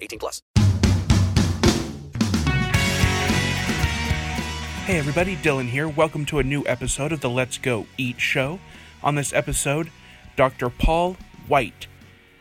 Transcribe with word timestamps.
18 0.00 0.18
plus. 0.18 0.42
Hey 4.86 4.98
everybody, 4.98 5.36
Dylan 5.36 5.68
here. 5.68 5.88
Welcome 5.88 6.26
to 6.26 6.40
a 6.40 6.42
new 6.42 6.64
episode 6.66 7.12
of 7.12 7.20
the 7.20 7.30
Let's 7.30 7.58
Go 7.58 7.86
Eat 7.96 8.20
show. 8.20 8.58
On 9.02 9.14
this 9.14 9.32
episode, 9.32 9.90
Dr. 10.36 10.68
Paul 10.68 11.16
White. 11.46 11.86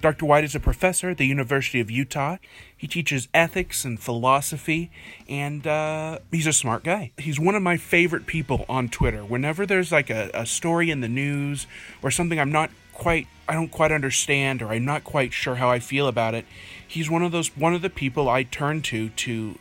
Dr. 0.01 0.25
White 0.25 0.45
is 0.45 0.55
a 0.55 0.59
professor 0.59 1.09
at 1.09 1.17
the 1.17 1.27
University 1.27 1.79
of 1.79 1.91
Utah. 1.91 2.38
He 2.75 2.88
teaches 2.88 3.27
ethics 3.33 3.83
and 3.83 3.99
philosophy, 3.99 4.89
and 5.27 5.67
uh, 5.67 6.19
he's 6.31 6.47
a 6.47 6.53
smart 6.53 6.83
guy. 6.83 7.11
He's 7.17 7.39
one 7.39 7.55
of 7.55 7.61
my 7.61 7.75
favorite 7.75 8.25
people 8.25 8.66
on 8.69 8.88
Twitter. 8.89 9.25
Whenever 9.25 9.66
there's 9.66 9.91
like 9.91 10.09
a, 10.09 10.31
a 10.33 10.45
story 10.45 10.89
in 10.89 11.01
the 11.01 11.09
news 11.09 11.67
or 12.01 12.11
something 12.11 12.39
I'm 12.39 12.51
not 12.51 12.71
quite 12.94 13.27
I 13.47 13.53
don't 13.53 13.71
quite 13.71 13.91
understand 13.91 14.61
or 14.61 14.69
I'm 14.69 14.85
not 14.85 15.03
quite 15.03 15.33
sure 15.33 15.55
how 15.55 15.69
I 15.69 15.79
feel 15.79 16.07
about 16.07 16.33
it, 16.33 16.45
he's 16.89 17.09
one 17.09 17.21
of 17.21 17.31
those 17.31 17.55
one 17.55 17.73
of 17.73 17.81
the 17.81 17.89
people 17.89 18.27
I 18.27 18.43
turn 18.43 18.81
to 18.83 19.09
to 19.09 19.57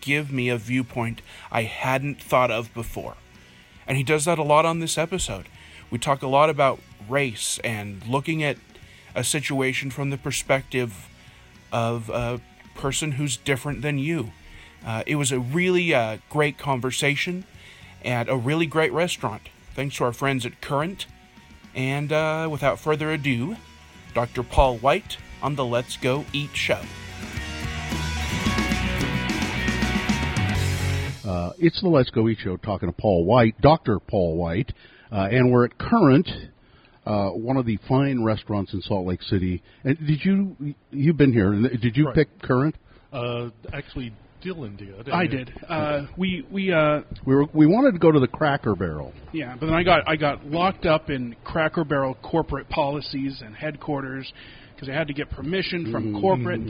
give 0.00 0.32
me 0.32 0.48
a 0.48 0.56
viewpoint 0.56 1.22
I 1.52 1.62
hadn't 1.62 2.20
thought 2.20 2.50
of 2.50 2.72
before. 2.74 3.14
And 3.86 3.96
he 3.96 4.02
does 4.02 4.24
that 4.24 4.38
a 4.38 4.42
lot 4.42 4.64
on 4.64 4.80
this 4.80 4.98
episode. 4.98 5.46
We 5.90 5.98
talk 5.98 6.22
a 6.22 6.26
lot 6.26 6.50
about 6.50 6.80
race 7.08 7.60
and 7.62 8.04
looking 8.06 8.42
at 8.42 8.56
a 9.14 9.22
situation 9.22 9.90
from 9.90 10.10
the 10.10 10.16
perspective 10.18 11.08
of 11.70 12.08
a 12.10 12.40
person 12.74 13.12
who's 13.12 13.36
different 13.36 13.82
than 13.82 13.98
you. 13.98 14.32
Uh, 14.84 15.02
it 15.06 15.16
was 15.16 15.32
a 15.32 15.38
really 15.38 15.94
uh, 15.94 16.18
great 16.30 16.58
conversation 16.58 17.44
at 18.04 18.28
a 18.28 18.36
really 18.36 18.66
great 18.66 18.92
restaurant. 18.92 19.48
Thanks 19.74 19.96
to 19.96 20.04
our 20.04 20.12
friends 20.12 20.44
at 20.44 20.60
Current. 20.60 21.06
And 21.74 22.12
uh, 22.12 22.48
without 22.50 22.78
further 22.78 23.10
ado, 23.10 23.56
Dr. 24.14 24.42
Paul 24.42 24.78
White 24.78 25.18
on 25.44 25.54
the 25.56 25.64
Let's 25.64 25.98
Go 25.98 26.24
Eat 26.32 26.48
show. 26.54 26.80
Uh, 31.24 31.52
it's 31.58 31.80
the 31.82 31.88
Let's 31.88 32.08
Go 32.10 32.28
Eat 32.28 32.38
Show 32.42 32.56
talking 32.56 32.88
to 32.88 32.94
Paul 32.94 33.24
White, 33.26 33.60
Dr. 33.60 33.98
Paul 33.98 34.36
White, 34.36 34.72
uh, 35.12 35.28
and 35.30 35.52
we're 35.52 35.66
at 35.66 35.76
Current, 35.78 36.28
uh, 37.06 37.28
one 37.30 37.56
of 37.58 37.66
the 37.66 37.78
fine 37.88 38.24
restaurants 38.24 38.72
in 38.72 38.80
Salt 38.82 39.06
Lake 39.06 39.22
City. 39.22 39.62
And 39.84 39.98
did 40.06 40.24
you, 40.24 40.56
you've 40.90 41.16
been 41.18 41.32
here, 41.32 41.52
did 41.52 41.94
you 41.96 42.06
Right. 42.06 42.14
pick 42.14 42.42
Current? 42.42 42.74
Uh, 43.12 43.50
actually, 43.72 44.12
Dylan 44.42 44.76
did. 44.78 45.08
I 45.10 45.26
did. 45.26 45.50
Uh, 45.68 46.06
we 46.18 46.46
we 46.50 46.70
uh, 46.72 47.00
We, 47.24 47.34
were, 47.34 47.46
we 47.54 47.66
wanted 47.66 47.92
to 47.92 47.98
go 47.98 48.12
to 48.12 48.20
the 48.20 48.26
Cracker 48.28 48.74
Barrel. 48.74 49.12
yeah, 49.32 49.56
but 49.58 49.66
then 49.66 49.74
I 49.74 49.82
got 49.82 50.06
I 50.06 50.16
got 50.16 50.44
locked 50.46 50.84
up 50.84 51.08
in 51.10 51.34
Cracker 51.44 51.84
Barrel 51.84 52.14
corporate 52.22 52.68
policies 52.68 53.40
and 53.42 53.54
headquarters 53.56 54.30
because 54.74 54.88
I 54.88 54.92
had 54.92 55.06
to 55.08 55.14
get 55.14 55.30
permission 55.30 55.90
from 55.92 56.20
corporate, 56.20 56.60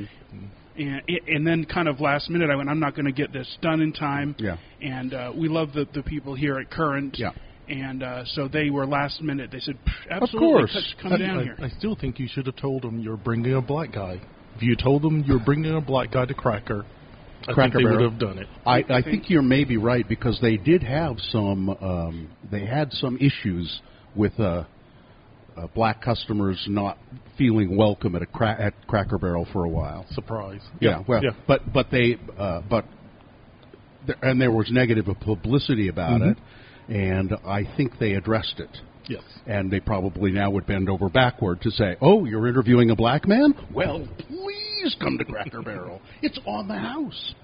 and 0.76 1.02
and 1.28 1.46
then 1.46 1.64
kind 1.64 1.88
of 1.88 2.00
last 2.00 2.28
minute 2.30 2.50
I 2.50 2.56
went 2.56 2.68
I'm 2.68 2.80
not 2.80 2.94
going 2.94 3.06
to 3.06 3.12
get 3.12 3.32
this 3.32 3.56
done 3.62 3.80
in 3.80 3.92
time. 3.92 4.34
Yeah. 4.38 4.56
And 4.82 5.14
uh, 5.14 5.32
we 5.36 5.48
love 5.48 5.72
the 5.72 5.86
the 5.94 6.02
people 6.02 6.34
here 6.34 6.58
at 6.58 6.70
Current. 6.70 7.16
Yeah. 7.18 7.30
And 7.66 8.02
uh, 8.02 8.24
so 8.26 8.46
they 8.46 8.68
were 8.68 8.86
last 8.86 9.22
minute. 9.22 9.48
They 9.50 9.58
said, 9.60 9.76
"Pff, 9.86 10.16
Of 10.16 10.22
"Absolutely, 10.24 10.48
course. 10.50 10.94
come- 11.00 11.10
come 11.10 11.12
I, 11.14 11.16
down 11.26 11.38
I- 11.38 11.42
here." 11.44 11.56
I 11.62 11.68
still 11.70 11.96
think 11.96 12.18
you 12.18 12.28
should 12.30 12.44
have 12.46 12.56
told 12.56 12.82
them 12.82 12.98
you're 13.00 13.16
bringing 13.16 13.54
a 13.54 13.62
black 13.62 13.92
guy. 13.92 14.20
If 14.56 14.62
you 14.62 14.76
told 14.76 15.00
them 15.02 15.24
you're 15.26 15.42
bringing 15.42 15.74
a 15.74 15.80
black 15.80 16.12
guy 16.12 16.26
to 16.26 16.34
Cracker, 16.34 16.84
I 17.48 17.52
Cracker 17.54 17.62
think 17.62 17.72
they 17.74 17.82
Barrel. 17.84 18.02
would 18.02 18.10
have 18.12 18.20
done 18.20 18.38
it. 18.38 18.46
I, 18.66 18.84
I 18.90 19.00
think 19.02 19.30
you're 19.30 19.40
maybe 19.42 19.78
right 19.78 20.06
because 20.06 20.38
they 20.42 20.58
did 20.58 20.82
have 20.82 21.16
some. 21.30 21.70
Um, 21.70 22.28
they 22.50 22.66
had 22.66 22.92
some 22.92 23.16
issues 23.16 23.80
with 24.14 24.38
uh, 24.38 24.64
uh, 25.56 25.66
black 25.74 26.02
customers 26.02 26.62
not 26.68 26.98
feeling 27.38 27.76
welcome 27.76 28.14
at 28.14 28.22
a 28.22 28.26
cra- 28.26 28.60
at 28.60 28.74
Cracker 28.86 29.18
Barrel 29.18 29.46
for 29.52 29.64
a 29.64 29.68
while. 29.68 30.06
Surprise. 30.12 30.60
Yeah, 30.80 31.02
well, 31.06 31.22
yeah. 31.22 31.30
but 31.46 31.72
but 31.72 31.90
they 31.90 32.16
uh, 32.38 32.60
but 32.68 32.84
th- 34.06 34.18
and 34.22 34.40
there 34.40 34.50
was 34.50 34.70
negative 34.70 35.06
publicity 35.20 35.88
about 35.88 36.20
Mhm. 36.20 36.32
it, 36.32 36.38
and 36.94 37.32
I 37.46 37.64
think 37.76 37.98
they 37.98 38.14
addressed 38.14 38.58
it. 38.60 38.70
Yes. 39.06 39.22
And 39.46 39.70
they 39.70 39.80
probably 39.80 40.32
now 40.32 40.50
would 40.50 40.66
bend 40.66 40.88
over 40.88 41.08
backward 41.10 41.60
to 41.62 41.70
say, 41.70 41.96
"Oh, 42.00 42.24
you're 42.24 42.48
interviewing 42.48 42.90
a 42.90 42.96
black 42.96 43.26
man? 43.28 43.54
Well, 43.72 44.08
please 44.18 44.96
come 44.98 45.18
to 45.18 45.24
Cracker 45.24 45.62
Barrel. 45.64 46.00
It's 46.22 46.38
on 46.46 46.68
the 46.68 46.78
house." 46.78 47.34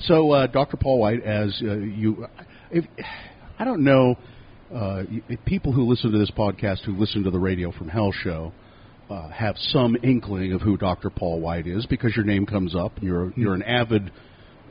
So, 0.00 0.30
uh, 0.32 0.46
Dr. 0.48 0.76
Paul 0.76 0.98
White, 1.00 1.22
as 1.22 1.60
uh, 1.62 1.74
you, 1.74 2.26
if, 2.70 2.84
I 3.58 3.64
don't 3.64 3.84
know, 3.84 4.16
uh, 4.74 5.02
people 5.44 5.72
who 5.72 5.84
listen 5.88 6.12
to 6.12 6.18
this 6.18 6.30
podcast, 6.30 6.84
who 6.84 6.96
listen 6.96 7.22
to 7.24 7.30
the 7.30 7.38
Radio 7.38 7.72
from 7.72 7.88
Hell 7.88 8.12
show, 8.12 8.52
uh, 9.10 9.28
have 9.28 9.56
some 9.58 9.96
inkling 10.02 10.52
of 10.52 10.62
who 10.62 10.76
Dr. 10.76 11.10
Paul 11.10 11.40
White 11.40 11.66
is 11.66 11.84
because 11.86 12.16
your 12.16 12.24
name 12.24 12.46
comes 12.46 12.74
up. 12.74 12.96
and 12.96 13.04
You're 13.04 13.32
you're 13.36 13.54
an 13.54 13.62
avid 13.62 14.10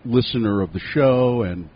listener 0.05 0.61
of 0.61 0.73
the 0.73 0.79
show, 0.93 1.43
and 1.43 1.69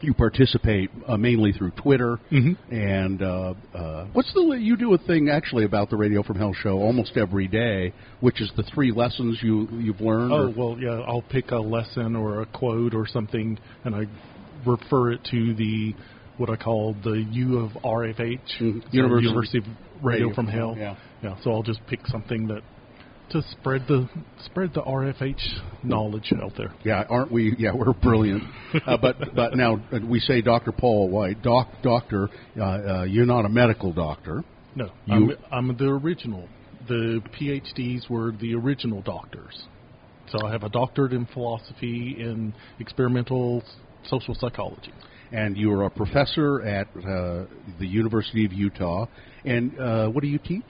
you 0.00 0.14
participate 0.14 0.90
uh, 1.06 1.16
mainly 1.16 1.52
through 1.52 1.70
Twitter. 1.72 2.18
Mhm. 2.30 2.56
And 2.72 3.22
uh, 3.22 3.54
uh, 3.74 4.06
what's 4.14 4.32
the 4.32 4.56
you 4.58 4.76
do 4.76 4.94
a 4.94 4.98
thing 4.98 5.28
actually 5.28 5.64
about 5.64 5.90
the 5.90 5.96
Radio 5.96 6.22
from 6.22 6.38
Hell 6.38 6.54
show 6.54 6.78
almost 6.78 7.16
every 7.16 7.46
day, 7.48 7.92
which 8.20 8.40
is 8.40 8.50
the 8.56 8.62
three 8.62 8.90
lessons 8.90 9.38
you 9.42 9.68
you've 9.72 10.00
learned. 10.00 10.32
Oh 10.32 10.46
or- 10.46 10.50
well, 10.50 10.76
yeah. 10.80 11.00
I'll 11.06 11.22
pick 11.22 11.50
a 11.50 11.58
lesson 11.58 12.16
or 12.16 12.40
a 12.40 12.46
quote 12.46 12.94
or 12.94 13.06
something, 13.06 13.58
and 13.84 13.94
I 13.94 14.06
refer 14.66 15.12
it 15.12 15.20
to 15.30 15.54
the 15.54 15.94
what 16.38 16.50
I 16.50 16.56
call 16.56 16.94
the 17.02 17.24
U 17.30 17.58
of 17.58 17.72
RFH, 17.82 18.40
so 18.58 18.64
University- 18.90 19.26
University 19.28 19.58
of 19.58 19.64
Radio, 20.02 20.26
Radio 20.28 20.34
from 20.34 20.46
Hell. 20.46 20.74
Hell, 20.74 20.96
yeah. 21.22 21.36
So 21.42 21.52
I'll 21.52 21.62
just 21.62 21.80
pick 21.86 22.06
something 22.06 22.48
that 22.48 22.62
to 23.30 23.42
spread 23.52 23.82
the 23.88 24.08
spread 24.44 24.74
the 24.74 24.82
RFH 24.82 25.40
knowledge 25.84 26.32
out 26.42 26.52
there. 26.56 26.72
Yeah, 26.84 27.04
aren't 27.08 27.32
we? 27.32 27.54
Yeah, 27.58 27.74
we're 27.74 27.92
brilliant. 27.94 28.42
uh, 28.86 28.96
but 29.00 29.16
but 29.34 29.56
now 29.56 29.76
uh, 29.92 29.98
we 30.06 30.20
say 30.20 30.40
Dr. 30.42 30.72
Paul 30.72 31.08
White, 31.08 31.42
doc, 31.42 31.68
doctor. 31.82 32.28
Uh, 32.58 32.62
uh, 32.62 33.02
you're 33.04 33.26
not 33.26 33.44
a 33.44 33.48
medical 33.48 33.92
doctor. 33.92 34.44
No, 34.74 34.90
You- 35.06 35.36
I'm, 35.50 35.68
I'm 35.70 35.76
the 35.76 35.86
original. 35.88 36.48
The 36.88 37.22
PhDs 37.40 38.10
were 38.10 38.32
the 38.32 38.54
original 38.54 39.02
doctors. 39.02 39.62
So 40.28 40.44
I 40.46 40.50
have 40.52 40.62
a 40.64 40.68
doctorate 40.68 41.12
in 41.12 41.26
philosophy 41.26 42.16
in 42.18 42.54
experimental 42.80 43.62
social 44.06 44.34
psychology. 44.34 44.92
And 45.32 45.56
you 45.56 45.72
are 45.72 45.84
a 45.84 45.90
professor 45.90 46.60
at 46.60 46.88
uh, 46.88 47.44
the 47.78 47.86
University 47.86 48.44
of 48.44 48.52
Utah. 48.52 49.06
And 49.44 49.78
uh, 49.78 50.08
what 50.08 50.22
do 50.22 50.28
you 50.28 50.38
teach? 50.38 50.62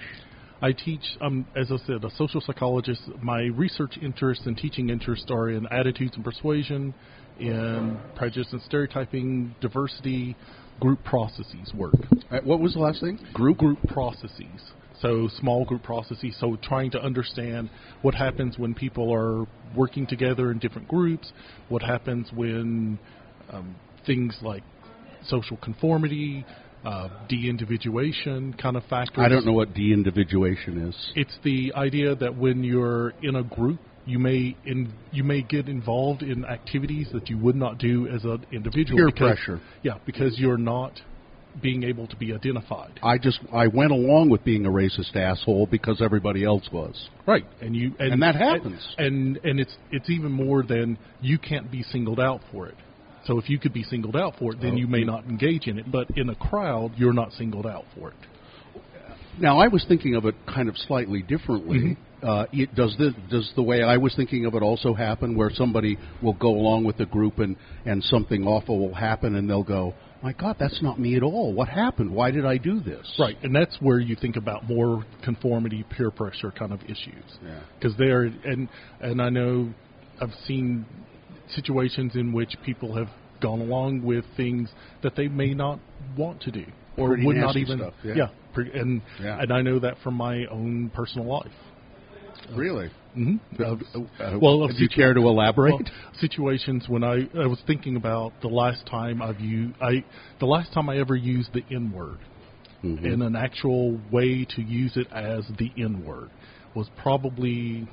I 0.62 0.70
teach, 0.70 1.02
um, 1.20 1.44
as 1.56 1.72
I 1.72 1.76
said, 1.84 2.04
a 2.04 2.10
social 2.16 2.40
psychologist. 2.40 3.02
My 3.20 3.40
research 3.42 3.98
interests 4.00 4.46
and 4.46 4.56
teaching 4.56 4.90
interests 4.90 5.26
are 5.30 5.50
in 5.50 5.66
attitudes 5.72 6.12
and 6.14 6.24
persuasion, 6.24 6.94
in 7.40 7.98
prejudice 8.14 8.52
and 8.52 8.62
stereotyping, 8.62 9.56
diversity, 9.60 10.36
group 10.78 11.02
processes 11.02 11.72
work. 11.74 11.94
Uh, 12.30 12.38
what 12.44 12.60
was 12.60 12.74
the 12.74 12.78
last 12.78 13.00
thing? 13.00 13.18
Group 13.32 13.58
group 13.58 13.78
processes. 13.88 14.72
So 15.00 15.28
small 15.40 15.64
group 15.64 15.82
processes. 15.82 16.36
So 16.38 16.56
trying 16.62 16.92
to 16.92 17.02
understand 17.02 17.68
what 18.02 18.14
happens 18.14 18.56
when 18.56 18.74
people 18.74 19.12
are 19.12 19.46
working 19.76 20.06
together 20.06 20.52
in 20.52 20.60
different 20.60 20.86
groups. 20.86 21.32
What 21.68 21.82
happens 21.82 22.28
when 22.32 23.00
um, 23.50 23.74
things 24.06 24.36
like 24.42 24.62
social 25.28 25.56
conformity, 25.58 26.44
uh, 26.84 27.08
de-individuation 27.28 28.54
kind 28.54 28.76
of 28.76 28.84
factors. 28.84 29.18
I 29.24 29.28
don't 29.28 29.46
know 29.46 29.52
what 29.52 29.72
de-individuation 29.74 30.88
is. 30.88 31.12
It's 31.14 31.36
the 31.44 31.72
idea 31.74 32.14
that 32.16 32.36
when 32.36 32.64
you're 32.64 33.10
in 33.22 33.36
a 33.36 33.42
group 33.42 33.80
You 34.04 34.18
may 34.18 34.56
in 34.64 34.92
you 35.12 35.22
may 35.22 35.42
get 35.42 35.68
involved 35.68 36.22
in 36.22 36.44
activities 36.44 37.06
that 37.12 37.28
you 37.30 37.38
would 37.38 37.54
not 37.54 37.78
do 37.78 38.08
as 38.08 38.24
an 38.24 38.44
individual. 38.50 38.98
Peer 38.98 39.06
because- 39.06 39.36
pressure. 39.36 39.60
Yeah, 39.84 39.98
because 40.04 40.36
you're 40.40 40.58
not 40.58 41.00
being 41.60 41.84
able 41.84 42.08
to 42.08 42.16
be 42.16 42.32
identified. 42.34 42.98
I 43.00 43.16
just 43.18 43.38
I 43.52 43.68
went 43.68 43.92
along 43.92 44.30
with 44.30 44.42
being 44.42 44.66
a 44.66 44.70
racist 44.70 45.14
asshole 45.14 45.66
because 45.70 46.02
everybody 46.02 46.42
else 46.44 46.68
was. 46.72 46.96
Right, 47.28 47.46
and 47.60 47.76
you 47.76 47.94
and, 48.00 48.14
And 48.14 48.22
that 48.22 48.34
happens. 48.34 48.82
And 48.98 49.38
and 49.44 49.60
it's 49.60 49.76
it's 49.92 50.10
even 50.10 50.32
more 50.32 50.64
than 50.64 50.98
you 51.20 51.38
can't 51.38 51.70
be 51.70 51.84
singled 51.84 52.18
out 52.18 52.40
for 52.50 52.66
it. 52.66 52.74
So 53.26 53.38
if 53.38 53.48
you 53.48 53.58
could 53.58 53.72
be 53.72 53.84
singled 53.84 54.16
out 54.16 54.34
for 54.38 54.52
it, 54.52 54.60
then 54.60 54.76
you 54.76 54.86
may 54.86 55.04
not 55.04 55.24
engage 55.24 55.66
in 55.66 55.78
it. 55.78 55.90
But 55.90 56.10
in 56.16 56.28
a 56.28 56.34
crowd, 56.34 56.92
you're 56.96 57.12
not 57.12 57.32
singled 57.32 57.66
out 57.66 57.84
for 57.96 58.10
it. 58.10 58.16
Now 59.38 59.60
I 59.60 59.68
was 59.68 59.84
thinking 59.88 60.14
of 60.14 60.26
it 60.26 60.34
kind 60.46 60.68
of 60.68 60.76
slightly 60.76 61.22
differently. 61.22 61.78
Mm-hmm. 61.78 62.26
Uh, 62.28 62.44
it, 62.52 62.74
does 62.74 62.94
this 62.98 63.12
does 63.30 63.50
the 63.56 63.62
way 63.62 63.82
I 63.82 63.96
was 63.96 64.14
thinking 64.14 64.46
of 64.46 64.54
it 64.54 64.62
also 64.62 64.94
happen, 64.94 65.36
where 65.36 65.50
somebody 65.50 65.98
will 66.22 66.34
go 66.34 66.50
along 66.50 66.84
with 66.84 66.96
the 66.96 67.06
group 67.06 67.38
and 67.38 67.56
and 67.84 68.04
something 68.04 68.46
awful 68.46 68.78
will 68.78 68.94
happen, 68.94 69.34
and 69.34 69.48
they'll 69.48 69.64
go, 69.64 69.94
"My 70.22 70.32
God, 70.32 70.56
that's 70.60 70.80
not 70.82 71.00
me 71.00 71.16
at 71.16 71.22
all. 71.22 71.52
What 71.52 71.68
happened? 71.68 72.12
Why 72.12 72.30
did 72.30 72.44
I 72.44 72.58
do 72.58 72.78
this?" 72.78 73.10
Right, 73.18 73.36
and 73.42 73.54
that's 73.54 73.76
where 73.80 73.98
you 73.98 74.14
think 74.14 74.36
about 74.36 74.68
more 74.68 75.04
conformity, 75.24 75.84
peer 75.96 76.12
pressure 76.12 76.52
kind 76.52 76.72
of 76.72 76.80
issues. 76.84 77.24
Yeah. 77.42 77.60
Because 77.78 77.96
there, 77.96 78.22
and 78.22 78.68
and 79.00 79.20
I 79.20 79.30
know 79.30 79.72
I've 80.20 80.34
seen 80.46 80.86
situations 81.54 82.12
in 82.14 82.32
which 82.32 82.54
people 82.64 82.94
have 82.94 83.08
gone 83.40 83.60
along 83.60 84.02
with 84.02 84.24
things 84.36 84.70
that 85.02 85.14
they 85.16 85.28
may 85.28 85.52
not 85.54 85.78
want 86.16 86.40
to 86.42 86.50
do 86.50 86.64
or 86.96 87.08
Pretty 87.08 87.26
would 87.26 87.36
not 87.36 87.56
even. 87.56 87.78
stuff, 87.78 87.94
yeah. 88.04 88.28
pre- 88.52 88.70
and 88.78 89.00
Yeah. 89.20 89.40
and 89.40 89.52
I 89.52 89.62
know 89.62 89.78
that 89.80 89.96
from 90.04 90.14
my 90.14 90.44
own 90.46 90.90
personal 90.94 91.26
life. 91.26 91.52
Really? 92.54 92.90
hmm 93.14 93.36
Uh, 93.58 93.74
uh, 94.20 94.38
well, 94.40 94.66
do 94.68 94.74
you 94.78 94.88
care 94.88 95.12
to 95.14 95.20
elaborate? 95.20 95.72
well, 95.74 95.82
situations 96.18 96.88
when 96.88 97.04
I, 97.04 97.28
I 97.38 97.46
was 97.46 97.60
thinking 97.66 97.96
about 97.96 98.32
the 98.40 98.48
last 98.48 98.86
time 98.86 99.20
I've 99.22 99.40
used 99.40 99.74
I 99.82 100.04
the 100.40 100.46
last 100.46 100.72
time 100.72 100.88
I 100.88 100.98
ever 100.98 101.14
used 101.16 101.52
the 101.52 101.62
N 101.70 101.92
word 101.92 102.18
Mhm. 102.84 103.04
in 103.04 103.22
an 103.22 103.36
actual 103.36 104.00
way 104.10 104.44
to 104.56 104.62
use 104.62 104.96
it 104.96 105.06
as 105.12 105.46
the 105.58 105.70
N 105.76 106.04
word 106.04 106.30
was 106.74 106.88
probably 107.02 107.86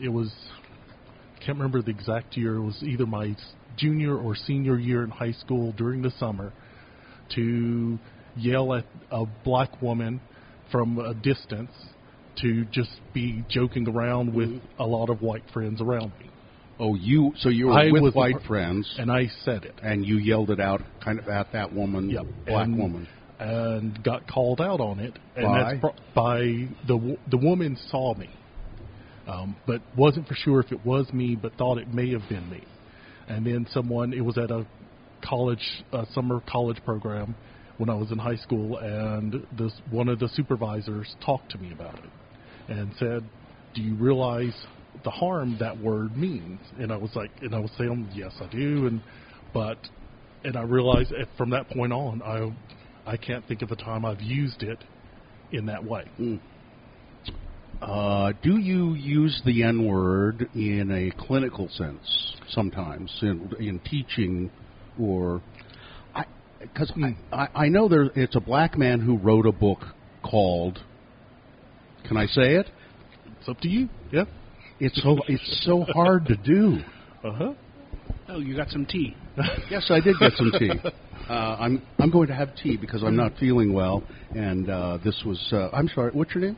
it 0.00 0.08
was 0.08 0.30
can't 1.48 1.56
remember 1.56 1.80
the 1.80 1.90
exact 1.90 2.36
year 2.36 2.56
it 2.56 2.60
was 2.62 2.76
either 2.82 3.06
my 3.06 3.34
junior 3.78 4.14
or 4.18 4.36
senior 4.36 4.78
year 4.78 5.02
in 5.02 5.08
high 5.08 5.32
school 5.32 5.72
during 5.78 6.02
the 6.02 6.10
summer 6.18 6.52
to 7.34 7.98
yell 8.36 8.74
at 8.74 8.84
a 9.10 9.24
black 9.46 9.80
woman 9.80 10.20
from 10.70 10.98
a 10.98 11.14
distance 11.14 11.70
to 12.42 12.66
just 12.66 12.90
be 13.14 13.42
joking 13.48 13.88
around 13.88 14.34
with 14.34 14.50
a 14.78 14.84
lot 14.84 15.08
of 15.08 15.22
white 15.22 15.42
friends 15.50 15.80
around 15.80 16.12
me. 16.20 16.28
Oh, 16.78 16.94
you 16.94 17.32
so 17.38 17.48
you 17.48 17.68
were 17.68 17.72
I 17.72 17.90
with 17.92 18.14
white 18.14 18.42
friends, 18.46 18.94
and 18.98 19.10
I 19.10 19.28
said 19.46 19.64
it, 19.64 19.74
and 19.82 20.04
you 20.04 20.18
yelled 20.18 20.50
it 20.50 20.60
out, 20.60 20.82
kind 21.02 21.18
of 21.18 21.28
at 21.28 21.50
that 21.54 21.72
woman, 21.72 22.10
Yep. 22.10 22.26
black 22.46 22.66
and, 22.66 22.78
woman. 22.78 23.08
and 23.40 24.04
got 24.04 24.28
called 24.28 24.60
out 24.60 24.80
on 24.80 25.00
it. 25.00 25.18
And 25.34 25.46
By? 25.46 25.62
that's 25.62 25.80
pro- 25.80 25.94
by 26.14 26.40
the 26.86 27.16
the 27.30 27.38
woman 27.38 27.78
saw 27.90 28.14
me, 28.14 28.28
um, 29.28 29.56
but 29.66 29.80
wasn't 29.96 30.26
for 30.26 30.34
sure 30.34 30.60
if 30.60 30.72
it 30.72 30.84
was 30.84 31.12
me, 31.12 31.36
but 31.36 31.52
thought 31.54 31.78
it 31.78 31.92
may 31.92 32.10
have 32.12 32.26
been 32.28 32.48
me. 32.50 32.64
And 33.28 33.46
then 33.46 33.66
someone, 33.72 34.12
it 34.12 34.24
was 34.24 34.38
at 34.38 34.50
a 34.50 34.66
college, 35.22 35.84
a 35.92 36.06
summer 36.14 36.40
college 36.50 36.78
program 36.84 37.34
when 37.76 37.90
I 37.90 37.94
was 37.94 38.10
in 38.10 38.18
high 38.18 38.36
school, 38.36 38.78
and 38.78 39.46
this 39.56 39.72
one 39.90 40.08
of 40.08 40.18
the 40.18 40.28
supervisors 40.30 41.14
talked 41.24 41.50
to 41.52 41.58
me 41.58 41.72
about 41.72 41.94
it 41.94 42.10
and 42.68 42.92
said, 42.98 43.22
"Do 43.74 43.82
you 43.82 43.94
realize 43.94 44.54
the 45.04 45.10
harm 45.10 45.56
that 45.60 45.78
word 45.78 46.16
means?" 46.16 46.60
And 46.78 46.90
I 46.92 46.96
was 46.96 47.14
like, 47.14 47.30
and 47.40 47.54
I 47.54 47.58
was 47.60 47.70
saying, 47.78 48.08
"Yes, 48.14 48.32
I 48.40 48.46
do," 48.46 48.86
and 48.86 49.00
but 49.52 49.78
and 50.44 50.56
I 50.56 50.62
realized 50.62 51.12
from 51.36 51.50
that 51.50 51.68
point 51.70 51.92
on, 51.92 52.22
I 52.22 52.52
I 53.10 53.16
can't 53.16 53.46
think 53.46 53.62
of 53.62 53.70
a 53.70 53.76
time 53.76 54.04
I've 54.04 54.22
used 54.22 54.62
it 54.62 54.78
in 55.52 55.66
that 55.66 55.84
way. 55.84 56.04
Uh, 57.80 58.32
do 58.42 58.58
you 58.58 58.94
use 58.94 59.40
the 59.44 59.62
N 59.62 59.86
word 59.86 60.48
in 60.54 60.90
a 60.90 61.26
clinical 61.26 61.68
sense 61.68 62.34
sometimes 62.48 63.12
in, 63.22 63.52
in 63.60 63.78
teaching 63.80 64.50
or 65.00 65.40
because 66.60 66.92
I, 67.32 67.36
I, 67.36 67.48
I 67.54 67.68
know 67.68 67.88
there 67.88 68.10
it's 68.16 68.34
a 68.34 68.40
black 68.40 68.76
man 68.76 69.00
who 69.00 69.16
wrote 69.16 69.46
a 69.46 69.52
book 69.52 69.78
called 70.22 70.80
can 72.06 72.16
I 72.16 72.26
say 72.26 72.54
it? 72.54 72.68
It's 73.38 73.48
up 73.48 73.60
to 73.60 73.68
you. 73.68 73.88
Yeah. 74.10 74.24
It's 74.80 75.00
so 75.02 75.18
it's 75.28 75.64
so 75.64 75.84
hard 75.92 76.26
to 76.26 76.36
do. 76.36 76.78
Uh 77.22 77.32
huh. 77.32 77.54
Oh, 78.28 78.40
you 78.40 78.56
got 78.56 78.70
some 78.70 78.86
tea. 78.86 79.16
Yes, 79.70 79.90
I 79.90 80.00
did 80.00 80.16
get 80.18 80.32
some 80.36 80.52
tea. 80.58 80.72
Uh, 81.28 81.56
I'm 81.60 81.82
I'm 81.98 82.10
going 82.10 82.28
to 82.28 82.34
have 82.34 82.56
tea 82.56 82.76
because 82.76 83.02
I'm 83.04 83.16
not 83.16 83.32
feeling 83.38 83.72
well, 83.72 84.02
and 84.34 84.70
uh, 84.70 84.98
this 85.04 85.22
was 85.26 85.38
uh, 85.52 85.68
I'm 85.72 85.88
sorry. 85.88 86.10
What's 86.12 86.34
your 86.34 86.44
name? 86.44 86.56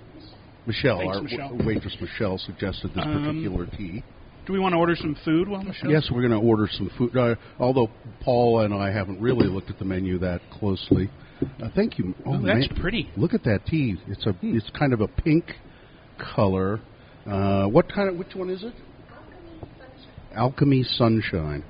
Michelle. 0.66 0.98
Thanks, 0.98 1.16
Our 1.16 1.22
Michelle. 1.22 1.48
w- 1.50 1.66
waitress 1.66 1.96
Michelle 2.00 2.38
suggested 2.38 2.92
this 2.94 3.04
Um, 3.04 3.24
particular 3.24 3.66
tea. 3.66 4.02
Do 4.46 4.52
we 4.52 4.58
want 4.58 4.72
to 4.72 4.78
order 4.78 4.96
some 4.96 5.14
food 5.24 5.48
while 5.48 5.62
Michelle? 5.62 5.90
Yes, 5.90 6.08
we're 6.10 6.26
going 6.26 6.38
to 6.40 6.46
order 6.46 6.66
some 6.72 6.90
food. 6.98 7.16
Uh, 7.16 7.34
although 7.58 7.88
Paul 8.20 8.60
and 8.60 8.74
I 8.74 8.90
haven't 8.90 9.20
really 9.20 9.46
looked 9.46 9.70
at 9.70 9.78
the 9.78 9.84
menu 9.84 10.18
that 10.18 10.40
closely. 10.50 11.08
Uh, 11.62 11.68
thank 11.74 11.98
you. 11.98 12.14
Ooh, 12.26 12.42
that's 12.44 12.68
man. 12.70 12.78
pretty. 12.80 13.08
Look 13.16 13.32
at 13.34 13.44
that 13.44 13.64
tea. 13.66 13.96
It's 14.08 14.26
a 14.26 14.34
it's 14.42 14.68
kind 14.78 14.92
of 14.92 15.00
a 15.00 15.08
pink 15.08 15.44
color. 16.34 16.80
Uh, 17.26 17.66
what 17.66 17.90
kind 17.92 18.08
of 18.08 18.16
which 18.16 18.34
one 18.34 18.50
is 18.50 18.62
it? 18.62 18.74
Alchemy 20.34 20.82
Sunshine. 20.84 21.64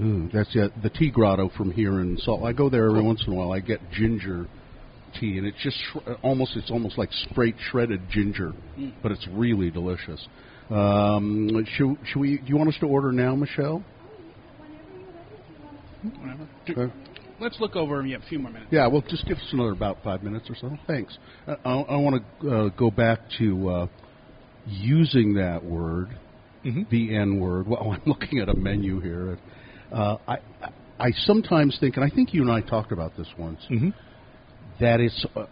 Ooh, 0.00 0.28
that's 0.32 0.50
it. 0.56 0.72
The 0.82 0.90
tea 0.90 1.10
grotto 1.10 1.50
from 1.56 1.70
here 1.70 2.00
in 2.00 2.18
Salt. 2.18 2.42
I 2.42 2.52
go 2.52 2.68
there 2.68 2.86
every 2.88 3.02
once 3.02 3.22
in 3.26 3.32
a 3.32 3.36
while. 3.36 3.52
I 3.52 3.60
get 3.60 3.80
ginger 3.92 4.46
tea, 5.20 5.38
and 5.38 5.46
it's 5.46 5.62
just 5.62 5.76
sh- 5.76 6.10
almost 6.22 6.56
it's 6.56 6.70
almost 6.70 6.98
like 6.98 7.10
straight 7.30 7.54
shredded 7.70 8.00
ginger, 8.10 8.52
Mm. 8.78 8.92
but 9.02 9.12
it's 9.12 9.26
really 9.28 9.70
delicious. 9.70 10.26
Um, 10.70 11.64
should, 11.76 11.96
should 12.06 12.18
we? 12.20 12.38
Do 12.38 12.44
you 12.46 12.56
want 12.56 12.68
us 12.70 12.76
to 12.80 12.86
order 12.86 13.12
now, 13.12 13.34
Michelle? 13.34 13.82
Whatever. 16.20 16.48
Do- 16.66 16.74
Sure. 16.74 16.92
Let's 17.40 17.58
look 17.60 17.74
over 17.74 17.96
them. 17.96 18.06
You 18.06 18.14
have 18.14 18.22
a 18.22 18.26
few 18.28 18.38
more 18.38 18.50
minutes. 18.52 18.70
Yeah, 18.72 18.86
well, 18.86 19.02
just 19.08 19.26
give 19.26 19.36
us 19.38 19.48
another 19.52 19.72
about 19.72 19.98
five 20.04 20.22
minutes 20.22 20.48
or 20.48 20.54
so. 20.54 20.78
Thanks. 20.86 21.18
Uh, 21.48 21.56
I, 21.64 21.70
I 21.80 21.96
want 21.96 22.22
to 22.40 22.48
uh, 22.48 22.68
go 22.70 22.90
back 22.92 23.18
to 23.38 23.68
uh, 23.68 23.86
using 24.66 25.34
that 25.34 25.64
word, 25.64 26.16
the 26.62 27.14
N 27.16 27.40
word. 27.40 27.66
Well, 27.66 27.90
I'm 27.92 28.02
looking 28.06 28.38
at 28.38 28.48
a 28.48 28.54
menu 28.54 29.00
here. 29.00 29.36
Uh, 29.92 30.16
I, 30.28 30.36
I 30.98 31.10
sometimes 31.24 31.76
think, 31.80 31.96
and 31.96 32.04
I 32.04 32.08
think 32.14 32.32
you 32.32 32.42
and 32.42 32.50
I 32.50 32.60
talked 32.60 32.92
about 32.92 33.16
this 33.16 33.26
once, 33.36 33.60
that 34.80 35.00
it's 35.00 35.26
a, 35.36 35.46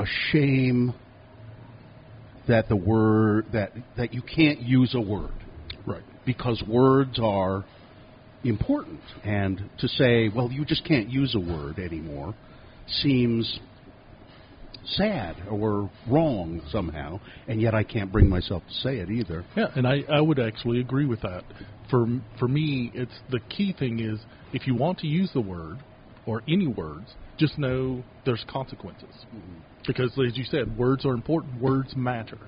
a 0.00 0.04
shame 0.30 0.94
that 2.48 2.68
the 2.68 2.76
word 2.76 3.46
that 3.52 3.72
that 3.96 4.12
you 4.12 4.22
can't 4.22 4.60
use 4.60 4.94
a 4.94 5.00
word, 5.00 5.32
right? 5.86 6.02
Because 6.24 6.62
words 6.66 7.18
are 7.22 7.64
important, 8.44 9.00
and 9.24 9.70
to 9.78 9.88
say, 9.88 10.28
well, 10.28 10.50
you 10.50 10.64
just 10.64 10.84
can't 10.84 11.08
use 11.08 11.34
a 11.34 11.40
word 11.40 11.78
anymore, 11.78 12.34
seems 12.88 13.60
sad 14.84 15.36
or 15.48 15.90
wrong 16.10 16.60
somehow, 16.70 17.20
and 17.46 17.60
yet 17.60 17.74
I 17.74 17.84
can't 17.84 18.10
bring 18.10 18.28
myself 18.28 18.62
to 18.66 18.74
say 18.74 18.96
it 18.96 19.10
either. 19.10 19.44
Yeah, 19.56 19.66
and 19.76 19.86
I, 19.86 20.02
I 20.10 20.20
would 20.20 20.40
actually 20.40 20.80
agree 20.80 21.06
with 21.06 21.20
that. 21.22 21.44
For 21.90 22.06
for 22.38 22.48
me, 22.48 22.90
it's 22.94 23.12
the 23.30 23.40
key 23.40 23.74
thing 23.78 24.00
is 24.00 24.18
if 24.52 24.66
you 24.66 24.74
want 24.74 24.98
to 25.00 25.06
use 25.06 25.30
the 25.32 25.40
word 25.40 25.78
or 26.26 26.42
any 26.48 26.66
words, 26.66 27.14
just 27.42 27.58
know 27.58 28.02
there's 28.24 28.44
consequences. 28.48 29.10
Mm-hmm. 29.26 29.58
Because 29.86 30.12
as 30.12 30.36
you 30.36 30.44
said, 30.44 30.78
words 30.78 31.04
are 31.04 31.12
important. 31.12 31.60
Words 31.60 31.94
matter. 31.96 32.38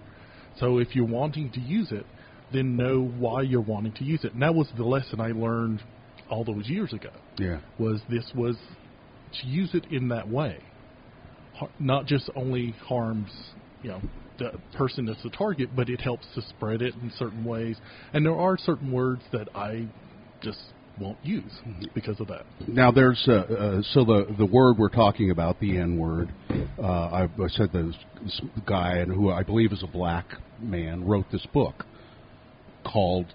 So 0.60 0.78
if 0.78 0.94
you're 0.94 1.06
wanting 1.06 1.50
to 1.52 1.60
use 1.60 1.90
it, 1.90 2.06
then 2.52 2.76
know 2.76 3.02
why 3.02 3.42
you're 3.42 3.60
wanting 3.60 3.92
to 3.94 4.04
use 4.04 4.24
it. 4.24 4.34
And 4.34 4.42
that 4.42 4.54
was 4.54 4.68
the 4.76 4.84
lesson 4.84 5.20
I 5.20 5.32
learned 5.32 5.82
all 6.30 6.44
those 6.44 6.68
years 6.68 6.92
ago. 6.92 7.10
Yeah. 7.38 7.60
Was 7.78 8.00
this 8.08 8.24
was 8.34 8.56
to 9.40 9.46
use 9.46 9.70
it 9.74 9.86
in 9.90 10.08
that 10.08 10.28
way, 10.28 10.58
not 11.80 12.06
just 12.06 12.30
only 12.36 12.70
harms 12.86 13.30
you 13.82 13.90
know 13.90 14.00
the 14.38 14.52
person 14.76 15.06
that's 15.06 15.22
the 15.22 15.30
target, 15.30 15.70
but 15.76 15.88
it 15.88 16.00
helps 16.00 16.26
to 16.34 16.42
spread 16.42 16.82
it 16.82 16.94
in 16.94 17.12
certain 17.18 17.44
ways. 17.44 17.76
And 18.12 18.24
there 18.24 18.38
are 18.38 18.56
certain 18.58 18.90
words 18.90 19.22
that 19.32 19.48
I 19.54 19.86
just 20.40 20.58
won't 21.00 21.18
use 21.24 21.52
because 21.94 22.20
of 22.20 22.28
that. 22.28 22.44
Now 22.68 22.90
there's 22.90 23.22
uh, 23.26 23.32
uh, 23.32 23.82
so 23.92 24.04
the 24.04 24.34
the 24.38 24.46
word 24.46 24.78
we're 24.78 24.88
talking 24.88 25.30
about, 25.30 25.58
the 25.60 25.76
N 25.78 25.98
word. 25.98 26.32
Uh, 26.78 26.82
I, 26.82 27.22
I 27.24 27.48
said 27.48 27.72
this, 27.72 27.94
this 28.22 28.40
guy, 28.66 28.98
and 28.98 29.12
who 29.12 29.30
I 29.30 29.42
believe 29.42 29.72
is 29.72 29.82
a 29.82 29.88
black 29.88 30.26
man, 30.60 31.04
wrote 31.04 31.26
this 31.32 31.46
book 31.52 31.84
called 32.84 33.26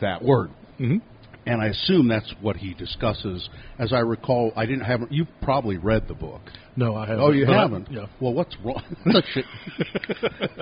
that 0.00 0.22
word. 0.22 0.50
Mm-hmm. 0.80 0.96
and 1.44 1.60
I 1.60 1.66
assume 1.66 2.08
that's 2.08 2.32
what 2.40 2.56
he 2.56 2.72
discusses. 2.72 3.46
As 3.78 3.92
I 3.92 3.98
recall, 3.98 4.50
I 4.56 4.64
didn't 4.64 4.86
have 4.86 5.00
you 5.10 5.26
probably 5.42 5.76
read 5.76 6.08
the 6.08 6.14
book. 6.14 6.40
No, 6.74 6.96
I 6.96 7.06
haven't. 7.06 7.20
Oh, 7.22 7.32
you 7.32 7.44
haven't? 7.44 7.90
yeah. 7.90 8.06
Well, 8.18 8.32
what's 8.32 8.56
wrong? 8.64 8.82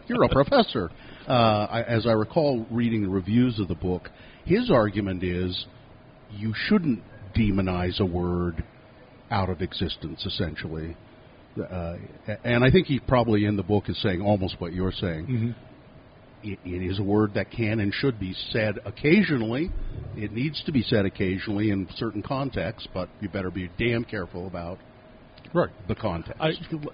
You're 0.08 0.24
a 0.24 0.28
professor. 0.28 0.90
Uh, 1.28 1.66
I, 1.70 1.82
as 1.82 2.06
I 2.06 2.12
recall 2.12 2.66
reading 2.70 3.02
the 3.02 3.08
reviews 3.08 3.60
of 3.60 3.68
the 3.68 3.76
book, 3.76 4.10
his 4.44 4.70
argument 4.70 5.22
is 5.22 5.66
you 6.30 6.54
shouldn't 6.54 7.02
demonize 7.36 8.00
a 8.00 8.06
word 8.06 8.64
out 9.30 9.50
of 9.50 9.60
existence, 9.62 10.24
essentially. 10.24 10.96
Uh, 11.58 11.96
and 12.44 12.64
I 12.64 12.70
think 12.70 12.86
he 12.86 13.00
probably 13.00 13.44
in 13.44 13.56
the 13.56 13.62
book 13.62 13.88
is 13.88 14.00
saying 14.00 14.20
almost 14.20 14.60
what 14.60 14.72
you're 14.72 14.92
saying. 14.92 15.26
Mhm. 15.26 15.54
It, 16.44 16.58
it 16.64 16.82
is 16.88 17.00
a 17.00 17.02
word 17.02 17.34
that 17.34 17.50
can 17.50 17.80
and 17.80 17.92
should 17.92 18.20
be 18.20 18.32
said 18.50 18.78
occasionally. 18.84 19.70
It 20.16 20.32
needs 20.32 20.62
to 20.64 20.72
be 20.72 20.82
said 20.82 21.04
occasionally 21.04 21.70
in 21.70 21.88
certain 21.96 22.22
contexts, 22.22 22.88
but 22.94 23.08
you 23.20 23.28
better 23.28 23.50
be 23.50 23.68
damn 23.76 24.04
careful 24.04 24.46
about 24.46 24.78
Right. 25.52 25.70
the 25.88 25.94
context. 25.94 26.40
I, 26.40 26.52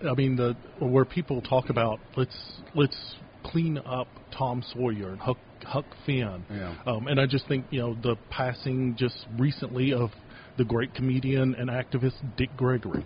I 0.09 0.15
mean, 0.15 0.37
the 0.37 0.57
where 0.79 1.05
people 1.05 1.43
talk 1.43 1.69
about 1.71 2.01
let's 2.17 2.37
let's 2.75 3.17
clean 3.45 3.79
up 3.79 4.09
Tom 4.37 4.63
Sawyer 4.73 5.11
and 5.11 5.21
Huck 5.21 5.39
Huck 5.65 5.87
Finn, 6.05 6.45
Yeah. 6.51 6.75
um, 6.87 7.07
and 7.07 7.19
I 7.21 7.27
just 7.27 7.47
think 7.49 7.67
you 7.71 7.81
know 7.81 7.95
the 8.03 8.17
passing 8.31 8.97
just 8.97 9.27
recently 9.39 9.93
of 9.95 10.11
the 10.59 10.65
great 10.65 10.95
comedian 10.95 11.55
and 11.55 11.71
activist 11.71 12.15
Dick 12.37 12.51
Gregory. 12.57 13.05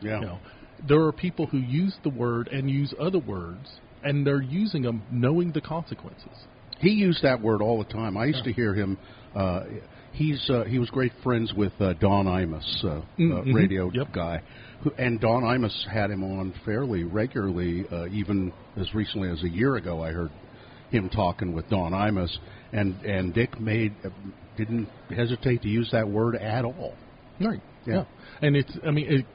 yeah. 0.00 0.20
You 0.20 0.26
know, 0.26 0.38
there 0.86 1.02
are 1.02 1.12
people 1.12 1.46
who 1.46 1.58
use 1.58 1.94
the 2.04 2.08
word 2.10 2.48
and 2.48 2.70
use 2.70 2.94
other 3.00 3.18
words, 3.18 3.68
and 4.04 4.26
they're 4.26 4.40
using 4.42 4.82
them 4.82 5.02
knowing 5.10 5.52
the 5.52 5.60
consequences. 5.60 6.46
He 6.78 6.90
used 6.90 7.22
that 7.24 7.40
word 7.42 7.60
all 7.60 7.78
the 7.78 7.92
time. 7.92 8.16
I 8.16 8.26
used 8.26 8.44
to 8.44 8.52
hear 8.52 8.72
him. 8.74 8.96
Uh, 9.34 9.64
he's 10.18 10.50
uh, 10.50 10.64
he 10.64 10.78
was 10.78 10.90
great 10.90 11.12
friends 11.22 11.52
with 11.54 11.72
uh, 11.80 11.94
Don 11.94 12.26
Imus, 12.26 12.84
uh, 12.84 13.00
Mm, 13.18 13.38
uh, 13.48 13.52
radio 13.54 13.90
Yep. 13.92 14.12
guy, 14.12 14.42
who, 14.82 14.90
and 14.98 15.20
Don 15.20 15.42
Imus 15.42 15.86
had 15.88 16.10
him 16.10 16.22
on 16.24 16.52
fairly 16.64 17.04
regularly. 17.04 17.86
Uh, 17.90 18.06
even 18.08 18.52
as 18.76 18.92
recently 18.94 19.30
as 19.30 19.42
a 19.42 19.48
year 19.48 19.76
ago, 19.76 20.02
I 20.02 20.10
heard 20.12 20.30
him 20.90 21.08
talking 21.08 21.52
with 21.54 21.68
Don 21.70 21.92
Imus, 21.92 22.36
and 22.72 22.94
and 23.02 23.32
Dick 23.32 23.58
made 23.60 23.94
uh, 24.04 24.10
didn't 24.56 24.88
hesitate 25.14 25.62
to 25.62 25.68
use 25.68 25.88
that 25.92 26.08
word 26.08 26.36
at 26.36 26.64
all. 26.64 26.94
Right. 27.40 27.62
Yeah. 27.86 28.04
And 28.42 28.56
it's 28.56 28.72
I 28.86 28.90
mean 28.90 29.06
it, 29.08 29.26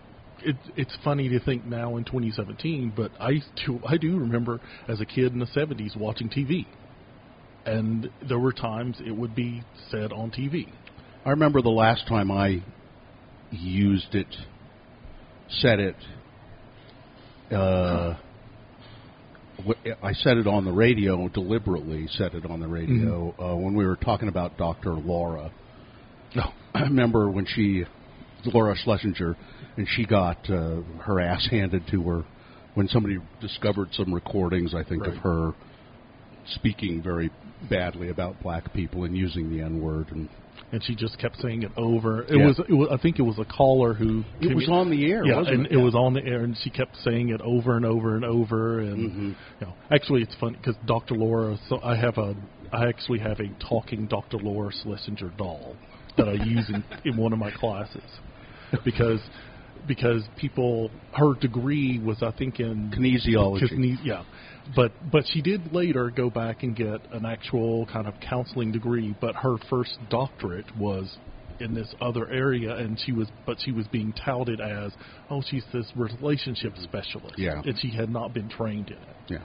it 0.46 0.56
it's 0.76 0.96
funny 1.04 1.30
to 1.30 1.40
think 1.40 1.66
now 1.66 1.96
in 1.98 2.04
2017, 2.04 2.94
but 2.96 3.12
I 3.20 3.40
to 3.66 3.80
I 3.88 3.98
do 3.98 4.18
remember 4.20 4.60
as 4.88 5.00
a 5.02 5.06
kid 5.06 5.32
in 5.34 5.40
the 5.40 5.46
70s 5.48 5.96
watching 5.98 6.30
TV. 6.30 6.66
And 7.66 8.10
there 8.28 8.40
were 8.40 8.52
times 8.52 8.98
it 9.06 9.12
would 9.12 9.36
be 9.36 9.64
said 9.90 10.12
on 10.12 10.32
TV. 10.32 10.68
I 11.26 11.30
remember 11.30 11.62
the 11.62 11.70
last 11.70 12.08
time 12.08 12.30
I 12.32 12.62
used 13.52 14.14
it, 14.14 14.28
said 15.48 15.80
it. 15.80 15.96
Uh, 17.52 18.16
I 20.02 20.14
said 20.14 20.38
it 20.38 20.48
on 20.48 20.66
the 20.66 20.72
radio 20.72 21.30
deliberately. 21.30 22.08
Said 22.18 22.34
it 22.34 22.46
on 22.46 22.60
the 22.60 22.68
radio 22.68 23.34
uh, 23.40 23.56
when 23.56 23.76
we 23.76 23.86
were 23.86 23.96
talking 23.96 24.28
about 24.28 24.58
Dr. 24.58 24.94
Laura. 24.94 25.52
No. 26.36 26.52
I 26.74 26.82
remember 26.82 27.30
when 27.30 27.46
she, 27.46 27.86
Laura 28.46 28.76
Schlesinger, 28.76 29.38
and 29.78 29.88
she 29.96 30.06
got 30.06 30.38
uh, 30.50 30.82
her 31.02 31.22
ass 31.22 31.48
handed 31.50 31.84
to 31.92 32.02
her 32.04 32.26
when 32.74 32.88
somebody 32.88 33.20
discovered 33.40 33.90
some 33.94 34.14
recordings. 34.14 34.74
I 34.74 34.84
think 34.84 35.06
of 35.06 35.16
her 35.18 35.54
speaking 36.48 37.02
very 37.02 37.30
badly 37.70 38.10
about 38.10 38.42
black 38.42 38.74
people 38.74 39.04
and 39.06 39.16
using 39.16 39.50
the 39.50 39.62
N 39.62 39.82
word 39.82 40.12
and 40.12 40.28
And 40.72 40.84
she 40.84 40.96
just 40.96 41.18
kept 41.20 41.38
saying 41.40 41.64
it 41.64 41.72
over. 41.78 42.24
It, 42.24 42.36
Yeah. 42.38 42.48
was, 42.48 42.60
it 42.60 42.74
was 42.74 42.90
I 42.92 42.98
think 42.98 43.20
it 43.20 43.22
was 43.24 43.38
a 43.40 43.46
caller 43.46 43.94
who 43.94 44.24
It 44.42 44.54
was 44.56 44.66
in- 44.68 44.74
on 44.74 44.90
the 44.90 45.12
air, 45.12 45.24
Yeah, 45.26 45.38
wasn't 45.38 45.56
and 45.56 45.66
it? 45.68 45.72
it 45.74 45.78
Yeah. 45.78 45.84
was 45.84 45.96
on 45.96 46.14
the 46.14 46.26
air, 46.26 46.44
and 46.44 46.58
she 46.58 46.70
kept 46.70 46.98
saying 46.98 47.30
it 47.30 47.42
over 47.42 47.76
and 47.78 47.86
over 47.86 48.16
and 48.16 48.26
over. 48.26 48.80
And 48.80 49.12
Mhm. 49.12 49.28
you 49.62 49.68
know, 49.68 49.74
actually, 49.92 50.22
it's 50.24 50.36
funny 50.36 50.58
because 50.58 50.76
Dr. 50.86 51.16
Laura. 51.16 51.58
So 51.70 51.80
I 51.84 51.96
have 51.96 52.18
a, 52.18 52.36
I 52.72 52.88
actually 52.88 53.20
have 53.20 53.40
a 53.40 53.48
talking 53.60 54.08
Dr. 54.08 54.38
Laura 54.38 54.72
Schlesinger 54.72 55.32
doll 55.38 55.76
that 56.18 56.28
I 56.28 56.34
use 56.34 56.70
in, 56.70 56.84
in 57.06 57.18
one 57.18 57.34
of 57.34 57.40
my 57.40 57.52
classes 57.52 58.04
because 58.84 59.22
because 59.88 60.24
people 60.38 60.90
her 61.14 61.34
degree 61.40 62.00
was 62.00 62.22
I 62.22 62.32
think 62.32 62.60
in 62.60 62.92
Kinesiology. 62.92 63.70
kine- 63.70 64.00
yeah, 64.04 64.24
but 64.76 64.92
but 65.12 65.26
she 65.28 65.42
did 65.42 65.74
later 65.74 66.10
go 66.10 66.30
back 66.30 66.64
and 66.64 66.76
get 66.76 67.02
an 67.12 67.26
actual 67.26 67.86
kind 67.88 68.08
of 68.08 68.14
counseling 68.20 68.72
degree. 68.72 69.16
But 69.20 69.36
her 69.36 69.56
first 69.70 69.98
doctorate 70.10 70.76
was 70.78 71.18
in 71.60 71.74
this 71.74 71.94
other 72.02 72.30
area, 72.32 72.76
and 72.76 73.00
she 73.00 73.12
was 73.12 73.28
but 73.46 73.58
she 73.64 73.72
was 73.72 73.86
being 73.88 74.14
touted 74.14 74.60
as 74.60 74.92
oh 75.30 75.42
she's 75.50 75.64
this 75.74 75.92
relationship 75.96 76.74
specialist. 76.82 77.36
Yeah. 77.38 77.62
and 77.64 77.78
she 77.80 77.90
had 77.90 78.10
not 78.10 78.34
been 78.34 78.50
trained 78.50 78.88
in 78.90 78.98
it. 78.98 79.16
Yeah, 79.28 79.38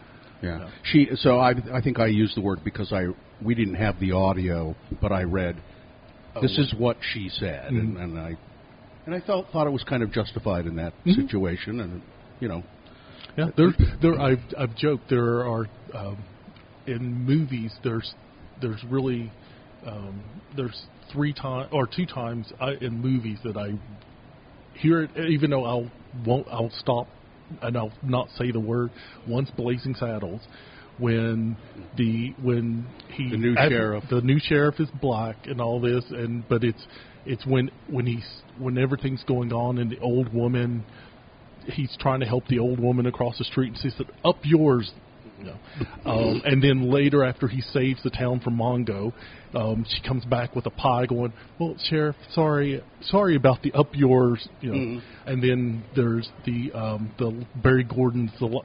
yeah. 0.42 0.70
She. 0.84 1.08
So 1.16 1.38
I, 1.38 1.54
I 1.72 1.80
think 1.80 1.98
I 1.98 2.06
used 2.06 2.36
the 2.36 2.40
word 2.40 2.60
because 2.64 2.92
I 2.92 3.06
we 3.42 3.54
didn't 3.54 3.74
have 3.74 4.00
the 4.00 4.12
audio, 4.12 4.74
but 5.00 5.12
I 5.12 5.24
read. 5.24 5.56
This 6.42 6.54
Oh. 6.58 6.62
is 6.62 6.74
what 6.78 6.96
she 7.12 7.28
said, 7.30 7.72
and, 7.72 7.96
Mhm. 7.96 8.02
and 8.04 8.18
I 8.18 8.36
and 9.08 9.14
I 9.14 9.26
felt 9.26 9.46
thought 9.52 9.66
it 9.66 9.70
was 9.70 9.82
kind 9.84 10.02
of 10.02 10.12
justified 10.12 10.66
in 10.66 10.76
that 10.76 10.92
Mhm. 11.06 11.14
situation, 11.14 11.80
and 11.80 12.02
you 12.40 12.48
know, 12.48 12.62
Yeah, 13.38 13.50
there, 13.56 13.72
there. 14.02 14.20
I've 14.20 14.42
I've 14.58 14.74
joked 14.74 15.08
there 15.08 15.46
are 15.48 15.66
um, 15.94 16.18
in 16.86 17.24
movies. 17.24 17.72
There's 17.82 18.14
there's 18.60 18.82
really 18.84 19.30
um, 19.86 20.22
there's 20.56 20.86
three 21.10 21.32
times 21.32 21.68
or 21.72 21.86
two 21.86 22.04
times 22.04 22.52
I, 22.60 22.72
in 22.82 23.00
movies 23.00 23.38
that 23.44 23.56
I 23.56 23.72
hear 24.78 25.02
it, 25.02 25.10
even 25.16 25.50
though 25.50 25.64
I'll 25.64 25.90
won't 26.26 26.46
I'll 26.50 26.70
stop 26.78 27.08
and 27.62 27.78
I'll 27.78 27.92
not 28.02 28.28
say 28.36 28.50
the 28.50 28.60
word. 28.60 28.90
Once 29.26 29.50
Blazing 29.52 29.94
Saddles, 29.94 30.42
when 30.98 31.56
the 31.96 32.34
when 32.42 32.86
he 33.14 33.30
The 33.30 33.36
new 33.38 33.54
sheriff. 33.56 34.04
the 34.10 34.20
new 34.20 34.38
sheriff 34.38 34.80
is 34.80 34.90
black 35.00 35.46
and 35.46 35.60
all 35.62 35.80
this, 35.80 36.04
and 36.10 36.46
but 36.48 36.62
it's 36.62 36.86
it's 37.28 37.46
when 37.46 37.70
when 37.88 38.06
he's 38.06 38.26
when 38.58 38.76
everything's 38.78 39.22
going 39.24 39.52
on 39.52 39.78
and 39.78 39.90
the 39.90 39.98
old 40.00 40.32
woman 40.34 40.84
he's 41.66 41.94
trying 42.00 42.20
to 42.20 42.26
help 42.26 42.46
the 42.48 42.58
old 42.58 42.80
woman 42.80 43.06
across 43.06 43.38
the 43.38 43.44
street 43.44 43.68
and 43.68 43.78
she 43.82 43.90
said, 43.90 44.06
"Up 44.24 44.38
yours." 44.44 44.90
You 45.38 45.44
know. 45.44 45.56
um, 46.10 46.42
and 46.44 46.60
then 46.60 46.90
later, 46.90 47.22
after 47.22 47.46
he 47.46 47.60
saves 47.60 48.02
the 48.02 48.10
town 48.10 48.40
from 48.40 48.56
Mongo, 48.56 49.12
um, 49.54 49.86
she 49.88 50.00
comes 50.02 50.24
back 50.24 50.56
with 50.56 50.66
a 50.66 50.70
pie, 50.70 51.06
going, 51.06 51.32
"Well, 51.60 51.76
sheriff, 51.88 52.16
sorry, 52.32 52.82
sorry 53.02 53.36
about 53.36 53.62
the 53.62 53.72
up 53.72 53.94
yours." 53.94 54.48
You 54.60 54.70
know. 54.70 54.76
Mhm. 54.76 55.02
And 55.26 55.42
then 55.42 55.84
there's 55.94 56.28
the 56.44 56.72
um, 56.72 57.12
the 57.18 57.46
Berry 57.62 57.84
Gordy's 57.84 58.30
the 58.40 58.62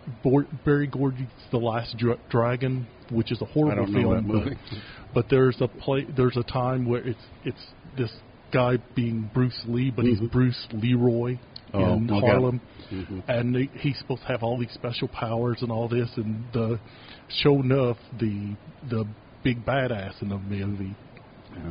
Berry 0.66 0.88
Gordy's 0.88 1.28
the 1.52 1.58
Last 1.60 1.96
Dra- 1.98 2.18
Dragon, 2.30 2.88
which 3.12 3.32
is 3.32 3.40
a 3.42 3.46
horrible 3.46 3.72
I 3.74 3.76
don't 3.86 3.92
know 3.94 4.02
film. 4.02 4.14
that 4.16 4.24
movie. 4.34 4.58
But, 4.72 4.80
but 5.14 5.26
there's 5.30 5.58
a 5.62 5.68
play. 5.68 6.08
There's 6.18 6.38
a 6.38 6.44
time 6.44 6.86
where 6.88 7.06
it's 7.08 7.26
it's 7.44 7.66
this 7.98 8.12
guy 8.54 8.78
being 8.96 9.30
Bruce 9.34 9.60
Lee, 9.68 9.92
but 9.92 10.06
he's 10.06 10.20
Bruce 10.20 10.68
Leroy 10.72 11.38
Mm-hmm. 11.74 12.14
Oh, 12.14 12.18
in. 12.18 12.24
Harlem, 12.24 12.62
Mhm. 12.92 13.24
and 13.28 13.56
he- 13.56 13.70
he's 13.80 13.98
supposed 13.98 14.22
to 14.22 14.28
have 14.28 14.44
all 14.44 14.60
these 14.60 14.70
special 14.74 15.08
powers 15.08 15.64
and 15.64 15.72
all 15.72 15.88
this. 15.88 16.08
And 16.18 16.44
the 16.54 16.80
sure 17.30 17.60
enough, 17.62 17.98
the 18.20 18.56
the 18.90 19.08
big 19.44 19.66
badass 19.66 20.22
in 20.22 20.30
the 20.30 20.38
movie 20.38 20.94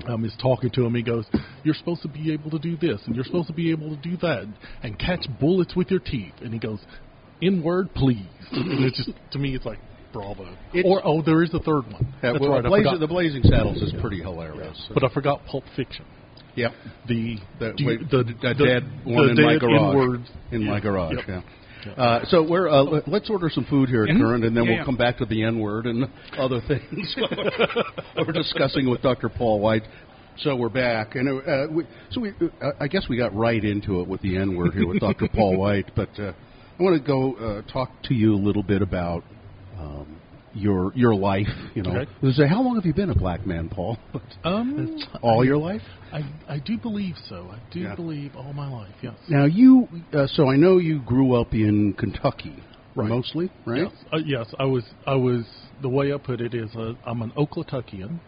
um, 0.08 0.24
is 0.24 0.34
talking 0.42 0.70
to 0.70 0.84
him. 0.84 0.94
He 0.96 1.02
goes, 1.02 1.24
"You're 1.62 1.74
supposed 1.76 2.02
to 2.02 2.08
be 2.08 2.32
able 2.32 2.50
to 2.50 2.58
do 2.58 2.76
this, 2.76 3.00
and 3.06 3.14
you're 3.14 3.24
supposed 3.24 3.46
to 3.46 3.52
be 3.52 3.70
able 3.70 3.90
to 3.90 4.02
do 4.02 4.16
that, 4.16 4.48
and 4.82 4.98
catch 4.98 5.24
bullets 5.38 5.76
with 5.76 5.88
your 5.92 6.00
teeth." 6.00 6.34
And 6.42 6.52
he 6.52 6.58
goes, 6.58 6.84
"In 7.40 7.62
word, 7.62 7.94
please." 7.94 8.26
and 8.50 8.84
it's 8.84 8.96
just 8.96 9.10
to 9.30 9.38
me, 9.38 9.54
it's 9.54 9.64
like 9.66 9.78
bravo. 10.12 10.48
It's- 10.74 10.84
or 10.84 11.00
oh, 11.04 11.22
there 11.22 11.44
is 11.44 11.54
a 11.54 11.60
third 11.60 11.84
one. 11.92 12.06
Yeah, 12.24 12.32
That's 12.32 12.40
well, 12.40 12.50
right. 12.54 12.66
I 12.66 12.68
Blazing, 12.68 12.98
the 12.98 13.06
Blazing 13.06 13.42
Saddles 13.44 13.80
is 13.82 13.92
pretty 14.00 14.20
hilarious. 14.20 14.88
But 14.92 15.04
I 15.04 15.08
forgot 15.10 15.46
Pulp 15.46 15.62
Fiction. 15.76 16.04
Yep. 16.56 16.72
The 17.08 17.38
The, 17.58 17.74
you- 17.78 17.86
wait, 17.86 18.10
the, 18.10 18.24
the, 18.24 18.54
dead 18.54 18.84
one 19.04 19.34
the 19.34 19.40
in 19.40 19.46
my 19.46 19.58
garage. 19.58 19.94
N-words. 19.94 20.30
In 20.50 20.64
my 20.66 20.80
garage, 20.80 21.14
Yep. 21.16 21.24
yeah. 21.86 21.92
Uh, 21.94 22.24
so 22.26 22.42
we're 22.48 22.68
uh, 22.68 22.82
let- 22.82 23.08
let's 23.08 23.28
order 23.30 23.50
some 23.50 23.64
food 23.64 23.88
here 23.88 24.04
at 24.04 24.10
Mhm. 24.10 24.20
Current, 24.20 24.44
and 24.44 24.56
then 24.56 24.64
Yeah, 24.64 24.70
we'll 24.70 24.78
yeah. 24.80 24.84
come 24.84 24.96
back 24.96 25.18
to 25.18 25.24
the 25.24 25.42
N 25.42 25.58
word 25.58 25.86
and 25.86 26.04
other 26.38 26.60
things 26.68 27.16
we're 28.16 28.32
discussing 28.32 28.88
with 28.88 29.02
Dr. 29.02 29.28
Paul 29.28 29.58
White. 29.60 29.82
So 30.38 30.56
we're 30.56 30.68
back, 30.70 31.14
and 31.16 31.28
uh, 31.28 31.66
we, 31.70 31.84
so 32.10 32.20
we 32.20 32.30
uh, 32.30 32.70
I 32.80 32.86
guess 32.88 33.06
we 33.08 33.16
got 33.18 33.34
right 33.34 33.62
into 33.62 34.00
it 34.00 34.08
with 34.08 34.22
the 34.22 34.36
N 34.38 34.56
word 34.56 34.72
here 34.74 34.86
with 34.86 35.00
Dr. 35.00 35.28
Paul 35.28 35.56
White, 35.58 35.90
but 35.94 36.08
uh, 36.18 36.32
I 36.78 36.82
want 36.82 36.96
to 37.02 37.06
go 37.06 37.34
uh, 37.34 37.62
talk 37.70 37.90
to 38.04 38.14
you 38.14 38.34
a 38.34 38.40
little 38.42 38.62
bit 38.62 38.80
about. 38.80 39.24
Um, 39.78 40.16
your 40.54 40.92
your 40.94 41.14
life, 41.14 41.46
you 41.74 41.82
know. 41.82 41.96
Okay. 41.96 42.32
Say, 42.32 42.46
how 42.48 42.62
long 42.62 42.76
have 42.76 42.84
you 42.84 42.94
been 42.94 43.10
a 43.10 43.14
black 43.14 43.46
man, 43.46 43.68
Paul? 43.68 43.98
Um, 44.44 44.98
All 45.22 45.42
I- 45.42 45.44
your 45.44 45.56
life? 45.58 45.82
I 46.12 46.20
I 46.48 46.58
do 46.58 46.78
believe 46.78 47.14
so. 47.28 47.50
I 47.52 47.58
do 47.72 47.80
Yeah. 47.80 47.94
believe 47.94 48.34
all 48.36 48.52
my 48.52 48.68
life. 48.68 48.94
Yes. 49.02 49.14
Now 49.28 49.44
you, 49.44 49.88
uh, 50.12 50.26
so 50.26 50.50
I 50.50 50.56
know 50.56 50.78
you 50.78 51.00
grew 51.00 51.34
up 51.40 51.54
in 51.54 51.94
Kentucky, 51.94 52.62
Right. 52.94 53.08
mostly, 53.08 53.50
right? 53.64 53.82
Yes, 53.82 53.92
uh, 54.12 54.18
yes, 54.24 54.46
I 54.58 54.64
was. 54.64 54.84
I 55.06 55.14
was. 55.14 55.44
The 55.80 55.88
way 55.88 56.12
I 56.12 56.18
put 56.18 56.40
it 56.40 56.54
is, 56.54 56.74
uh, 56.76 56.94
I'm 57.04 57.22
an 57.22 57.32
Oklahuckian. 57.36 58.20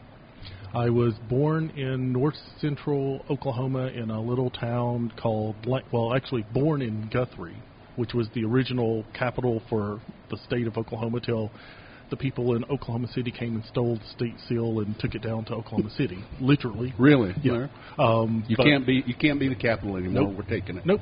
I 0.75 0.89
was 0.91 1.15
born 1.29 1.71
in 1.77 2.13
north 2.13 2.35
central 2.61 3.25
Oklahoma 3.31 3.87
in 3.89 4.11
a 4.11 4.21
little 4.21 4.51
town 4.51 5.13
called, 5.17 5.55
well, 5.93 6.15
actually 6.15 6.43
born 6.53 6.83
in 6.83 7.09
Guthrie, 7.13 7.63
which 7.97 8.13
was 8.13 8.29
the 8.35 8.45
original 8.45 9.05
capital 9.15 9.63
for 9.71 10.01
the 10.31 10.37
state 10.39 10.67
of 10.67 10.77
Oklahoma 10.77 11.21
till 11.21 11.53
the 12.11 12.17
people 12.17 12.55
in 12.55 12.65
Oklahoma 12.65 13.09
City 13.15 13.31
came 13.31 13.55
and 13.57 13.65
stole 13.67 13.97
the 13.97 14.09
state 14.15 14.35
seal 14.49 14.81
and 14.81 14.99
took 14.99 15.15
it 15.15 15.23
down 15.23 15.45
to 15.47 15.55
Oklahoma 15.55 15.91
City, 15.97 16.25
literally. 16.41 16.95
Really? 16.99 17.35
Yeah. 17.43 17.69
Um, 17.99 18.45
You 18.49 18.57
can't 18.57 18.87
be 18.87 19.03
you 19.07 19.15
can't 19.15 19.41
be 19.41 19.49
the 19.49 19.55
capital 19.55 19.97
anymore. 19.97 20.25
Nope. 20.25 20.35
We're 20.39 20.61
taking 20.61 20.77
it. 20.77 20.87
Nope. 20.87 21.01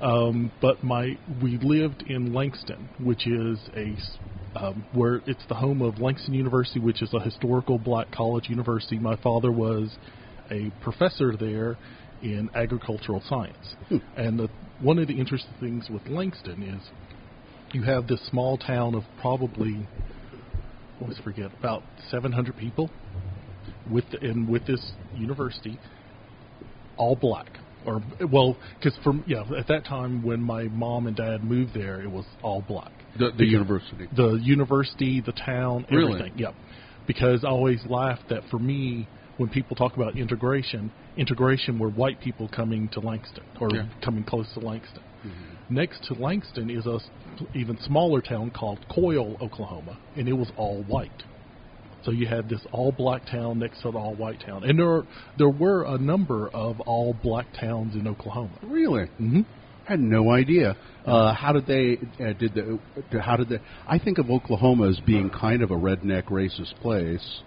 Um, 0.00 0.52
but 0.60 0.82
my 0.82 1.18
we 1.42 1.58
lived 1.58 2.04
in 2.06 2.32
Langston, 2.32 2.88
which 3.00 3.26
is 3.26 3.58
a 3.76 3.96
um, 4.56 4.84
where 4.92 5.16
it's 5.26 5.44
the 5.48 5.54
home 5.54 5.82
of 5.82 5.98
Langston 5.98 6.34
University, 6.34 6.80
which 6.80 7.02
is 7.02 7.12
a 7.12 7.20
historical 7.20 7.78
black 7.78 8.10
college 8.12 8.48
university. 8.48 8.98
My 8.98 9.16
father 9.16 9.50
was 9.50 9.96
a 10.50 10.70
professor 10.82 11.36
there 11.36 11.76
in 12.22 12.48
agricultural 12.54 13.22
science, 13.28 13.74
and 14.16 14.38
the, 14.38 14.48
one 14.80 14.98
of 14.98 15.08
the 15.08 15.18
interesting 15.18 15.52
things 15.60 15.88
with 15.90 16.06
Langston 16.06 16.62
is 16.62 16.88
you 17.74 17.82
have 17.82 18.06
this 18.06 18.24
small 18.28 18.56
town 18.56 18.94
of 18.94 19.02
probably 19.20 19.86
always 21.00 21.18
forget 21.18 21.50
about 21.58 21.82
700 22.10 22.56
people 22.56 22.90
with 23.90 24.04
and 24.22 24.48
with 24.48 24.66
this 24.66 24.92
university 25.14 25.78
all 26.96 27.16
black 27.16 27.58
or 27.84 28.00
well 28.30 28.56
because 28.78 28.96
from 29.02 29.24
yeah 29.26 29.42
at 29.58 29.66
that 29.68 29.84
time 29.84 30.22
when 30.22 30.40
my 30.40 30.64
mom 30.64 31.06
and 31.06 31.16
dad 31.16 31.42
moved 31.44 31.74
there 31.74 32.00
it 32.00 32.10
was 32.10 32.24
all 32.42 32.62
black 32.62 32.92
The, 33.18 33.30
the 33.36 33.44
university. 33.44 34.08
the 34.16 34.38
university 34.42 35.20
the 35.20 35.32
town 35.32 35.84
Really? 35.90 36.14
everything 36.14 36.38
yep 36.38 36.54
because 37.06 37.44
i 37.44 37.48
always 37.48 37.80
laughed 37.88 38.28
that 38.30 38.42
for 38.50 38.58
me 38.58 39.08
when 39.36 39.48
people 39.50 39.76
talk 39.76 39.96
about 39.96 40.16
integration 40.16 40.92
integration 41.16 41.78
were 41.78 41.90
white 41.90 42.20
people 42.20 42.48
coming 42.48 42.88
to 42.90 43.00
langston 43.00 43.44
or 43.60 43.68
Yeah. 43.72 43.86
coming 44.04 44.24
close 44.24 44.46
to 44.54 44.60
langston 44.60 45.02
mm-hmm. 45.26 45.53
Next 45.70 46.04
to 46.04 46.14
langston 46.14 46.70
is 46.70 46.86
a 46.86 46.98
even 47.54 47.78
smaller 47.84 48.20
town 48.20 48.50
called 48.50 48.78
coyle 48.94 49.36
oklahoma 49.40 49.98
and 50.16 50.28
it 50.28 50.32
was 50.32 50.50
all 50.56 50.82
white 50.84 51.22
so 52.04 52.10
you 52.10 52.26
had 52.26 52.48
this 52.48 52.60
all 52.70 52.92
black 52.92 53.26
town 53.26 53.58
next 53.58 53.80
to 53.82 53.90
the 53.90 53.98
all 53.98 54.14
white 54.14 54.40
town, 54.44 54.64
and 54.64 54.78
there 54.78 55.02
there 55.38 55.48
were 55.48 55.84
a 55.84 55.96
number 55.96 56.48
of 56.48 56.80
all 56.80 57.16
black 57.22 57.46
towns 57.58 57.94
in 57.94 58.06
Oklahoma. 58.06 58.58
Really? 58.62 59.04
Mm-hmm. 59.20 59.40
I 59.86 59.90
had 59.90 60.00
no 60.00 60.30
idea. 60.30 60.76
Uh, 61.06 61.34
how 61.34 61.52
did 61.52 61.66
they 61.66 61.98
uh, 62.22 62.32
did 62.34 62.54
the 62.54 62.78
how 63.20 63.36
did 63.36 63.48
they? 63.48 63.58
I 63.86 63.98
think 63.98 64.18
of 64.18 64.30
Oklahoma 64.30 64.88
as 64.90 65.00
being 65.00 65.30
kind 65.30 65.62
of 65.62 65.70
a 65.70 65.76
redneck 65.76 66.24
racist 66.24 66.74
place. 66.80 67.40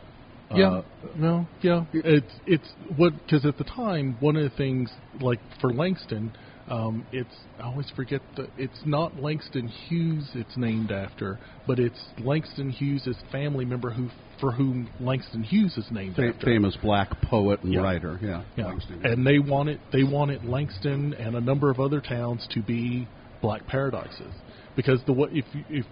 Yeah, 0.55 0.69
Uh, 0.69 0.83
no, 1.15 1.47
yeah. 1.61 1.83
It's 1.93 2.33
it's 2.47 2.67
what 2.95 3.13
because 3.25 3.45
at 3.45 3.57
the 3.57 3.63
time 3.63 4.17
one 4.21 4.37
of 4.37 4.49
the 4.49 4.57
things 4.57 4.89
like 5.19 5.39
for 5.61 5.71
Langston, 5.71 6.31
um, 6.69 7.05
it's 7.11 7.33
I 7.59 7.63
always 7.63 7.89
forget 7.95 8.21
the 8.35 8.47
it's 8.57 8.79
not 8.85 9.15
Langston 9.21 9.67
Hughes 9.67 10.29
it's 10.33 10.57
named 10.57 10.91
after, 10.91 11.39
but 11.65 11.79
it's 11.79 11.99
Langston 12.19 12.69
Hughes' 12.69 13.07
family 13.31 13.65
member 13.65 13.89
who 13.89 14.09
for 14.39 14.51
whom 14.51 14.89
Langston 14.99 15.43
Hughes 15.43 15.77
is 15.77 15.87
named 15.91 16.15
fa- 16.15 16.27
after. 16.33 16.45
famous 16.45 16.75
black 16.81 17.09
poet 17.21 17.63
and 17.63 17.73
Yeah. 17.73 17.81
writer. 17.81 18.19
Yeah. 18.21 18.43
Yeah. 18.55 18.65
Langston. 18.65 19.05
And 19.05 19.25
they 19.25 19.39
wanted 19.39 19.79
they 19.91 20.03
wanted 20.03 20.43
Langston 20.45 21.13
and 21.13 21.35
a 21.35 21.41
number 21.41 21.69
of 21.71 21.79
other 21.79 22.01
towns 22.01 22.45
to 22.51 22.61
be 22.61 23.07
black 23.41 23.65
paradises 23.67 24.33
because 24.75 24.99
the 25.05 25.13
what 25.13 25.31
if 25.31 25.45
if 25.69 25.85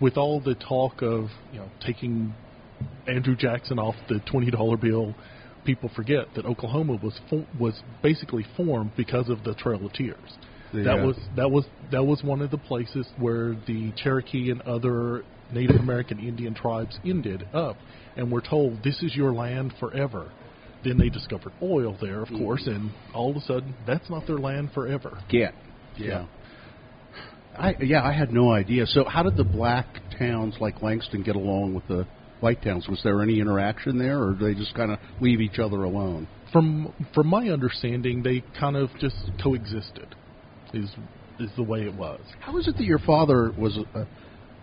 with 0.00 0.16
all 0.16 0.40
the 0.40 0.54
talk 0.54 1.02
of 1.02 1.28
you 1.52 1.58
know 1.60 1.68
taking 1.84 2.34
Andrew 3.06 3.36
Jackson 3.36 3.78
off 3.78 3.94
the 4.08 4.20
twenty 4.20 4.50
dollar 4.50 4.76
bill, 4.76 5.14
people 5.64 5.90
forget 5.94 6.26
that 6.36 6.44
Oklahoma 6.44 6.98
was 7.02 7.18
fo- 7.30 7.46
was 7.58 7.80
basically 8.02 8.44
formed 8.56 8.92
because 8.96 9.28
of 9.28 9.44
the 9.44 9.54
Trail 9.54 9.84
of 9.84 9.92
Tears. 9.92 10.38
That 10.72 11.06
was 11.06 11.16
that 11.36 11.50
was 11.50 11.64
that 11.92 12.04
was 12.04 12.22
one 12.24 12.42
of 12.42 12.50
the 12.50 12.58
places 12.58 13.06
where 13.18 13.54
the 13.66 13.92
Cherokee 13.96 14.50
and 14.50 14.60
other 14.62 15.22
Native 15.52 15.76
American 15.76 16.18
Indian 16.18 16.54
tribes 16.54 16.98
ended 17.04 17.46
up, 17.54 17.76
and 18.16 18.30
were 18.30 18.40
told 18.40 18.82
this 18.82 19.00
is 19.02 19.14
your 19.14 19.32
land 19.32 19.74
forever. 19.78 20.32
Then 20.82 20.98
they 20.98 21.08
discovered 21.08 21.52
oil 21.62 21.96
there, 22.00 22.22
of 22.22 22.28
course, 22.28 22.66
and 22.66 22.90
all 23.14 23.30
of 23.30 23.36
a 23.36 23.40
sudden 23.40 23.74
that's 23.86 24.10
not 24.10 24.26
their 24.26 24.38
land 24.38 24.70
forever. 24.74 25.18
Get. 25.30 25.54
Yeah. 25.96 26.26
I 27.56 27.76
yeah, 27.80 28.02
I 28.02 28.12
had 28.12 28.32
no 28.32 28.50
idea. 28.50 28.86
So 28.86 29.04
how 29.04 29.22
did 29.22 29.36
the 29.36 29.44
black 29.44 29.86
towns 30.18 30.56
like 30.60 30.82
Langston 30.82 31.22
get 31.22 31.36
along 31.36 31.74
with 31.74 31.86
the 31.86 32.06
white 32.44 32.62
towns? 32.62 32.86
Was 32.88 33.00
there 33.02 33.22
any 33.22 33.40
interaction 33.40 33.98
there, 33.98 34.22
or 34.22 34.34
did 34.34 34.40
they 34.40 34.54
just 34.54 34.74
kind 34.74 34.92
of 34.92 34.98
leave 35.22 35.40
each 35.40 35.58
other 35.58 35.84
alone? 35.84 36.28
From 36.52 36.92
from 37.14 37.26
my 37.28 37.48
understanding, 37.48 38.22
they 38.22 38.44
kind 38.60 38.76
of 38.76 38.90
just 39.00 39.16
coexisted. 39.42 40.14
Is 40.74 40.90
is 41.40 41.50
the 41.56 41.62
way 41.62 41.80
it 41.80 41.94
was. 41.94 42.20
How 42.40 42.56
is 42.58 42.68
it 42.68 42.76
that 42.76 42.84
your 42.84 42.98
father 42.98 43.50
was 43.58 43.78
a, 43.78 43.98
a, 43.98 44.06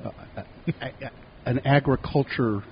a, 0.06 0.46
a, 0.80 1.12
an 1.48 1.60
agriculture 1.66 2.64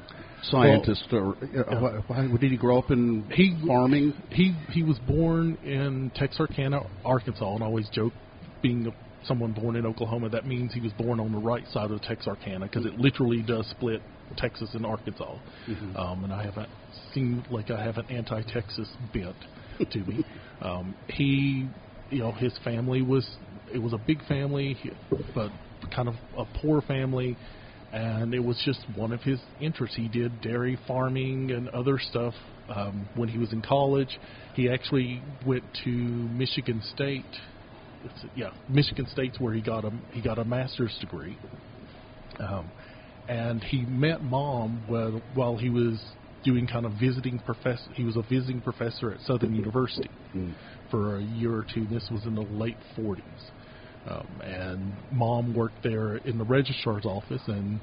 scientist, 0.44 1.06
or 1.12 1.32
uh, 1.32 2.02
why, 2.08 2.18
why, 2.28 2.38
did 2.40 2.52
he 2.52 2.58
grow 2.58 2.78
up 2.78 2.92
in 2.92 3.26
He 3.34 3.58
farming? 3.66 4.14
He 4.30 4.56
he 4.72 4.84
was 4.84 5.00
born 5.08 5.58
in 5.64 6.12
Texarkana, 6.16 6.82
Arkansas, 7.04 7.56
and 7.56 7.64
I 7.64 7.66
always 7.66 7.90
joke, 7.90 8.14
being 8.62 8.88
a, 8.88 9.26
someone 9.26 9.54
born 9.54 9.76
in 9.76 9.88
Oklahoma, 9.88 10.30
that 10.30 10.46
means 10.46 10.72
he 10.72 10.80
was 10.80 10.94
born 10.94 11.20
on 11.20 11.32
the 11.32 11.40
right 11.40 11.66
side 11.74 11.90
of 11.90 12.00
Texarkana 12.04 12.68
because 12.68 12.86
it 12.86 13.00
literally 13.00 13.42
does 13.42 13.66
split 13.72 14.02
Texas 14.38 14.70
and 14.74 14.86
Arkansas. 14.86 15.38
Um, 15.96 16.24
and 16.24 16.34
I 16.34 16.44
haven't 16.44 16.70
seen 17.14 17.44
like 17.50 17.72
I 17.72 17.84
have 17.84 17.98
an 17.98 18.06
anti-Texas 18.10 18.90
bent 19.14 19.36
to 19.92 20.00
me. 20.00 20.26
Um, 20.62 20.94
he, 21.08 21.70
you 22.10 22.20
know, 22.20 22.34
his 22.34 22.52
family 22.66 23.02
was 23.02 23.26
it 23.74 23.78
was 23.78 23.94
a 23.94 23.98
big 23.98 24.22
family, 24.26 24.78
but 25.34 25.52
kind 25.96 26.10
of 26.10 26.16
a 26.38 26.44
poor 26.62 26.82
family. 26.82 27.38
And 27.94 28.34
it 28.34 28.44
was 28.44 28.62
just 28.66 28.82
one 28.96 29.14
of 29.14 29.22
his 29.22 29.40
interests. 29.62 29.96
He 29.96 30.10
did 30.10 30.42
dairy 30.42 30.78
farming 30.86 31.52
and 31.52 31.70
other 31.70 31.98
stuff 31.98 32.34
um, 32.70 33.08
when 33.16 33.30
he 33.30 33.38
was 33.38 33.54
in 33.54 33.62
college. 33.62 34.20
He 34.54 34.70
actually 34.70 35.24
went 35.46 35.64
to 35.86 35.90
Michigan 35.90 36.82
State. 36.94 37.24
It's, 38.04 38.26
yeah, 38.36 38.52
Michigan 38.68 39.08
State's 39.12 39.40
where 39.40 39.54
he 39.54 39.62
got 39.62 39.86
a 39.86 39.92
he 40.12 40.22
got 40.22 40.40
a 40.40 40.46
master's 40.46 40.96
degree. 41.00 41.38
Um, 42.40 42.70
and 43.30 43.64
he 43.64 43.86
met 43.86 44.22
mom 44.24 44.84
while, 44.88 45.22
while 45.36 45.58
he 45.58 45.70
was 45.70 46.02
doing 46.44 46.66
kind 46.68 46.86
of 46.86 46.94
visiting 46.94 47.40
professor. 47.40 47.92
He 47.94 48.04
was 48.04 48.16
a 48.18 48.24
visiting 48.24 48.62
professor 48.62 49.12
at 49.12 49.20
Southern 49.22 49.54
University 49.54 50.10
for 50.90 51.18
a 51.18 51.22
year 51.22 51.54
or 51.54 51.66
two. 51.74 51.86
This 51.88 52.08
was 52.12 52.26
in 52.26 52.36
the 52.36 52.42
late 52.42 52.78
40s. 52.98 53.22
Um, 54.10 54.42
and 54.44 54.94
mom 55.12 55.54
worked 55.54 55.84
there 55.84 56.16
in 56.18 56.38
the 56.38 56.46
registrar's 56.46 57.06
office, 57.06 57.42
and 57.48 57.80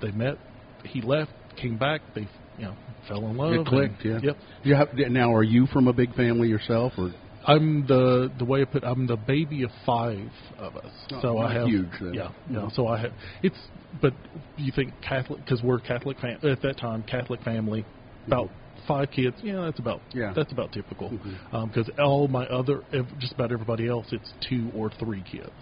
they 0.00 0.10
met. 0.10 0.36
He 0.84 1.00
left, 1.02 1.30
came 1.60 1.76
back. 1.78 2.00
They, 2.14 2.26
you 2.58 2.64
know, 2.64 2.74
fell 3.06 3.26
in 3.28 3.36
love. 3.36 3.52
It 3.52 3.66
clicked. 3.66 4.02
and- 4.04 4.22
Yeah. 4.22 4.28
Yep. 4.30 4.36
You 4.64 4.74
have, 4.74 4.88
now, 5.12 5.32
are 5.34 5.42
you 5.42 5.66
from 5.66 5.86
a 5.86 5.92
big 5.92 6.14
family 6.14 6.48
yourself, 6.48 6.94
or 6.98 7.12
I'm 7.46 7.86
the 7.86 8.30
the 8.38 8.44
way 8.44 8.62
I 8.62 8.64
put. 8.64 8.84
I'm 8.84 9.06
the 9.06 9.16
baby 9.16 9.62
of 9.62 9.70
five 9.84 10.30
of 10.58 10.76
us. 10.76 10.92
Oh, 11.12 11.20
so 11.22 11.38
I 11.38 11.52
have 11.52 11.66
huge 11.66 11.88
then. 12.00 12.14
Yeah, 12.14 12.30
Yeah. 12.50 12.68
So 12.74 12.86
I 12.86 13.00
have. 13.00 13.12
It's 13.42 13.58
but 14.00 14.14
you 14.56 14.72
think 14.74 14.92
Catholic 15.06 15.44
because 15.44 15.62
we're 15.62 15.80
Catholic 15.80 16.18
fam- 16.20 16.40
at 16.42 16.62
that 16.62 16.78
time 16.78 17.02
Catholic 17.02 17.42
family, 17.42 17.82
mm-hmm. 17.82 18.32
about 18.32 18.50
five 18.88 19.10
kids. 19.10 19.36
Yeah, 19.42 19.60
that's 19.62 19.78
about 19.78 20.00
Yeah. 20.12 20.32
that's 20.34 20.52
about 20.52 20.72
typical. 20.72 21.10
Mm-hmm. 21.10 21.56
Um, 21.56 21.68
because 21.68 21.90
all 21.98 22.28
my 22.28 22.46
other 22.46 22.82
ev- 22.92 23.18
just 23.18 23.32
about 23.32 23.52
everybody 23.52 23.88
else 23.88 24.06
it's 24.10 24.32
two 24.48 24.70
or 24.74 24.90
three 24.98 25.22
kids. 25.30 25.52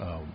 Um, 0.00 0.32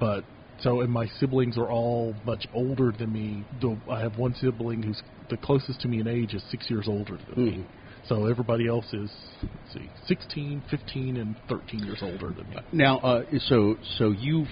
but 0.00 0.24
so 0.60 0.80
and 0.80 0.90
my 0.90 1.06
siblings 1.20 1.58
are 1.58 1.70
all 1.70 2.14
much 2.24 2.46
older 2.54 2.92
than 2.96 3.12
me. 3.12 3.44
The, 3.60 3.76
I 3.90 4.00
have 4.00 4.18
one 4.18 4.34
sibling 4.34 4.82
who's 4.82 5.02
the 5.30 5.36
closest 5.36 5.80
to 5.80 5.88
me 5.88 6.00
in 6.00 6.08
age 6.08 6.34
is 6.34 6.42
six 6.50 6.68
years 6.68 6.86
older 6.88 7.18
than 7.28 7.44
me. 7.44 7.52
Mm-hmm. 7.52 7.83
So 8.08 8.26
everybody 8.26 8.66
else 8.66 8.92
is 8.92 9.10
let's 9.42 9.72
see, 9.72 9.90
16, 10.06 10.62
15, 10.70 11.16
and 11.16 11.36
13 11.48 11.80
years 11.84 11.98
older 12.02 12.30
than 12.30 12.48
me. 12.50 12.56
now? 12.72 12.98
Uh, 12.98 13.24
so, 13.48 13.78
so 13.98 14.10
you've, 14.10 14.48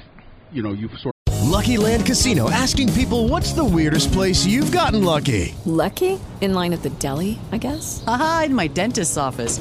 you 0.52 0.62
know, 0.62 0.72
you've 0.72 0.92
sort. 0.98 1.12
Lucky 1.42 1.76
Land 1.76 2.06
Casino 2.06 2.50
asking 2.50 2.92
people 2.94 3.28
what's 3.28 3.52
the 3.52 3.64
weirdest 3.64 4.10
place 4.12 4.46
you've 4.46 4.72
gotten 4.72 5.04
lucky? 5.04 5.54
Lucky? 5.66 6.18
In 6.40 6.54
line 6.54 6.72
at 6.72 6.82
the 6.82 6.90
deli, 6.90 7.38
I 7.52 7.58
guess? 7.58 8.02
Aha, 8.06 8.44
in 8.46 8.54
my 8.54 8.68
dentist's 8.68 9.18
office. 9.18 9.60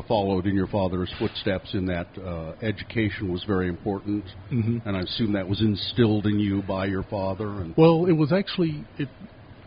Followed 0.00 0.46
in 0.46 0.54
your 0.54 0.68
father's 0.68 1.12
footsteps 1.18 1.74
in 1.74 1.84
that 1.84 2.06
uh, 2.18 2.52
education 2.62 3.30
was 3.30 3.44
very 3.46 3.68
important, 3.68 4.24
Mhm. 4.50 4.80
and 4.86 4.96
I 4.96 5.00
assume 5.00 5.32
that 5.34 5.46
was 5.46 5.60
instilled 5.60 6.26
in 6.26 6.38
you 6.38 6.62
by 6.62 6.86
your 6.86 7.02
father. 7.04 7.60
And 7.60 7.74
Well, 7.76 8.06
it 8.06 8.12
was 8.12 8.32
actually 8.32 8.86
it. 8.96 9.08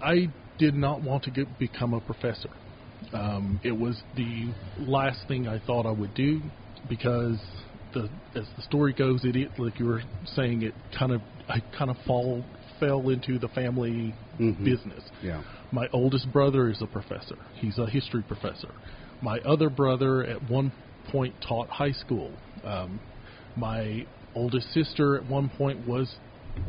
I 0.02 0.28
did 0.58 0.74
not 0.74 1.04
want 1.04 1.24
to 1.26 1.32
get, 1.32 1.46
become 1.60 1.94
a 1.94 2.02
professor. 2.02 2.50
Um, 3.14 3.60
it 3.64 3.78
was 3.78 4.02
the 4.16 4.52
last 4.80 5.20
thing 5.28 5.48
I 5.48 5.60
thought 5.60 5.86
I 5.86 5.92
would 5.92 6.14
do 6.16 6.42
because 6.90 7.40
the 7.94 8.10
as 8.36 8.48
the 8.56 8.64
story 8.64 8.94
goes, 8.94 9.24
it, 9.26 9.36
it 9.36 9.52
like 9.60 9.78
you 9.80 9.86
were 9.86 10.02
saying, 10.36 10.64
it 10.64 10.74
kind 10.98 11.12
of 11.12 11.22
I 11.48 11.60
kind 11.78 11.92
of 11.92 11.98
fall 12.08 12.44
fell 12.80 13.10
into 13.10 13.38
the 13.38 13.48
family 13.50 14.16
Mhm. 14.40 14.64
business. 14.66 15.04
yeah, 15.22 15.42
My 15.72 15.88
oldest 15.94 16.32
brother 16.32 16.68
is 16.70 16.82
a 16.82 16.88
professor. 16.88 17.38
He's 17.54 17.78
a 17.78 17.86
history 17.86 18.24
professor. 18.24 18.74
My 19.21 19.39
other 19.39 19.69
brother 19.69 20.23
at 20.23 20.49
one 20.49 20.71
point 21.10 21.34
taught 21.41 21.69
high 21.69 21.91
school. 21.91 22.32
Um, 22.63 22.99
my 23.56 24.06
oldest 24.36 24.73
sister 24.73 25.15
at 25.15 25.25
one 25.30 25.49
point 25.49 25.88
was 25.88 26.13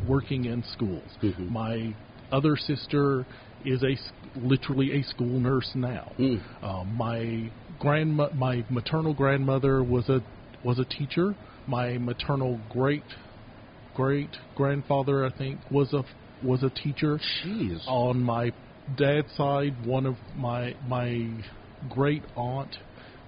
working 0.06 0.44
in 0.44 0.62
schools. 0.72 1.08
Mhm. 1.22 1.50
My 1.50 1.94
other 2.30 2.56
sister 2.56 3.26
is 3.64 3.82
a 3.82 3.96
literally 4.38 4.92
a 4.92 5.02
school 5.02 5.40
nurse 5.40 5.70
now. 5.74 6.12
Mm. 6.18 6.40
Um, 6.62 6.94
my 6.96 7.50
grandma, 7.78 8.28
my 8.34 8.64
maternal 8.70 9.14
grandmother 9.14 9.82
was 9.82 10.08
a 10.08 10.22
was 10.62 10.78
a 10.78 10.84
teacher. 10.84 11.34
My 11.66 11.98
maternal 11.98 12.60
great 12.70 13.04
great 13.94 14.30
grandfather, 14.54 15.24
I 15.24 15.30
think, 15.30 15.58
was 15.70 15.92
a 15.92 16.04
was 16.42 16.62
a 16.62 16.70
teacher. 16.70 17.18
Jeez. 17.44 17.82
On 17.86 18.22
my 18.22 18.52
dad's 18.96 19.32
side, 19.36 19.74
one 19.84 20.06
of 20.06 20.16
my 20.36 20.74
my 20.88 21.28
great 21.88 22.22
aunt 22.36 22.76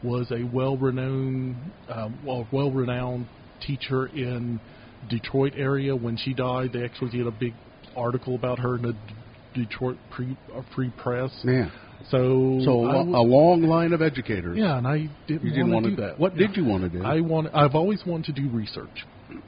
was 0.02 0.30
a 0.30 0.42
well 0.44 0.76
renowned, 0.76 1.56
um, 1.88 2.18
well 2.24 2.46
well 2.52 2.70
renowned 2.70 3.26
teacher 3.66 4.06
in 4.06 4.60
Detroit 5.08 5.54
area. 5.56 5.94
When 5.96 6.16
she 6.16 6.34
died, 6.34 6.72
they 6.72 6.84
actually 6.84 7.10
did 7.10 7.26
a 7.26 7.30
big 7.32 7.54
article 7.96 8.34
about 8.34 8.58
her 8.60 8.76
in 8.76 8.82
the 8.82 8.92
D- 8.92 9.64
Detroit 9.64 9.96
pre, 10.10 10.36
uh, 10.54 10.62
Free 10.74 10.90
Press. 10.90 11.30
Yeah. 11.44 11.70
So 12.10 12.60
so 12.64 12.84
a, 12.88 12.92
w- 12.92 13.16
a 13.16 13.22
long 13.26 13.62
line 13.62 13.92
of 13.92 14.00
educators. 14.02 14.56
yeah, 14.56 14.78
and 14.78 14.86
I 14.86 15.08
didn't, 15.26 15.42
You 15.42 15.50
didn't 15.50 15.72
want 15.72 15.84
to 15.86 15.90
do 15.90 15.96
that. 16.02 16.18
what 16.18 16.36
Yeah. 16.36 16.46
did 16.46 16.56
you 16.56 16.64
wanna 16.64 16.88
do? 16.88 17.02
I 17.02 17.20
want. 17.20 17.48
I've 17.52 17.74
always 17.74 18.06
wanted 18.06 18.34
to 18.36 18.40
do 18.42 18.48
research. 18.50 19.04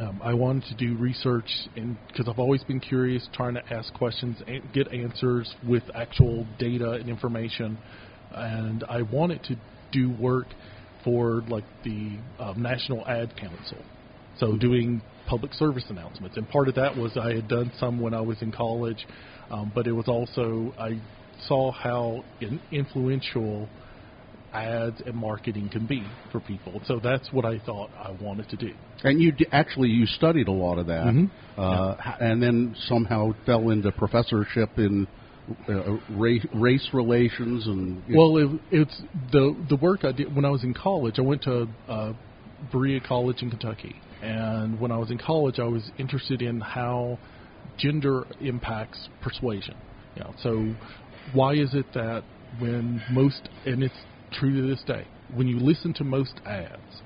Um, 0.00 0.20
I 0.24 0.34
wanted 0.34 0.64
to 0.64 0.74
do 0.74 0.96
research, 0.96 1.48
and 1.76 1.96
because 2.08 2.26
I've 2.28 2.38
always 2.40 2.64
been 2.64 2.80
curious, 2.80 3.28
trying 3.32 3.54
to 3.54 3.62
ask 3.72 3.92
questions 3.94 4.36
and 4.48 4.62
get 4.72 4.92
answers 4.92 5.54
with 5.66 5.82
actual 5.94 6.44
data 6.58 6.92
and 6.92 7.08
information, 7.08 7.78
and 8.34 8.84
I 8.88 9.02
wanted 9.02 9.42
to 9.44 9.56
do 9.92 10.10
work 10.10 10.46
for 11.04 11.42
like 11.48 11.64
the 11.84 12.20
um, 12.38 12.62
National 12.62 13.06
Ad 13.06 13.34
Council, 13.36 13.84
so 14.38 14.56
doing 14.56 15.02
public 15.26 15.52
service 15.54 15.84
announcements, 15.88 16.36
and 16.36 16.48
part 16.48 16.68
of 16.68 16.74
that 16.76 16.96
was 16.96 17.16
I 17.16 17.34
had 17.34 17.48
done 17.48 17.72
some 17.78 17.98
when 18.00 18.14
I 18.14 18.20
was 18.20 18.40
in 18.42 18.52
college, 18.52 19.06
um, 19.50 19.72
but 19.74 19.86
it 19.86 19.92
was 19.92 20.06
also 20.08 20.72
I 20.78 20.90
saw 21.48 21.72
how 21.72 22.22
in, 22.40 22.60
influential 22.70 23.68
ads 24.52 25.00
and 25.06 25.14
marketing 25.14 25.68
can 25.70 25.86
be 25.86 26.12
for 26.30 26.40
people. 26.40 26.80
So 26.84 27.00
that's 27.02 27.26
what 27.32 27.44
I 27.44 27.58
thought 27.60 27.90
I 27.98 28.10
wanted 28.20 28.48
to 28.50 28.56
do. 28.56 28.70
And 29.02 29.20
you 29.20 29.32
d- 29.32 29.46
actually 29.50 29.88
you 29.88 30.06
studied 30.06 30.48
a 30.48 30.52
lot 30.52 30.78
of 30.78 30.86
that, 30.86 31.06
Mhm. 31.06 31.30
uh, 31.56 31.94
h- 32.06 32.14
and 32.20 32.42
then 32.42 32.74
somehow 32.86 33.30
fell 33.46 33.70
into 33.70 33.90
professorship 33.92 34.78
in 34.78 35.06
uh, 35.68 35.98
race, 36.10 36.44
race 36.54 36.88
relations 36.92 37.66
and 37.66 38.02
Well, 38.14 38.36
it, 38.36 38.60
it's 38.70 39.02
the 39.32 39.56
the 39.68 39.76
work 39.76 40.04
I 40.04 40.12
did 40.12 40.34
when 40.34 40.44
I 40.44 40.50
was 40.50 40.62
in 40.62 40.74
college. 40.74 41.18
I 41.18 41.22
went 41.22 41.42
to 41.42 41.68
uh, 41.88 42.12
Berea 42.70 43.00
College 43.00 43.42
in 43.42 43.50
Kentucky, 43.50 43.96
and 44.22 44.78
when 44.80 44.92
I 44.92 44.98
was 44.98 45.10
in 45.10 45.18
college, 45.18 45.58
I 45.58 45.64
was 45.64 45.90
interested 45.98 46.42
in 46.42 46.60
how 46.60 47.18
gender 47.78 48.24
impacts 48.40 49.08
persuasion. 49.20 49.74
You 50.16 50.24
know, 50.24 50.34
so 50.42 50.74
why 51.32 51.54
is 51.54 51.74
it 51.74 51.86
that 51.94 52.22
when 52.60 53.02
most 53.10 53.48
and 53.66 53.82
it's 53.82 53.94
true 54.32 54.54
to 54.60 54.68
this 54.68 54.82
day, 54.84 55.06
when 55.34 55.48
you 55.48 55.58
listen 55.58 55.92
to 55.94 56.04
most 56.04 56.34
ads, 56.46 57.02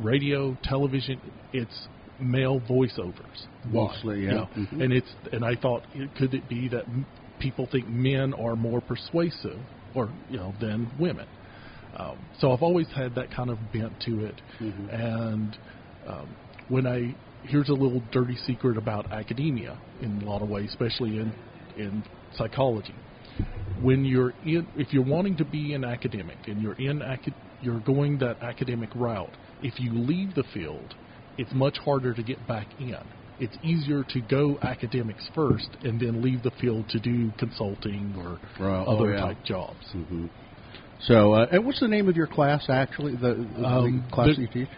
radio, 0.00 0.56
television, 0.62 1.20
it's 1.52 1.88
male 2.20 2.60
voiceovers. 2.60 3.46
Why? 3.70 3.92
Mostly, 3.92 4.20
yeah. 4.20 4.28
You 4.28 4.34
know, 4.34 4.48
Mhm. 4.56 4.84
And 4.84 4.92
it's 4.92 5.14
and 5.32 5.44
I 5.44 5.56
thought, 5.56 5.82
could 6.16 6.34
it 6.34 6.48
be 6.48 6.68
that 6.68 6.84
people 7.38 7.68
think 7.70 7.86
men 7.88 8.34
are 8.34 8.56
more 8.56 8.80
persuasive, 8.80 9.58
or 9.94 10.10
you 10.30 10.36
know, 10.36 10.54
than 10.60 10.90
women? 10.98 11.26
Um, 11.96 12.18
so 12.40 12.52
I've 12.52 12.62
always 12.62 12.88
had 12.94 13.14
that 13.14 13.30
kind 13.30 13.50
of 13.50 13.58
bent 13.72 13.92
to 14.00 14.24
it, 14.24 14.40
Mhm. 14.60 14.92
and 14.92 15.58
um, 16.06 16.28
when 16.68 16.86
I 16.86 17.14
here's 17.44 17.68
a 17.68 17.74
little 17.74 18.02
dirty 18.10 18.36
secret 18.46 18.78
about 18.78 19.12
academia 19.12 19.78
in 20.00 20.22
a 20.22 20.24
lot 20.24 20.42
of 20.42 20.48
ways, 20.48 20.70
especially 20.70 21.18
in 21.18 21.32
in 21.76 22.02
psychology. 22.36 22.94
When 23.82 24.04
you're 24.04 24.32
in, 24.44 24.66
if 24.76 24.92
you're 24.92 25.04
wanting 25.04 25.36
to 25.36 25.44
be 25.44 25.74
an 25.74 25.84
academic 25.84 26.36
and 26.46 26.60
you're 26.62 26.74
in, 26.78 27.02
acad- 27.02 27.34
you're 27.60 27.80
going 27.80 28.18
that 28.18 28.42
academic 28.42 28.94
route. 28.94 29.36
If 29.62 29.78
you 29.80 29.92
leave 29.92 30.34
the 30.34 30.44
field, 30.54 30.94
it's 31.38 31.52
much 31.52 31.76
harder 31.78 32.12
to 32.14 32.22
get 32.22 32.46
back 32.46 32.66
in. 32.78 32.96
It's 33.40 33.56
easier 33.62 34.04
to 34.04 34.20
go 34.20 34.58
academics 34.62 35.28
first 35.34 35.68
and 35.82 36.00
then 36.00 36.22
leave 36.22 36.42
the 36.42 36.52
field 36.60 36.88
to 36.90 37.00
do 37.00 37.32
consulting 37.38 38.14
or 38.16 38.38
Right. 38.64 38.84
Oh, 38.86 38.96
other 38.96 39.12
yeah. 39.14 39.20
type 39.20 39.44
jobs. 39.44 39.84
hmm 39.92 40.26
So, 41.00 41.34
uh, 41.34 41.46
and 41.50 41.66
what's 41.66 41.80
the 41.80 41.88
name 41.88 42.08
of 42.08 42.16
your 42.16 42.28
class 42.28 42.70
actually? 42.70 43.16
The, 43.16 43.34
the 43.58 43.66
Um, 43.66 44.04
class 44.10 44.28
the- 44.28 44.34
that 44.34 44.40
you 44.40 44.48
teach? 44.48 44.68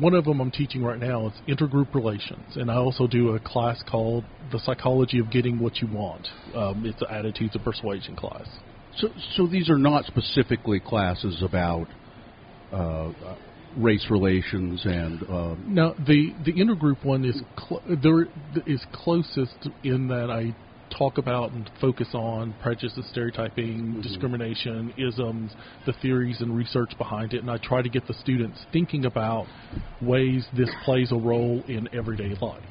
One 0.00 0.14
of 0.14 0.24
them 0.24 0.40
I'm 0.40 0.50
teaching 0.50 0.82
right 0.82 0.98
now 0.98 1.26
is 1.28 1.32
intergroup 1.46 1.94
relations, 1.94 2.56
and 2.56 2.70
I 2.70 2.76
also 2.76 3.06
do 3.06 3.34
a 3.34 3.38
class 3.38 3.82
called 3.82 4.24
the 4.50 4.58
psychology 4.60 5.18
of 5.18 5.30
getting 5.30 5.58
what 5.58 5.80
you 5.82 5.88
want. 5.88 6.28
Um, 6.54 6.86
it's 6.86 7.00
an 7.02 7.08
attitudes 7.10 7.54
of 7.54 7.62
persuasion 7.62 8.16
class. 8.16 8.48
So, 8.96 9.08
so 9.36 9.46
these 9.46 9.68
are 9.68 9.78
not 9.78 10.06
specifically 10.06 10.80
classes 10.80 11.42
about 11.42 11.86
uh, 12.72 13.10
race 13.76 14.06
relations 14.10 14.82
and 14.84 15.22
uh, 15.24 15.54
Now 15.66 15.94
the 16.06 16.34
the 16.44 16.52
intergroup 16.52 17.04
one 17.04 17.24
is 17.24 17.40
cl- 17.58 17.82
there 18.02 18.26
is 18.66 18.84
closest 18.92 19.68
in 19.82 20.08
that 20.08 20.30
I 20.30 20.54
talk 20.96 21.18
about 21.18 21.52
and 21.52 21.68
focus 21.80 22.08
on 22.14 22.54
prejudice, 22.62 22.98
stereotyping, 23.10 24.00
discrimination, 24.02 24.94
isms, 24.96 25.54
the 25.84 25.92
theories 26.00 26.40
and 26.40 26.56
research 26.56 26.96
behind 26.96 27.34
it, 27.34 27.40
and 27.40 27.50
I 27.50 27.58
try 27.58 27.82
to 27.82 27.88
get 27.88 28.06
the 28.06 28.14
students 28.14 28.64
thinking 28.72 29.04
about 29.04 29.46
ways 30.00 30.46
this 30.56 30.70
plays 30.84 31.12
a 31.12 31.16
role 31.16 31.62
in 31.68 31.88
everyday 31.92 32.34
life. 32.40 32.62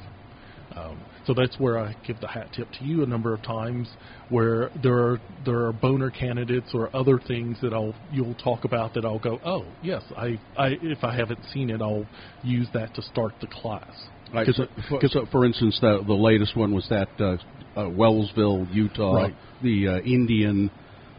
Um, 0.74 1.00
so 1.26 1.34
that's 1.34 1.58
where 1.58 1.78
I 1.78 1.94
give 2.06 2.20
the 2.20 2.28
hat 2.28 2.48
tip 2.54 2.68
to 2.78 2.84
you 2.84 3.02
a 3.02 3.06
number 3.06 3.34
of 3.34 3.42
times, 3.42 3.88
where 4.28 4.70
there 4.82 4.96
are 4.98 5.18
there 5.44 5.66
are 5.66 5.72
boner 5.72 6.10
candidates 6.10 6.68
or 6.72 6.94
other 6.94 7.18
things 7.18 7.58
that 7.62 7.72
I'll 7.72 7.94
you'll 8.12 8.34
talk 8.36 8.64
about 8.64 8.94
that 8.94 9.04
I'll 9.04 9.18
go, 9.18 9.38
oh 9.44 9.64
yes, 9.82 10.02
I, 10.16 10.38
I 10.56 10.76
if 10.82 11.02
I 11.04 11.14
haven't 11.14 11.40
seen 11.52 11.70
it, 11.70 11.82
I'll 11.82 12.06
use 12.42 12.68
that 12.74 12.94
to 12.94 13.02
start 13.02 13.32
the 13.40 13.48
class. 13.48 13.90
Right. 14.32 14.46
'Cause 14.46 14.56
So, 14.56 14.66
for, 14.88 15.08
so 15.08 15.26
for 15.30 15.44
instance, 15.44 15.78
the, 15.80 16.02
the 16.06 16.12
latest 16.14 16.56
one 16.56 16.74
was 16.74 16.86
that 16.88 17.08
uh, 17.20 17.36
uh, 17.78 17.88
Wellsville, 17.90 18.66
Utah, 18.74 19.12
Right. 19.14 19.34
the 19.62 19.88
uh, 19.88 19.98
Indian 20.00 20.70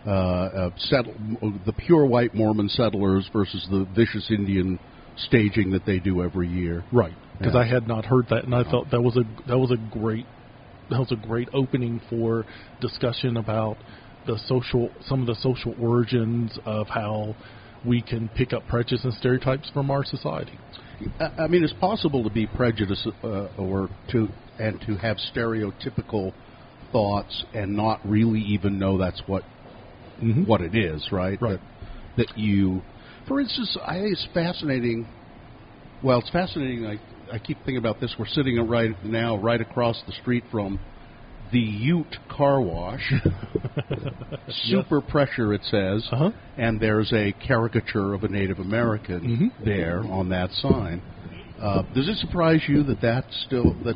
uh, 0.05 0.09
uh, 0.09 0.69
settle, 0.77 1.13
the 1.65 1.73
pure 1.73 2.05
white 2.05 2.33
Mormon 2.33 2.69
settlers 2.69 3.29
versus 3.33 3.65
the 3.69 3.85
vicious 3.95 4.29
Indian 4.29 4.79
staging 5.17 5.71
that 5.71 5.85
they 5.85 5.99
do 5.99 6.21
every 6.23 6.47
year. 6.47 6.83
Right, 6.91 7.13
because 7.37 7.53
Yeah. 7.53 7.61
I 7.61 7.65
had 7.65 7.87
not 7.87 8.05
heard 8.05 8.27
that, 8.29 8.43
and 8.43 8.55
I 8.55 8.63
thought 8.63 8.89
that 8.91 9.01
was 9.01 9.17
a 9.17 9.23
that 9.47 9.57
was 9.57 9.71
a 9.71 9.77
great 9.77 10.25
that 10.89 10.99
was 10.99 11.11
a 11.11 11.15
great 11.15 11.49
opening 11.53 12.01
for 12.09 12.45
discussion 12.81 13.37
about 13.37 13.77
the 14.25 14.37
social 14.47 14.89
some 15.01 15.21
of 15.21 15.27
the 15.27 15.35
social 15.35 15.75
origins 15.79 16.57
of 16.65 16.87
how 16.87 17.35
we 17.85 18.01
can 18.01 18.29
pick 18.29 18.53
up 18.53 18.67
prejudice 18.67 19.03
and 19.03 19.13
stereotypes 19.13 19.69
from 19.73 19.91
our 19.91 20.03
society. 20.03 20.57
I 21.19 21.43
I 21.43 21.47
mean, 21.47 21.63
it's 21.63 21.73
possible 21.73 22.23
to 22.23 22.29
be 22.29 22.47
prejudiced 22.47 23.07
uh, 23.23 23.47
or 23.57 23.89
to 24.11 24.27
and 24.59 24.81
to 24.87 24.95
have 24.95 25.17
stereotypical 25.35 26.33
thoughts 26.91 27.45
and 27.53 27.75
not 27.75 27.99
really 28.03 28.39
even 28.39 28.79
know 28.79 28.97
that's 28.97 29.21
what 29.27 29.43
what 30.45 30.61
it 30.61 30.75
is, 30.75 31.07
right? 31.11 31.39
Right. 31.41 31.59
That, 32.17 32.27
that 32.29 32.37
you, 32.37 32.81
for 33.27 33.39
instance, 33.39 33.77
I 33.85 33.99
think 33.99 34.13
it's 34.13 34.27
fascinating. 34.33 35.07
Well, 36.03 36.19
it's 36.19 36.29
fascinating. 36.31 36.81
Like 36.81 36.99
I 37.31 37.39
keep 37.39 37.57
thinking 37.59 37.77
about 37.77 37.99
this. 37.99 38.15
We're 38.17 38.25
sitting 38.27 38.57
right 38.67 38.91
now 39.03 39.37
right 39.37 39.59
across 39.61 40.01
the 40.05 40.13
street 40.13 40.43
from 40.51 40.79
the 41.51 41.59
Ute 41.59 42.15
Car 42.29 42.61
Wash. 42.61 43.13
Super 44.63 45.01
pressure, 45.01 45.53
it 45.53 45.61
says, 45.65 46.07
Uh-huh. 46.11 46.31
and 46.57 46.79
there's 46.79 47.11
a 47.13 47.33
caricature 47.45 48.13
of 48.13 48.23
a 48.23 48.27
Native 48.27 48.59
American 48.59 49.21
Mm-hmm. 49.21 49.65
there 49.65 49.99
on 50.05 50.29
that 50.29 50.51
sign. 50.51 51.01
Uh, 51.61 51.81
does 51.93 52.07
it 52.07 52.17
surprise 52.17 52.61
you 52.67 52.83
that 52.83 53.01
that's 53.01 53.43
still 53.47 53.73
that 53.83 53.95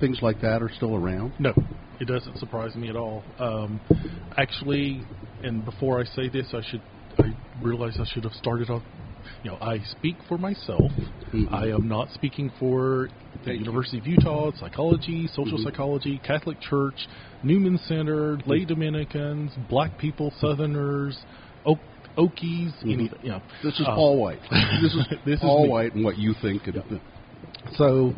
things 0.00 0.20
like 0.22 0.40
that 0.40 0.62
are 0.62 0.70
still 0.76 0.94
around? 0.96 1.32
No, 1.38 1.52
it 2.00 2.06
doesn't 2.06 2.38
surprise 2.38 2.74
me 2.76 2.88
at 2.88 2.96
all. 2.96 3.22
Um, 3.38 3.78
actually, 4.38 5.02
and 5.42 5.64
before 5.64 6.00
I 6.00 6.04
say 6.04 6.28
this, 6.28 6.46
I 6.54 6.62
should 6.70 6.80
I 7.18 7.34
realize 7.62 7.98
I 8.00 8.06
should 8.12 8.24
have 8.24 8.32
started 8.34 8.70
off. 8.70 8.82
You 9.42 9.50
know, 9.52 9.58
I 9.60 9.80
speak 9.90 10.16
for 10.28 10.38
myself. 10.38 10.90
I 11.50 11.66
am 11.68 11.88
not 11.88 12.08
speaking 12.14 12.50
for 12.58 13.08
the 13.44 13.54
University 13.54 13.98
of 13.98 14.06
Utah, 14.06 14.50
psychology, 14.58 15.28
social 15.32 15.58
psychology, 15.58 16.20
Catholic 16.24 16.60
Church, 16.60 17.06
Newman 17.42 17.78
Center, 17.86 18.38
lay 18.46 18.64
Dominicans, 18.64 19.52
Black 19.68 19.96
people, 19.98 20.32
Southerners, 20.40 21.16
Oak, 21.66 21.78
Okies, 22.16 22.72
anything. 22.82 23.10
You 23.22 23.30
know, 23.30 23.42
This 23.62 23.74
is 23.78 23.86
Uh, 23.86 23.94
Paul 23.94 24.18
White. 24.18 24.40
This 24.82 24.94
is 24.94 25.06
this 25.24 25.34
is 25.34 25.40
Paul 25.40 25.64
me. 25.64 25.68
White 25.70 25.94
and 25.94 26.04
what 26.04 26.18
you 26.18 26.34
think. 26.42 26.66
And, 26.66 27.00
So, 27.76 28.14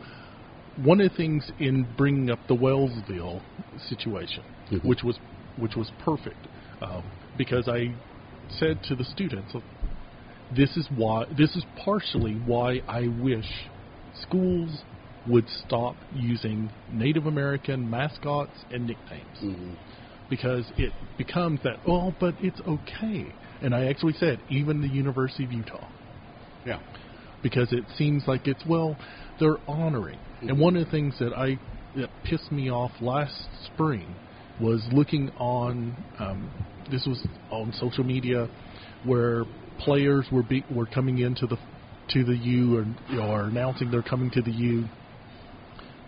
one 0.83 1.01
of 1.01 1.11
the 1.11 1.17
things 1.17 1.51
in 1.59 1.87
bringing 1.97 2.31
up 2.31 2.39
the 2.49 2.55
Wellsville 2.55 3.43
situation, 3.89 4.43
Mhm. 4.71 4.85
which 4.85 5.03
was 5.03 5.19
which 5.57 5.77
was 5.77 5.91
perfect, 5.99 6.47
um, 6.81 7.03
because 7.37 7.69
I 7.69 7.93
said 8.49 8.83
to 8.85 8.95
the 8.95 9.05
students, 9.05 9.55
"This 10.55 10.77
is 10.77 10.89
why. 10.95 11.27
This 11.37 11.55
is 11.57 11.65
partially 11.77 12.35
why 12.35 12.83
I 12.89 13.09
wish 13.09 13.69
schools 14.23 14.83
would 15.27 15.49
stop 15.67 15.97
using 16.15 16.71
Native 16.93 17.27
American 17.27 17.89
mascots 17.89 18.65
and 18.71 18.87
nicknames." 18.87 19.57
Because 20.29 20.65
it 20.77 20.93
becomes 21.19 21.61
that, 21.65 21.81
oh, 21.89 22.15
but 22.21 22.35
it's 22.41 22.61
okay. 22.61 23.33
And 23.63 23.75
I 23.75 23.87
actually 23.87 24.13
said, 24.13 24.39
even 24.49 24.81
the 24.81 24.89
University 24.89 25.45
of 25.45 25.53
Utah 25.53 25.89
yeah. 26.67 26.81
because 27.43 27.73
it 27.73 27.85
seems 27.97 28.25
like 28.27 28.47
it's 28.47 28.65
well 28.67 28.97
they're 29.39 29.59
honoring. 29.67 30.19
And 30.43 30.59
one 30.59 30.77
of 30.77 30.85
the 30.85 30.91
things 30.91 31.19
that 31.19 31.33
I 31.37 31.59
that 31.97 32.09
pissed 32.25 32.53
me 32.53 32.71
off 32.71 32.93
last 33.01 33.49
spring 33.67 34.15
was 34.61 34.83
looking 34.93 35.31
on 35.39 35.97
um, 36.19 36.51
this 36.91 37.07
was 37.07 37.27
on 37.51 37.73
social 37.79 38.05
media 38.05 38.49
where 39.05 39.45
players 39.81 40.27
were 40.31 40.43
be, 40.43 40.65
were 40.71 40.87
coming 40.87 41.19
into 41.19 41.47
the 41.47 41.57
to 42.13 42.25
the 42.25 42.37
U 42.37 42.77
or 42.77 42.87
you 43.09 43.17
know, 43.17 43.31
are 43.31 43.45
announcing 43.45 43.91
they're 43.91 44.03
coming 44.03 44.31
to 44.33 44.43
the 44.43 44.51
U, 44.51 44.85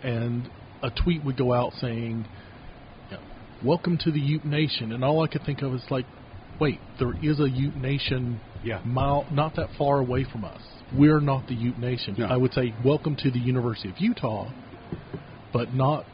and 0.03 0.49
a 0.81 0.89
tweet 0.89 1.23
would 1.23 1.37
go 1.37 1.53
out 1.53 1.73
saying, 1.79 2.25
you 3.09 3.17
know, 3.17 3.23
"Welcome 3.63 3.97
to 3.99 4.11
the 4.11 4.19
Ute 4.19 4.45
Nation," 4.45 4.91
and 4.91 5.03
all 5.03 5.23
I 5.23 5.27
could 5.27 5.43
think 5.43 5.61
of 5.61 5.73
is 5.73 5.83
like, 5.89 6.05
wait, 6.59 6.79
there 6.99 7.13
is 7.21 7.39
a 7.39 7.49
Ute 7.49 7.75
Nation 7.77 8.39
Yeah. 8.63 8.79
mile 8.85 9.25
not 9.31 9.55
that 9.55 9.69
far 9.77 9.99
away 9.99 10.23
from 10.23 10.45
us. 10.45 10.61
We're 10.93 11.19
not 11.19 11.47
the 11.47 11.55
Ute 11.55 11.79
Nation. 11.79 12.15
No. 12.17 12.25
I 12.27 12.37
would 12.37 12.53
say 12.53 12.73
welcome 12.83 13.15
to 13.17 13.31
the 13.31 13.39
University 13.39 13.89
of 13.89 13.97
Utah, 13.99 14.49
but 15.51 15.73
not 15.73 16.05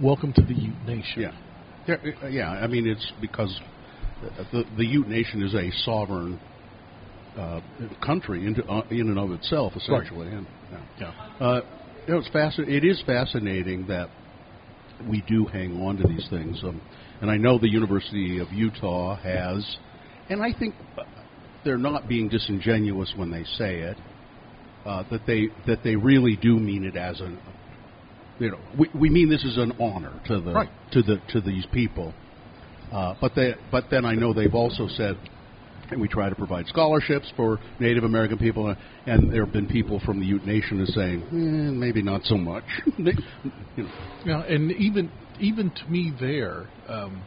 welcome 0.00 0.32
to 0.34 0.42
the 0.42 0.54
Ute 0.54 0.86
Nation. 0.86 1.22
Yeah. 1.22 1.32
Yeah, 1.86 2.28
yeah, 2.28 2.50
I 2.50 2.66
mean 2.66 2.86
it's 2.86 3.12
because 3.20 3.58
the 4.52 4.64
the 4.76 4.84
Ute 4.86 5.08
Nation 5.08 5.42
is 5.42 5.54
a 5.54 5.70
sovereign 5.84 6.38
uh, 7.38 7.60
country 8.04 8.46
into, 8.46 8.64
uh, 8.68 8.82
in 8.90 9.08
and 9.08 9.18
of 9.18 9.30
itself, 9.32 9.74
essentially. 9.76 10.28
And, 10.28 10.46
Yeah. 11.00 11.12
Uh, 11.40 11.60
you 12.06 12.14
know, 12.14 12.20
it's 12.20 12.28
fascin- 12.30 12.68
It 12.68 12.84
is 12.84 13.00
fascinating 13.02 13.86
that 13.86 14.08
we 15.08 15.20
do 15.22 15.44
hang 15.46 15.80
on 15.80 15.96
to 15.98 16.08
these 16.08 16.26
things, 16.28 16.62
um, 16.64 16.80
and 17.20 17.30
I 17.30 17.36
know 17.36 17.58
the 17.58 17.68
University 17.70 18.38
of 18.40 18.52
Utah 18.52 19.14
has, 19.16 19.78
and 20.28 20.42
I 20.42 20.52
think 20.52 20.74
they're 21.64 21.78
not 21.78 22.08
being 22.08 22.28
disingenuous 22.28 23.14
when 23.16 23.30
they 23.30 23.44
say 23.44 23.78
it. 23.80 23.96
Uh, 24.86 25.04
that 25.10 25.26
they 25.26 25.48
that 25.66 25.82
they 25.82 25.96
really 25.96 26.36
do 26.36 26.58
mean 26.58 26.84
it 26.84 26.96
as 26.96 27.20
an 27.20 27.38
you 28.38 28.50
know, 28.50 28.58
we, 28.78 28.88
we 28.94 29.10
mean 29.10 29.28
this 29.28 29.44
is 29.44 29.58
an 29.58 29.72
honor 29.80 30.12
to 30.26 30.40
the 30.40 30.52
Right. 30.52 30.68
to 30.92 31.02
the 31.02 31.20
to 31.32 31.40
these 31.40 31.66
people. 31.66 32.14
Uh, 32.92 33.14
but 33.20 33.34
they, 33.34 33.54
but 33.70 33.84
then 33.90 34.04
I 34.06 34.14
know 34.14 34.32
they've 34.32 34.54
also 34.54 34.86
said, 34.88 35.18
and 35.90 36.00
we 36.00 36.08
try 36.08 36.28
to 36.28 36.34
provide 36.34 36.66
scholarships 36.66 37.30
for 37.36 37.58
Native 37.80 38.04
American 38.04 38.38
people, 38.38 38.74
and 39.06 39.32
there 39.32 39.44
have 39.44 39.52
been 39.52 39.66
people 39.66 40.00
from 40.04 40.18
the 40.20 40.26
Ute 40.26 40.44
Nation 40.44 40.80
is 40.80 40.92
saying, 40.94 41.22
eh, 41.22 41.70
maybe 41.72 42.02
not 42.02 42.22
so 42.24 42.36
much. 42.36 42.64
You 43.76 43.84
know, 43.84 43.90
Yeah, 44.24 44.54
and 44.54 44.72
even 44.72 45.10
even 45.38 45.70
to 45.70 45.90
me 45.90 46.12
there, 46.18 46.68
um, 46.88 47.22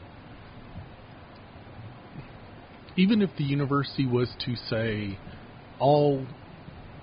even 2.98 3.22
if 3.22 3.30
the 3.38 3.46
university 3.46 4.06
was 4.06 4.30
to 4.46 4.56
say 4.70 5.18
all 5.80 6.28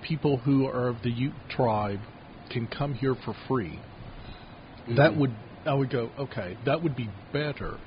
people 0.03 0.37
who 0.45 0.67
are 0.67 0.89
of 0.89 1.01
the 1.01 1.09
Ute 1.09 1.33
tribe 1.49 1.99
can 2.51 2.67
come 2.67 2.93
here 2.93 3.15
for 3.25 3.33
free, 3.47 3.79
that 4.95 5.11
Mhm. 5.13 5.17
would 5.17 5.31
I 5.65 5.73
would 5.73 5.89
go 5.89 6.11
okay. 6.17 6.55
That 6.65 6.81
would 6.83 6.95
be 6.95 7.09
better 7.33 7.77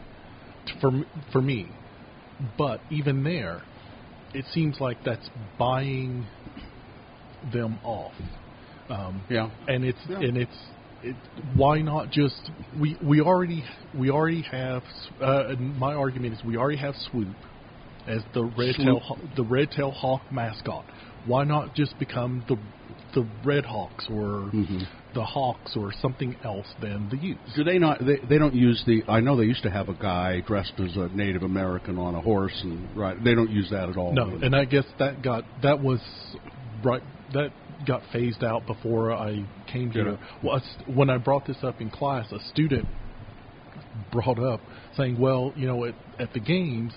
for 0.80 0.90
for 1.32 1.40
me. 1.40 1.66
But 2.58 2.80
even 2.90 3.22
there, 3.22 3.62
it 4.34 4.44
seems 4.52 4.80
like 4.80 4.98
that's 5.04 5.28
buying 5.58 6.26
them 7.52 7.78
off. 7.84 8.14
Um, 8.88 9.22
yeah, 9.28 9.50
and 9.68 9.84
it's 9.84 9.98
Yeah. 10.08 10.20
and 10.20 10.36
it's 10.36 10.56
it, 11.02 11.16
why 11.54 11.80
not 11.80 12.10
just 12.10 12.50
we 12.80 12.96
we 13.02 13.20
already 13.20 13.64
we 13.96 14.10
already 14.10 14.42
have 14.42 14.82
uh, 15.20 15.48
and 15.48 15.78
my 15.78 15.94
argument 15.94 16.34
is 16.34 16.44
we 16.44 16.56
already 16.56 16.78
have 16.78 16.94
swoop 17.10 17.28
as 18.06 18.22
the 18.34 18.44
red 18.44 18.74
tail 18.76 19.00
Swoop. 19.06 19.36
the 19.36 19.44
red 19.44 19.70
tail 19.70 19.90
hawk 19.90 20.22
mascot. 20.30 20.84
Why 21.26 21.44
not 21.44 21.74
just 21.74 21.98
become 21.98 22.44
the 22.48 22.56
the 23.14 23.26
red 23.44 23.64
hawks 23.64 24.06
or 24.08 24.50
Mhm. 24.52 24.86
The 25.14 25.24
hawks 25.24 25.72
or 25.76 25.92
something 26.00 26.36
else 26.44 26.66
than 26.80 27.08
the 27.10 27.16
Utes? 27.16 27.40
Do 27.56 27.64
they 27.64 27.78
not? 27.78 27.98
They, 28.04 28.18
they 28.28 28.38
don't 28.38 28.54
use 28.54 28.82
the. 28.86 29.02
I 29.08 29.20
know 29.20 29.36
they 29.36 29.44
used 29.44 29.62
to 29.62 29.70
have 29.70 29.88
a 29.88 29.94
guy 29.94 30.40
dressed 30.40 30.74
as 30.78 30.96
a 30.96 31.08
Native 31.08 31.42
American 31.42 31.98
on 31.98 32.14
a 32.14 32.20
horse, 32.20 32.58
and 32.62 32.96
right. 32.96 33.22
They 33.22 33.34
don't 33.34 33.50
use 33.50 33.70
that 33.70 33.88
at 33.88 33.96
all. 33.96 34.12
No, 34.12 34.38
and 34.42 34.54
I 34.54 34.64
guess 34.64 34.84
that 34.98 35.22
got 35.22 35.44
that 35.62 35.82
was 35.82 36.00
right. 36.84 37.02
That 37.34 37.52
got 37.86 38.02
phased 38.12 38.44
out 38.44 38.66
before 38.66 39.12
I 39.12 39.44
came 39.70 39.90
here. 39.90 40.08
it? 40.08 40.18
Well, 40.42 40.60
when 40.86 41.10
I 41.10 41.18
brought 41.18 41.46
this 41.46 41.56
up 41.62 41.80
in 41.80 41.90
class, 41.90 42.30
a 42.32 42.40
student 42.50 42.86
brought 44.10 44.38
up 44.38 44.60
saying, 44.96 45.18
"Well, 45.18 45.52
you 45.56 45.66
know, 45.66 45.84
at, 45.84 45.94
at 46.18 46.32
the 46.32 46.40
games, 46.40 46.92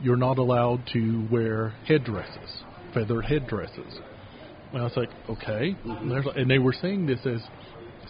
you're 0.00 0.16
not 0.16 0.38
allowed 0.38 0.82
to 0.92 1.26
wear 1.30 1.74
headdresses, 1.86 2.62
feather 2.94 3.22
headdresses." 3.22 4.00
And 4.72 4.80
I 4.80 4.84
was 4.84 4.96
like, 4.96 5.10
"Okay," 5.28 5.74
mm-hmm. 5.74 5.90
and, 5.90 6.10
there's, 6.10 6.26
and 6.36 6.50
they 6.50 6.58
were 6.58 6.74
saying 6.74 7.06
this 7.06 7.20
as, 7.26 7.40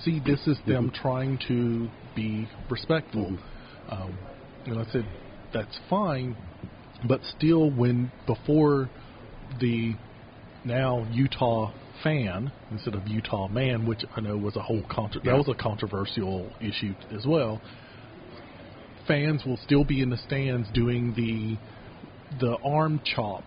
"See, 0.05 0.21
this 0.25 0.41
is 0.47 0.59
them 0.67 0.91
mm-hmm. 0.91 1.03
trying 1.03 1.39
to 1.49 1.89
be 2.15 2.49
respectful." 2.71 3.33
Mm-hmm. 3.33 4.03
Um, 4.03 4.19
and 4.67 4.79
I 4.79 4.91
said, 4.93 5.07
"That's 5.53 5.79
fine." 5.89 6.37
but 7.07 7.21
still 7.37 7.71
when 7.71 8.11
before 8.27 8.91
the 9.61 9.95
now 10.65 11.07
Utah 11.11 11.73
fan 12.03 12.53
instead 12.71 12.95
of 12.95 13.07
Utah 13.07 13.49
man, 13.49 13.87
which 13.87 14.05
I 14.17 14.21
know 14.21 14.37
was 14.37 14.57
a 14.57 14.63
whole 14.63 14.83
contro- 14.91 15.23
that 15.25 15.37
was 15.37 15.49
a 15.49 15.55
controversial 15.55 16.51
issue 16.61 16.95
as 17.17 17.27
well. 17.27 17.61
Fans 19.07 19.45
will 19.45 19.59
still 19.65 19.85
be 19.85 20.03
in 20.03 20.11
the 20.11 20.19
stands 20.19 20.69
doing 20.73 21.15
the 21.15 21.59
the 22.39 22.57
arm 22.65 23.01
chop 23.05 23.45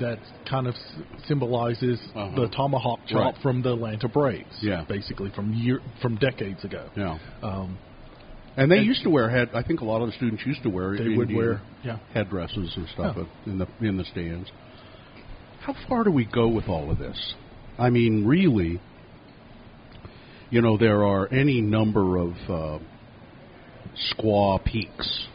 that 0.00 0.18
kind 0.48 0.66
of 0.66 0.74
s- 0.74 0.96
symbolizes 1.26 2.00
Uh-huh. 2.14 2.34
the 2.42 2.48
tomahawk 2.48 3.00
chop 3.06 3.34
Right. 3.34 3.42
from 3.42 3.62
the 3.62 3.72
Atlanta 3.74 4.08
Braves, 4.08 4.56
Yeah. 4.62 4.84
basically 4.88 5.30
from 5.30 5.52
year 5.52 5.80
from 6.00 6.16
decades 6.16 6.64
ago. 6.64 6.82
Yeah. 6.96 7.18
Um, 7.42 7.78
And 8.56 8.70
they 8.70 8.78
And- 8.78 8.86
used 8.86 9.02
to 9.02 9.10
wear 9.10 9.28
head. 9.28 9.48
I 9.52 9.62
think 9.62 9.80
a 9.80 9.84
lot 9.84 10.00
of 10.00 10.06
the 10.06 10.12
students 10.12 10.46
used 10.46 10.62
to 10.62 10.70
wear. 10.70 10.96
They 10.96 11.08
would 11.16 11.34
wear, 11.34 11.60
yeah. 11.82 11.96
headdresses 12.12 12.76
and 12.76 12.86
stuff 12.90 13.16
Yeah. 13.16 13.24
in 13.52 13.58
the 13.58 13.66
in 13.80 13.96
the 13.96 14.04
stands. 14.04 14.48
How 15.62 15.72
far 15.88 16.04
do 16.04 16.12
we 16.12 16.24
go 16.24 16.46
with 16.46 16.68
all 16.68 16.88
of 16.88 16.98
this? 16.98 17.34
I 17.80 17.90
mean, 17.90 18.24
really, 18.24 18.78
you 20.50 20.62
know, 20.62 20.76
there 20.76 21.02
are 21.02 21.26
any 21.32 21.60
number 21.60 22.16
of 22.16 22.36
uh, 22.48 22.78
squaw 23.96 24.62
peaks. 24.62 25.26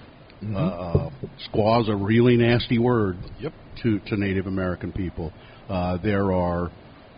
Mm-hmm. 0.43 0.55
Uh, 0.55 1.09
squaw 1.51 1.81
is 1.81 1.89
a 1.89 1.95
really 1.97 2.37
nasty 2.37 2.77
word 2.77 3.17
Yep. 3.41 3.51
To 3.83 3.99
to 4.07 4.17
Native 4.17 4.47
American 4.47 4.91
people. 4.91 5.31
Uh, 5.69 5.97
there 6.01 6.31
are 6.33 6.71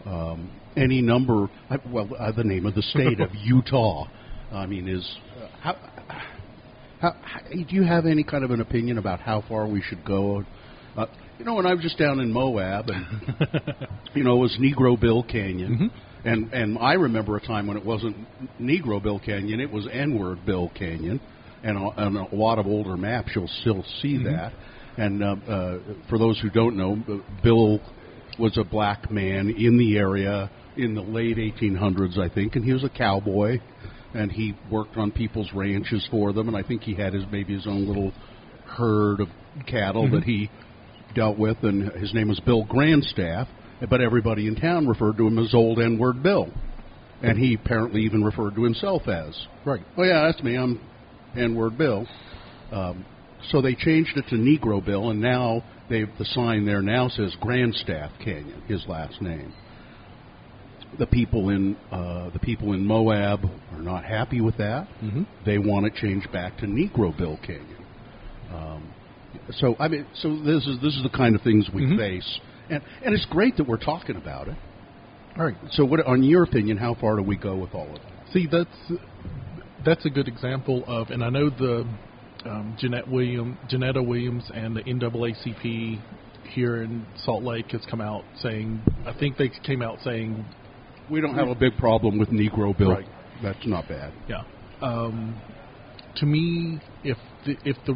um, 0.05 0.49
any 0.75 1.01
number. 1.01 1.49
Well, 1.91 2.09
uh, 2.17 2.31
the 2.31 2.43
name 2.43 2.65
of 2.65 2.75
the 2.75 2.81
state 2.81 3.19
of 3.19 3.29
Utah. 3.43 4.05
I 4.51 4.65
mean, 4.65 4.87
is 4.87 5.09
uh, 5.41 5.47
how, 5.61 5.75
how, 6.99 7.15
how 7.21 7.39
do 7.49 7.65
you 7.75 7.83
have 7.83 8.05
any 8.05 8.23
kind 8.23 8.43
of 8.43 8.51
an 8.51 8.61
opinion 8.61 8.97
about 8.97 9.19
how 9.19 9.43
far 9.47 9.67
we 9.67 9.81
should 9.81 10.03
go? 10.05 10.43
Uh, 10.97 11.05
you 11.39 11.45
know, 11.45 11.55
when 11.55 11.65
I 11.65 11.73
was 11.73 11.81
just 11.81 11.97
down 11.97 12.19
in 12.19 12.31
Moab, 12.31 12.89
and 12.89 13.05
you 14.13 14.23
know, 14.23 14.35
it 14.35 14.39
was 14.39 14.57
Negro 14.59 14.99
Bill 14.99 15.23
Canyon, 15.23 15.89
And 16.23 16.53
and 16.53 16.77
I 16.77 16.93
remember 16.93 17.37
a 17.37 17.41
time 17.41 17.65
when 17.67 17.77
it 17.77 17.85
wasn't 17.85 18.17
Negro 18.59 19.01
Bill 19.01 19.19
Canyon, 19.19 19.59
it 19.59 19.71
was 19.71 19.87
N-word 19.91 20.45
Bill 20.45 20.69
Canyon, 20.77 21.19
and 21.63 21.77
on, 21.77 21.97
on 21.97 22.15
a 22.17 22.35
lot 22.35 22.59
of 22.59 22.67
older 22.67 22.97
maps 22.97 23.29
you'll 23.35 23.47
still 23.61 23.83
see 24.01 24.17
Mhm. 24.17 24.25
that. 24.25 24.53
And 25.01 25.23
uh, 25.23 25.35
uh, 25.47 25.79
for 26.09 26.19
those 26.19 26.39
who 26.39 26.51
don't 26.51 26.77
know, 26.77 26.95
uh, 27.09 27.17
Bill 27.41 27.79
was 28.37 28.55
a 28.59 28.63
black 28.63 29.09
man 29.09 29.49
in 29.49 29.77
the 29.77 29.97
area 29.97 30.51
in 30.77 30.93
the 30.93 31.01
late 31.01 31.37
1800s, 31.37 32.19
I 32.19 32.29
think, 32.31 32.55
and 32.55 32.63
he 32.63 32.71
was 32.71 32.83
a 32.83 32.89
cowboy, 32.89 33.59
and 34.13 34.31
he 34.31 34.53
worked 34.69 34.97
on 34.97 35.09
people's 35.11 35.51
ranches 35.53 36.07
for 36.11 36.33
them, 36.33 36.47
and 36.47 36.55
I 36.55 36.61
think 36.61 36.83
he 36.83 36.93
had 36.93 37.13
his 37.13 37.23
maybe 37.31 37.55
his 37.55 37.65
own 37.65 37.87
little 37.87 38.13
herd 38.67 39.21
of 39.21 39.29
cattle 39.65 40.07
Mhm. 40.07 40.11
that 40.11 40.23
he 40.23 40.51
dealt 41.15 41.37
with, 41.39 41.63
and 41.63 41.91
his 41.93 42.13
name 42.13 42.27
was 42.27 42.39
Bill 42.39 42.63
Grandstaff, 42.63 43.47
but 43.89 44.01
everybody 44.01 44.45
in 44.45 44.55
town 44.55 44.87
referred 44.87 45.17
to 45.17 45.25
him 45.25 45.39
as 45.39 45.53
Old 45.55 45.79
N-word 45.79 46.21
Bill, 46.21 46.49
and 47.23 47.39
he 47.39 47.55
apparently 47.55 48.03
even 48.03 48.23
referred 48.23 48.53
to 48.53 48.63
himself 48.63 49.07
as 49.07 49.47
Right. 49.65 49.81
Oh 49.97 50.03
yeah, 50.03 50.21
that's 50.27 50.43
me. 50.43 50.55
I'm 50.55 50.79
N-word 51.35 51.75
Bill. 51.75 52.05
Um, 52.71 53.03
so 53.49 53.61
they 53.61 53.75
changed 53.75 54.17
it 54.17 54.25
to 54.29 54.35
Negro 54.35 54.83
Bill, 54.83 55.09
and 55.09 55.21
now 55.21 55.63
they 55.89 56.03
the 56.03 56.25
sign 56.25 56.65
there 56.65 56.81
now 56.81 57.09
says 57.09 57.35
Grandstaff 57.41 58.11
Canyon, 58.23 58.61
his 58.67 58.85
last 58.87 59.21
name. 59.21 59.53
The 60.99 61.07
people 61.07 61.49
in 61.49 61.75
uh, 61.91 62.29
the 62.31 62.39
people 62.39 62.73
in 62.73 62.85
Moab 62.85 63.45
are 63.71 63.81
not 63.81 64.03
happy 64.03 64.41
with 64.41 64.57
that. 64.57 64.87
Mhm. 65.01 65.25
They 65.45 65.57
want 65.57 65.85
it 65.85 65.95
changed 65.95 66.31
back 66.31 66.57
to 66.57 66.65
Negro 66.65 67.15
Bill 67.17 67.37
Canyon. 67.45 67.85
Um, 68.53 68.83
so 69.51 69.75
I 69.79 69.87
mean, 69.87 70.05
so 70.15 70.35
this 70.43 70.67
is 70.67 70.79
this 70.81 70.95
is 70.95 71.03
the 71.03 71.15
kind 71.15 71.35
of 71.35 71.41
things 71.41 71.69
we 71.73 71.97
face, 71.97 72.39
and 72.69 72.83
and 73.03 73.13
it's 73.13 73.25
great 73.25 73.55
that 73.57 73.67
we're 73.67 73.77
talking 73.77 74.17
about 74.17 74.47
it. 74.49 74.55
All 75.37 75.45
right. 75.45 75.55
So, 75.71 75.85
what, 75.85 76.05
on 76.05 76.23
your 76.23 76.43
opinion, 76.43 76.77
how 76.77 76.93
far 76.95 77.15
do 77.15 77.23
we 77.23 77.37
go 77.37 77.55
with 77.55 77.73
all 77.73 77.87
of 77.87 77.93
that? 78.01 78.33
See, 78.33 78.47
that's 78.51 79.01
that's 79.85 80.05
a 80.05 80.09
good 80.09 80.27
example 80.27 80.83
of, 80.87 81.09
and 81.09 81.23
I 81.23 81.29
know 81.29 81.49
the 81.49 81.87
um, 82.45 82.75
Jeanette 82.79 83.07
William, 83.07 83.57
Jeanetta 83.69 84.05
Williams, 84.05 84.43
and 84.53 84.75
the 84.75 84.83
NAACP 84.83 86.01
here 86.53 86.83
in 86.83 87.05
Salt 87.23 87.43
Lake 87.43 87.71
has 87.71 87.81
come 87.89 88.01
out 88.01 88.23
saying, 88.41 88.81
I 89.05 89.13
think 89.17 89.37
they 89.37 89.49
came 89.63 89.81
out 89.81 89.99
saying, 90.03 90.45
We 91.09 91.21
don't 91.21 91.35
have 91.35 91.47
a 91.47 91.55
big 91.55 91.77
problem 91.77 92.19
with 92.19 92.29
Negro 92.29 92.77
Bill. 92.77 92.91
Right. 92.91 93.07
That's 93.41 93.65
not 93.65 93.87
bad. 93.87 94.13
Yeah. 94.27 94.43
Um, 94.81 95.39
to 96.17 96.25
me, 96.25 96.79
if 97.03 97.17
the, 97.45 97.57
if 97.63 97.77
the 97.85 97.95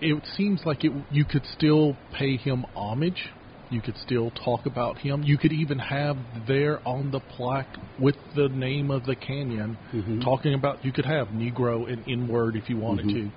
it 0.00 0.22
seems 0.36 0.62
like 0.64 0.84
it, 0.84 0.92
you 1.10 1.24
could 1.24 1.44
still 1.56 1.96
pay 2.12 2.36
him 2.36 2.64
homage. 2.74 3.28
You 3.70 3.80
could 3.80 3.96
still 3.98 4.30
talk 4.30 4.66
about 4.66 4.98
him. 4.98 5.22
You 5.22 5.38
could 5.38 5.52
even 5.52 5.78
have 5.78 6.16
there 6.46 6.80
on 6.86 7.10
the 7.10 7.20
plaque 7.20 7.76
with 7.98 8.16
the 8.34 8.48
name 8.48 8.90
of 8.90 9.04
the 9.04 9.14
canyon 9.14 9.78
talking 10.22 10.54
about. 10.54 10.84
You 10.84 10.92
could 10.92 11.06
have 11.06 11.28
Negro 11.28 11.90
and 11.90 12.04
N 12.08 12.26
word 12.28 12.56
if 12.56 12.68
you 12.68 12.76
wanted 12.76 13.06
Mhm. 13.06 13.12
to. 13.14 13.30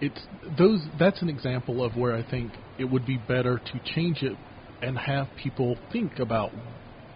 It's 0.00 0.26
those. 0.56 0.80
That's 0.98 1.20
an 1.22 1.28
example 1.28 1.82
of 1.82 1.96
where 1.96 2.14
I 2.14 2.22
think 2.22 2.52
it 2.78 2.84
would 2.84 3.04
be 3.04 3.16
better 3.16 3.58
to 3.58 3.78
change 3.94 4.22
it 4.22 4.36
and 4.82 4.98
have 4.98 5.28
people 5.36 5.76
think 5.90 6.18
about, 6.18 6.52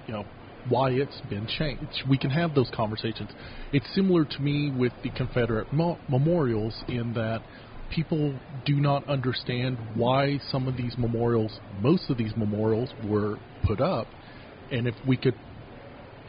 you 0.06 0.14
know, 0.14 0.24
why 0.68 0.90
it's 0.90 1.20
been 1.22 1.46
changed. 1.46 2.02
We 2.08 2.18
can 2.18 2.30
have 2.30 2.54
those 2.54 2.70
conversations. 2.70 3.30
It's 3.72 3.86
similar 3.94 4.24
to 4.24 4.42
me 4.42 4.70
with 4.70 4.92
the 5.02 5.10
Confederate 5.10 5.72
mo- 5.72 5.98
memorials 6.08 6.74
in 6.88 7.12
that 7.14 7.42
people 7.94 8.38
do 8.64 8.74
not 8.74 9.08
understand 9.08 9.78
why 9.94 10.38
some 10.50 10.68
of 10.68 10.76
these 10.76 10.96
memorials, 10.98 11.58
most 11.80 12.10
of 12.10 12.18
these 12.18 12.32
memorials, 12.36 12.90
were 13.04 13.38
put 13.66 13.80
up, 13.80 14.06
and 14.70 14.86
if 14.86 14.94
we 15.06 15.16
could, 15.16 15.34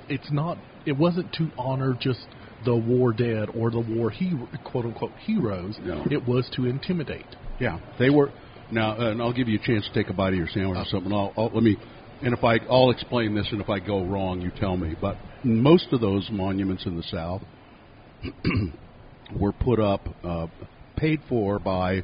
it's 0.08 0.32
not. 0.32 0.58
It 0.86 0.98
wasn't 0.98 1.32
to 1.34 1.50
honor 1.58 1.98
just 2.00 2.26
the 2.66 2.76
war 2.76 3.14
dead 3.14 3.50
or 3.56 3.72
the 3.72 3.80
war 3.80 4.10
hero, 4.10 4.48
quote 4.64 4.86
unquote 4.86 5.12
heroes. 5.26 5.78
No. 5.82 6.06
It 6.10 6.28
was 6.28 6.50
to 6.56 6.66
intimidate. 6.66 7.26
Yeah, 7.60 7.80
they 7.98 8.10
were. 8.10 8.32
Now, 8.72 8.92
uh, 9.00 9.12
and 9.12 9.22
I'll 9.22 9.34
give 9.34 9.48
you 9.48 9.60
a 9.60 9.66
chance 9.66 9.88
to 9.88 9.94
take 9.94 10.10
a 10.10 10.14
bite 10.14 10.34
of 10.34 10.36
your 10.36 10.48
sandwich 10.48 10.78
or 10.78 10.86
something. 10.86 11.12
I'll, 11.12 11.34
I'll 11.36 11.50
let 11.54 11.64
me, 11.64 11.76
and 12.22 12.34
if 12.34 12.44
I, 12.44 12.58
I'll 12.70 12.92
explain 12.92 13.34
this, 13.34 13.48
and 13.52 13.62
if 13.62 13.70
I 13.70 13.80
go 13.80 14.06
wrong, 14.06 14.42
you 14.42 14.52
tell 14.60 14.78
me. 14.78 14.96
But 15.00 15.18
most 15.44 15.88
of 15.92 16.02
those 16.02 16.30
monuments 16.32 16.86
in 16.86 16.96
the 16.96 17.04
South 17.04 17.42
were 19.40 19.54
put 19.54 19.80
up, 19.80 20.08
uh, 20.24 20.48
paid 21.00 21.22
for 21.30 21.60
by 21.60 22.04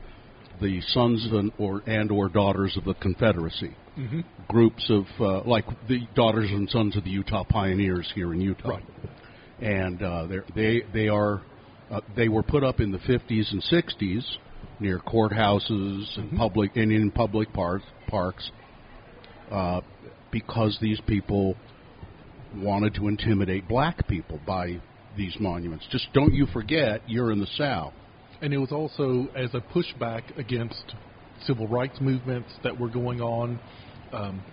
the 0.61 0.79
sons 0.93 1.27
and 1.31 1.51
or 1.57 1.83
and 1.85 2.11
or 2.11 2.29
daughters 2.29 2.77
of 2.77 2.85
the 2.85 2.93
Confederacy. 2.95 3.75
Mhm. 3.97 4.23
Groups 4.47 4.89
of 4.89 5.05
uh, 5.19 5.41
like 5.43 5.65
the 5.87 6.01
daughters 6.15 6.49
and 6.49 6.69
sons 6.69 6.95
of 6.95 7.03
the 7.03 7.09
Utah 7.09 7.43
Pioneers 7.43 8.09
here 8.15 8.33
in 8.33 8.41
Utah, 8.41 8.69
Right. 8.69 8.85
and 9.61 10.01
uh, 10.01 10.27
they 10.55 10.81
they 10.93 11.07
are 11.09 11.41
uh, 11.91 12.01
they 12.15 12.27
were 12.29 12.43
put 12.43 12.63
up 12.63 12.79
in 12.79 12.91
the 12.91 12.97
50s 12.99 13.51
and 13.51 13.61
60s 13.63 14.23
near 14.79 14.99
courthouses 14.99 16.17
and 16.17 16.35
public 16.37 16.75
and 16.75 16.91
in 16.91 17.11
public 17.11 17.51
parks 17.53 17.85
parks 18.07 18.51
uh, 19.51 19.81
because 20.31 20.77
these 20.81 20.99
people 21.07 21.55
wanted 22.57 22.93
to 22.95 23.07
intimidate 23.07 23.67
black 23.67 24.07
people 24.07 24.39
by 24.45 24.79
these 25.17 25.35
monuments. 25.39 25.85
Just 25.91 26.07
don't 26.13 26.33
you 26.33 26.45
forget, 26.47 27.01
you're 27.07 27.31
in 27.31 27.39
the 27.39 27.47
South. 27.57 27.93
And 28.45 28.53
it 28.53 28.59
was 28.59 28.71
also 28.71 29.27
as 29.35 29.49
a 29.55 29.59
pushback 29.59 30.37
against 30.37 30.93
civil 31.47 31.67
rights 31.67 31.99
movements 31.99 32.51
that 32.63 32.79
were 32.79 32.89
going 32.89 33.19
on, 33.19 33.59
um, 34.13 34.43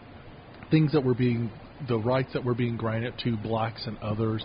things 0.70 0.92
that 0.92 1.04
were 1.04 1.12
being, 1.12 1.50
the 1.88 1.98
rights 1.98 2.30
that 2.32 2.42
were 2.42 2.54
being 2.54 2.78
granted 2.78 3.12
to 3.24 3.36
blacks 3.36 3.82
and 3.86 3.98
others. 3.98 4.42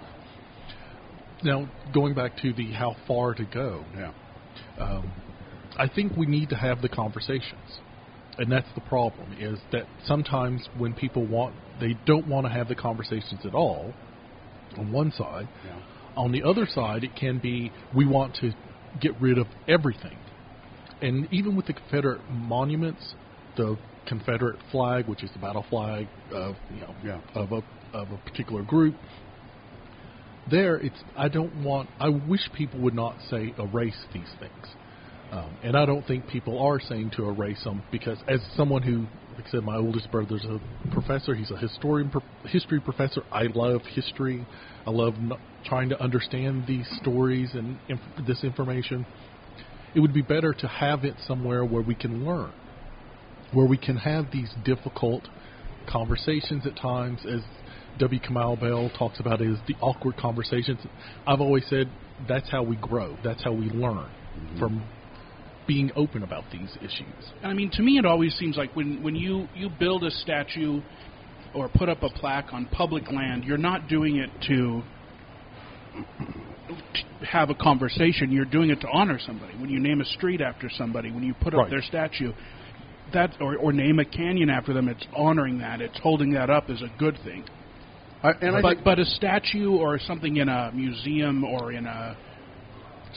Now, 1.46 1.66
going 1.94 2.14
back 2.14 2.36
to 2.42 2.52
the 2.52 2.74
how 2.74 2.98
far 3.08 3.36
to 3.36 3.46
go, 3.46 3.86
Yeah. 3.98 4.12
um, 4.80 5.10
I 5.78 5.88
think 5.88 6.18
we 6.18 6.26
need 6.26 6.50
to 6.50 6.58
have 6.58 6.82
the 6.82 6.90
conversations, 6.90 7.80
and 8.40 8.52
that's 8.52 8.68
the 8.76 8.82
problem. 8.82 9.34
Is 9.40 9.60
that 9.72 9.88
sometimes 10.04 10.68
when 10.78 10.94
people 10.94 11.26
want, 11.26 11.56
they 11.80 11.96
don't 12.06 12.28
want 12.28 12.46
to 12.48 12.52
have 12.52 12.68
the 12.68 12.76
conversations 12.76 13.46
at 13.46 13.56
all. 13.56 13.94
On 14.78 14.92
one 14.92 15.14
side, 15.14 15.48
on 16.18 16.34
the 16.34 16.44
other 16.44 16.66
side, 16.66 17.06
it 17.06 17.16
can 17.16 17.38
be 17.38 17.72
we 17.96 18.06
want 18.06 18.36
to 18.42 18.52
get 19.00 19.20
rid 19.20 19.38
of 19.38 19.48
everything, 19.68 20.18
and 21.02 21.28
even 21.32 21.56
with 21.56 21.68
the 21.68 21.74
Confederate 21.74 22.22
monuments, 22.30 23.16
the 23.56 23.78
Confederate 24.06 24.60
flag, 24.72 25.08
which 25.08 25.24
is 25.24 25.30
the 25.34 25.40
battle 25.40 25.66
flag 25.70 26.08
of 26.32 26.56
you 26.74 26.82
know 26.82 27.22
of 27.36 27.52
a 27.52 27.62
of 27.98 28.12
a 28.12 28.18
particular 28.30 28.64
group. 28.64 28.96
There, 30.50 30.78
it's 30.78 31.00
I 31.16 31.28
don't 31.28 31.64
want. 31.64 31.90
I 32.00 32.10
wish 32.10 32.50
people 32.56 32.80
would 32.82 32.96
not 32.96 33.18
say 33.30 33.54
erase 33.58 34.06
these 34.14 34.30
things. 34.40 34.76
Um, 35.32 35.58
and 35.62 35.76
I 35.76 35.86
don't 35.86 36.06
think 36.08 36.28
people 36.28 36.62
are 36.66 36.80
saying 36.80 37.12
to 37.18 37.28
erase 37.28 37.62
them 37.64 37.84
because, 37.92 38.18
as 38.28 38.40
someone 38.56 38.82
who, 38.82 39.08
like 39.36 39.46
I 39.48 39.50
said, 39.50 39.64
my 39.64 39.76
oldest 39.76 40.10
brother's 40.10 40.46
a 40.46 40.60
professor. 40.94 41.36
He's 41.36 41.52
a 41.52 41.58
historian, 41.58 42.12
history 42.46 42.80
professor. 42.80 43.22
I 43.32 43.44
love 43.54 43.82
history. 43.94 44.46
I 44.86 44.90
love 44.90 45.16
n- 45.16 45.34
trying 45.66 45.90
to 45.90 46.02
understand 46.02 46.66
these 46.66 46.88
stories 47.02 47.50
and 47.54 47.78
inf- 47.90 48.26
this 48.26 48.44
information. 48.44 49.06
It 49.96 50.00
would 50.00 50.14
be 50.14 50.22
better 50.22 50.54
to 50.54 50.68
have 50.68 51.04
it 51.04 51.16
somewhere 51.28 51.66
where 51.66 51.82
we 51.82 51.96
can 51.96 52.26
learn, 52.26 52.52
where 53.52 53.68
we 53.68 53.78
can 53.78 53.98
have 53.98 54.32
these 54.32 54.50
difficult 54.64 55.28
conversations 55.90 56.66
at 56.66 56.76
times, 56.78 57.20
as 57.26 57.42
W. 58.00 58.20
Kamau 58.22 58.60
Bell 58.60 58.90
talks 58.98 59.20
about, 59.20 59.42
is 59.42 59.58
the 59.68 59.76
awkward 59.82 60.16
conversations. 60.18 60.80
I've 61.26 61.42
always 61.42 61.64
said 61.70 61.90
that's 62.30 62.50
how 62.50 62.64
we 62.64 62.78
grow. 62.78 63.18
That's 63.24 63.44
how 63.44 63.52
we 63.52 63.70
learn 63.70 64.08
from 64.60 64.84
being 65.68 65.92
open 65.96 66.24
about 66.24 66.46
these 66.52 66.76
issues. 66.78 67.32
I 67.44 67.54
mean, 67.54 67.70
to 67.74 67.82
me, 67.84 67.98
it 67.98 68.06
always 68.06 68.34
seems 68.36 68.56
like 68.58 68.76
when 68.76 69.04
when 69.04 69.16
you 69.16 69.48
you 69.54 69.70
build 69.70 70.04
a 70.04 70.12
statue 70.12 70.82
or 71.54 71.70
put 71.70 71.90
up 71.90 72.04
a 72.04 72.10
plaque 72.10 72.54
on 72.54 72.66
public 72.68 73.12
land, 73.12 73.44
you're 73.44 73.58
not 73.58 73.88
doing 73.88 74.18
it 74.18 74.30
to 74.48 74.82
to 76.68 77.26
have 77.26 77.50
a 77.50 77.56
conversation. 77.56 78.32
You're 78.32 78.46
doing 78.46 78.70
it 78.70 78.82
to 78.82 78.88
honor 78.92 79.20
somebody. 79.26 79.54
When 79.58 79.70
you 79.70 79.80
name 79.80 80.02
a 80.02 80.06
street 80.06 80.42
after 80.42 80.70
somebody, 80.70 81.12
when 81.12 81.24
you 81.24 81.34
put 81.34 81.54
up 81.54 81.62
Right. 81.62 81.70
their 81.70 81.82
statue, 81.82 82.34
that 83.14 83.36
or, 83.42 83.58
or 83.58 83.72
name 83.72 84.00
a 84.00 84.06
canyon 84.06 84.50
after 84.50 84.74
them, 84.74 84.88
it's 84.90 85.06
honoring 85.16 85.60
that. 85.60 85.82
It's 85.82 85.98
holding 86.00 86.32
that 86.34 86.50
up 86.50 86.70
as 86.70 86.82
a 86.82 86.90
good 87.00 87.18
thing. 87.24 87.44
I, 88.24 88.32
and 88.42 88.56
I 88.58 88.62
but 88.62 88.70
think- 88.76 88.84
but 88.84 89.00
a 89.00 89.06
statue 89.06 89.72
or 89.76 89.98
something 90.00 90.38
in 90.38 90.50
a 90.50 90.72
museum 90.74 91.44
or 91.44 91.72
in 91.72 91.86
a 91.86 92.18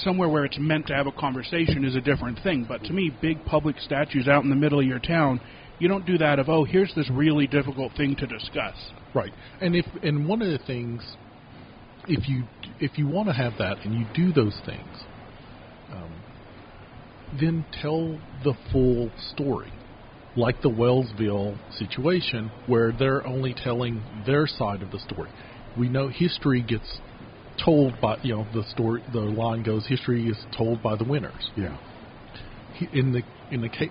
somewhere 0.03 0.29
where 0.29 0.45
it's 0.45 0.59
meant 0.59 0.87
to 0.89 0.95
have 0.95 1.07
a 1.07 1.13
conversation 1.13 1.85
is 1.85 1.97
a 1.97 2.01
different 2.01 2.39
thing. 2.43 2.65
But 2.69 2.85
to 2.85 2.93
me, 2.93 3.11
big 3.21 3.45
public 3.45 3.79
statues 3.81 4.29
out 4.29 4.43
in 4.45 4.51
the 4.51 4.57
middle 4.57 4.81
of 4.81 4.87
your 4.87 4.99
town, 4.99 5.41
you 5.79 5.89
don't 5.89 6.05
do 6.07 6.19
that 6.19 6.39
of 6.39 6.49
oh, 6.49 6.65
here's 6.65 6.95
this 6.95 7.09
really 7.11 7.47
difficult 7.47 7.93
thing 7.97 8.17
to 8.17 8.27
discuss. 8.27 8.75
Right. 9.15 9.33
And 9.61 9.75
if 9.75 9.87
and 10.03 10.29
one 10.29 10.43
of 10.43 10.49
the 10.51 10.65
things, 10.67 11.03
if 12.07 12.29
you 12.29 12.45
if 12.81 12.99
you 12.99 13.07
want 13.07 13.29
to 13.29 13.35
have 13.35 13.55
that 13.59 13.85
and 13.85 13.95
you 13.95 14.07
do 14.15 14.33
those 14.33 14.59
things, 14.67 15.05
um, 15.93 16.23
then 17.41 17.65
tell 17.81 18.19
the 18.45 18.55
full 18.73 19.11
story. 19.33 19.73
like 20.37 20.63
the 20.63 20.71
Wellsville 20.71 21.59
situation, 21.79 22.51
where 22.67 22.93
they're 22.93 23.27
only 23.27 23.55
telling 23.55 24.03
their 24.27 24.47
side 24.47 24.83
of 24.83 24.91
the 24.91 24.99
story. 25.01 25.31
We 25.79 25.89
know 25.89 26.09
history 26.09 26.63
gets 26.63 27.01
told 27.65 28.01
by 28.01 28.17
you 28.23 28.37
know 28.37 28.47
the 28.53 28.65
story. 28.71 29.03
The 29.13 29.21
line 29.21 29.63
goes, 29.63 29.87
history 29.87 30.27
is 30.29 30.37
told 30.57 30.83
by 30.83 30.97
the 30.97 31.05
winners. 31.05 31.51
Yeah. 31.57 31.77
In 32.93 33.13
the 33.13 33.23
in 33.51 33.61
the 33.61 33.69
case 33.69 33.91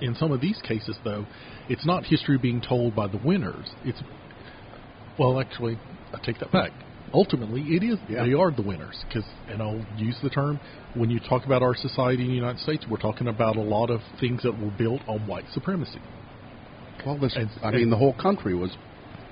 in 0.00 0.14
some 0.14 0.32
of 0.32 0.40
these 0.40 0.58
cases, 0.62 0.96
though, 1.04 1.26
it's 1.68 1.84
not 1.84 2.04
history 2.04 2.38
being 2.38 2.60
told 2.60 2.94
by 2.96 3.06
the 3.08 3.18
winners. 3.22 3.70
It's 3.84 4.00
well, 5.18 5.38
actually, 5.40 5.78
I 6.14 6.18
take 6.24 6.38
that 6.40 6.50
back. 6.52 6.70
Ultimately, 7.12 7.60
it 7.62 7.82
is 7.82 7.98
Yeah. 8.08 8.24
they 8.24 8.32
are 8.32 8.50
the 8.50 8.62
winners 8.62 9.04
because, 9.06 9.28
and 9.48 9.60
I'll 9.60 9.84
use 9.98 10.16
the 10.22 10.30
term 10.30 10.58
when 10.94 11.10
you 11.10 11.20
talk 11.20 11.44
about 11.44 11.62
our 11.62 11.74
society 11.74 12.22
in 12.22 12.28
the 12.28 12.34
United 12.34 12.60
States, 12.60 12.86
we're 12.88 12.96
talking 12.96 13.28
about 13.28 13.56
a 13.56 13.60
lot 13.62 13.90
of 13.90 14.00
things 14.18 14.42
that 14.44 14.58
were 14.58 14.70
built 14.70 15.02
on 15.06 15.26
white 15.26 15.44
supremacy. 15.52 16.00
Well, 17.04 17.18
this, 17.18 17.34
And- 17.36 17.50
I 17.62 17.70
mean, 17.72 17.90
the 17.90 17.96
whole 17.96 18.14
country 18.14 18.54
was. 18.54 18.70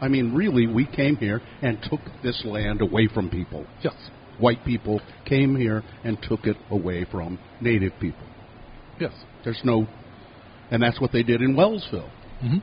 I 0.00 0.08
mean, 0.08 0.34
really, 0.34 0.66
we 0.66 0.86
came 0.86 1.16
here 1.16 1.40
and 1.62 1.78
took 1.82 2.00
this 2.22 2.42
land 2.44 2.80
away 2.80 3.08
from 3.12 3.28
people. 3.28 3.66
Yes. 3.82 3.94
White 4.38 4.64
people 4.64 5.00
came 5.26 5.54
here 5.56 5.82
and 6.04 6.16
took 6.22 6.46
it 6.46 6.56
away 6.70 7.04
from 7.10 7.38
native 7.60 7.92
people. 8.00 8.26
Yes. 8.98 9.12
There's 9.44 9.60
no, 9.64 9.86
and 10.70 10.82
that's 10.82 11.00
what 11.00 11.12
they 11.12 11.22
did 11.22 11.42
in 11.42 11.54
Wellsville. 11.54 12.10
Mhm. 12.42 12.62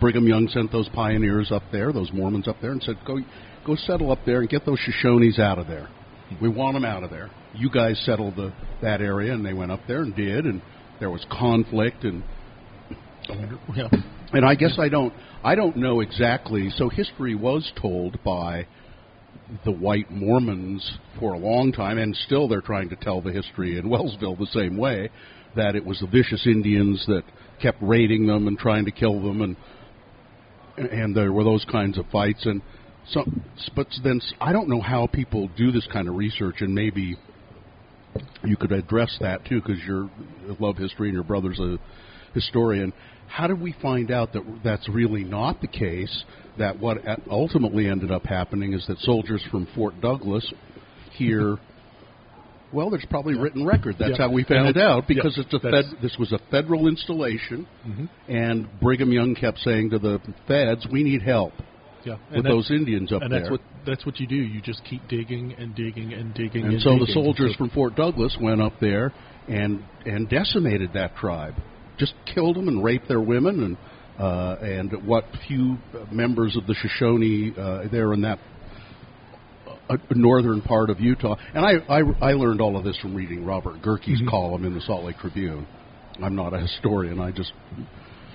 Brigham 0.00 0.26
Young 0.26 0.48
sent 0.48 0.72
those 0.72 0.88
pioneers 0.88 1.52
up 1.52 1.62
there, 1.70 1.92
those 1.92 2.12
Mormons 2.12 2.48
up 2.48 2.60
there, 2.60 2.72
and 2.72 2.82
said, 2.82 2.96
"Go, 3.04 3.20
go 3.64 3.74
settle 3.74 4.10
up 4.10 4.24
there 4.24 4.40
and 4.40 4.48
get 4.48 4.64
those 4.64 4.78
Shoshones 4.80 5.38
out 5.38 5.58
of 5.58 5.66
there. 5.66 5.88
We 6.40 6.48
want 6.48 6.74
them 6.74 6.84
out 6.84 7.02
of 7.02 7.10
there. 7.10 7.30
You 7.54 7.68
guys 7.70 7.98
settle 8.00 8.30
the 8.30 8.52
that 8.80 9.00
area." 9.00 9.32
And 9.34 9.44
they 9.44 9.52
went 9.52 9.70
up 9.70 9.86
there 9.86 10.02
and 10.02 10.14
did, 10.16 10.46
and 10.46 10.62
there 10.98 11.10
was 11.10 11.24
conflict 11.26 12.04
and 12.04 12.22
Yeah. 13.74 13.88
And 14.32 14.44
I 14.44 14.54
guess 14.54 14.78
I 14.78 14.88
don't 14.88 15.12
I 15.44 15.54
don't 15.54 15.76
know 15.76 16.00
exactly. 16.00 16.70
So 16.76 16.88
history 16.88 17.34
was 17.34 17.70
told 17.80 18.22
by 18.24 18.66
the 19.64 19.72
white 19.72 20.10
Mormons 20.10 20.98
for 21.18 21.34
a 21.34 21.38
long 21.38 21.72
time, 21.72 21.98
and 21.98 22.16
still 22.16 22.48
they're 22.48 22.60
trying 22.60 22.88
to 22.90 22.96
tell 22.96 23.20
the 23.20 23.32
history 23.32 23.78
in 23.78 23.84
Wellsville 23.88 24.36
the 24.36 24.46
same 24.46 24.76
way 24.76 25.10
that 25.56 25.76
it 25.76 25.84
was 25.84 26.00
the 26.00 26.06
vicious 26.06 26.46
Indians 26.46 27.04
that 27.06 27.22
kept 27.60 27.78
raiding 27.82 28.26
them 28.26 28.48
and 28.48 28.58
trying 28.58 28.84
to 28.86 28.90
kill 28.90 29.20
them, 29.22 29.42
and 29.42 29.56
and 30.76 31.14
there 31.14 31.32
were 31.32 31.44
those 31.44 31.64
kinds 31.70 31.98
of 31.98 32.06
fights. 32.06 32.46
And 32.46 32.62
so, 33.10 33.24
but 33.76 33.88
then 34.02 34.20
I 34.40 34.52
don't 34.52 34.68
know 34.68 34.80
how 34.80 35.06
people 35.06 35.50
do 35.56 35.70
this 35.70 35.86
kind 35.92 36.08
of 36.08 36.14
research, 36.14 36.56
and 36.60 36.74
maybe 36.74 37.16
you 38.44 38.56
could 38.56 38.72
address 38.72 39.16
that 39.20 39.44
too, 39.44 39.60
because 39.60 39.80
you 39.86 40.10
love 40.58 40.76
history 40.76 41.08
and 41.08 41.14
your 41.14 41.24
brother's 41.24 41.58
a 41.58 41.78
historian. 42.34 42.92
How 43.32 43.46
did 43.46 43.60
we 43.62 43.74
find 43.80 44.10
out 44.10 44.34
that 44.34 44.42
that's 44.62 44.86
really 44.90 45.24
not 45.24 45.62
the 45.62 45.66
case? 45.66 46.24
That 46.58 46.78
what 46.78 46.98
ultimately 47.30 47.88
ended 47.88 48.10
up 48.10 48.26
happening 48.26 48.74
is 48.74 48.86
that 48.88 48.98
soldiers 48.98 49.42
from 49.50 49.66
Fort 49.74 49.98
Douglas 50.02 50.46
here. 51.12 51.56
Well, 52.74 52.90
there's 52.90 53.06
probably 53.08 53.34
written 53.38 53.64
record. 53.64 53.96
That's 53.98 54.18
Yeah. 54.18 54.26
how 54.26 54.30
we 54.32 54.44
found 54.44 54.68
it- 54.68 54.76
out 54.76 55.08
because 55.08 55.36
yeah, 55.38 55.44
it's 55.44 55.54
a 55.54 55.60
fed, 55.60 55.84
this 56.02 56.18
was 56.18 56.32
a 56.32 56.38
federal 56.50 56.88
installation, 56.88 57.66
Mhm. 57.88 58.08
and 58.28 58.80
Brigham 58.80 59.12
Young 59.12 59.34
kept 59.34 59.60
saying 59.60 59.90
to 59.90 59.98
the 59.98 60.20
feds, 60.46 60.86
"We 60.88 61.02
need 61.02 61.22
help 61.22 61.54
Yeah. 62.04 62.16
with 62.34 62.44
those 62.44 62.70
Indians 62.70 63.12
up 63.12 63.22
and 63.22 63.32
there." 63.32 63.40
that's 63.40 63.50
what 63.50 63.60
that's 63.86 64.04
what 64.06 64.20
you 64.20 64.26
do. 64.26 64.36
You 64.36 64.60
just 64.60 64.84
keep 64.84 65.08
digging 65.08 65.54
and 65.58 65.74
digging 65.74 66.12
and 66.12 66.32
digging. 66.34 66.64
And 66.64 66.74
And, 66.74 66.82
so 66.82 66.98
the 66.98 67.06
soldiers 67.06 67.52
So- 67.52 67.56
from 67.56 67.70
Fort 67.70 67.96
Douglas 67.96 68.38
went 68.38 68.60
up 68.60 68.78
there 68.78 69.12
and 69.48 69.82
and 70.04 70.28
decimated 70.28 70.92
that 70.92 71.16
tribe, 71.16 71.54
just 71.98 72.14
killed 72.34 72.56
them 72.56 72.68
and 72.68 72.82
raped 72.82 73.08
their 73.08 73.20
women 73.20 73.62
and 73.62 73.76
uh, 74.18 74.56
and 74.60 75.06
what 75.06 75.24
few 75.48 75.78
members 76.10 76.56
of 76.56 76.66
the 76.66 76.74
Shoshone 76.74 77.54
uh, 77.58 77.88
there 77.90 78.12
in 78.12 78.20
that 78.22 78.38
uh, 79.88 79.96
northern 80.14 80.60
part 80.60 80.90
of 80.90 81.00
Utah. 81.00 81.36
And 81.54 81.64
I, 81.64 81.72
I 81.88 82.30
I 82.30 82.32
learned 82.32 82.60
all 82.60 82.76
of 82.76 82.84
this 82.84 82.96
from 82.98 83.14
reading 83.14 83.44
Robert 83.44 83.82
Gehrke's 83.82 84.20
Mhm. 84.22 84.28
column 84.28 84.64
in 84.64 84.74
the 84.74 84.80
Salt 84.82 85.04
Lake 85.04 85.18
Tribune. 85.18 85.66
I'm 86.22 86.36
not 86.36 86.52
a 86.52 86.58
historian. 86.60 87.20
I 87.20 87.30
just 87.30 87.52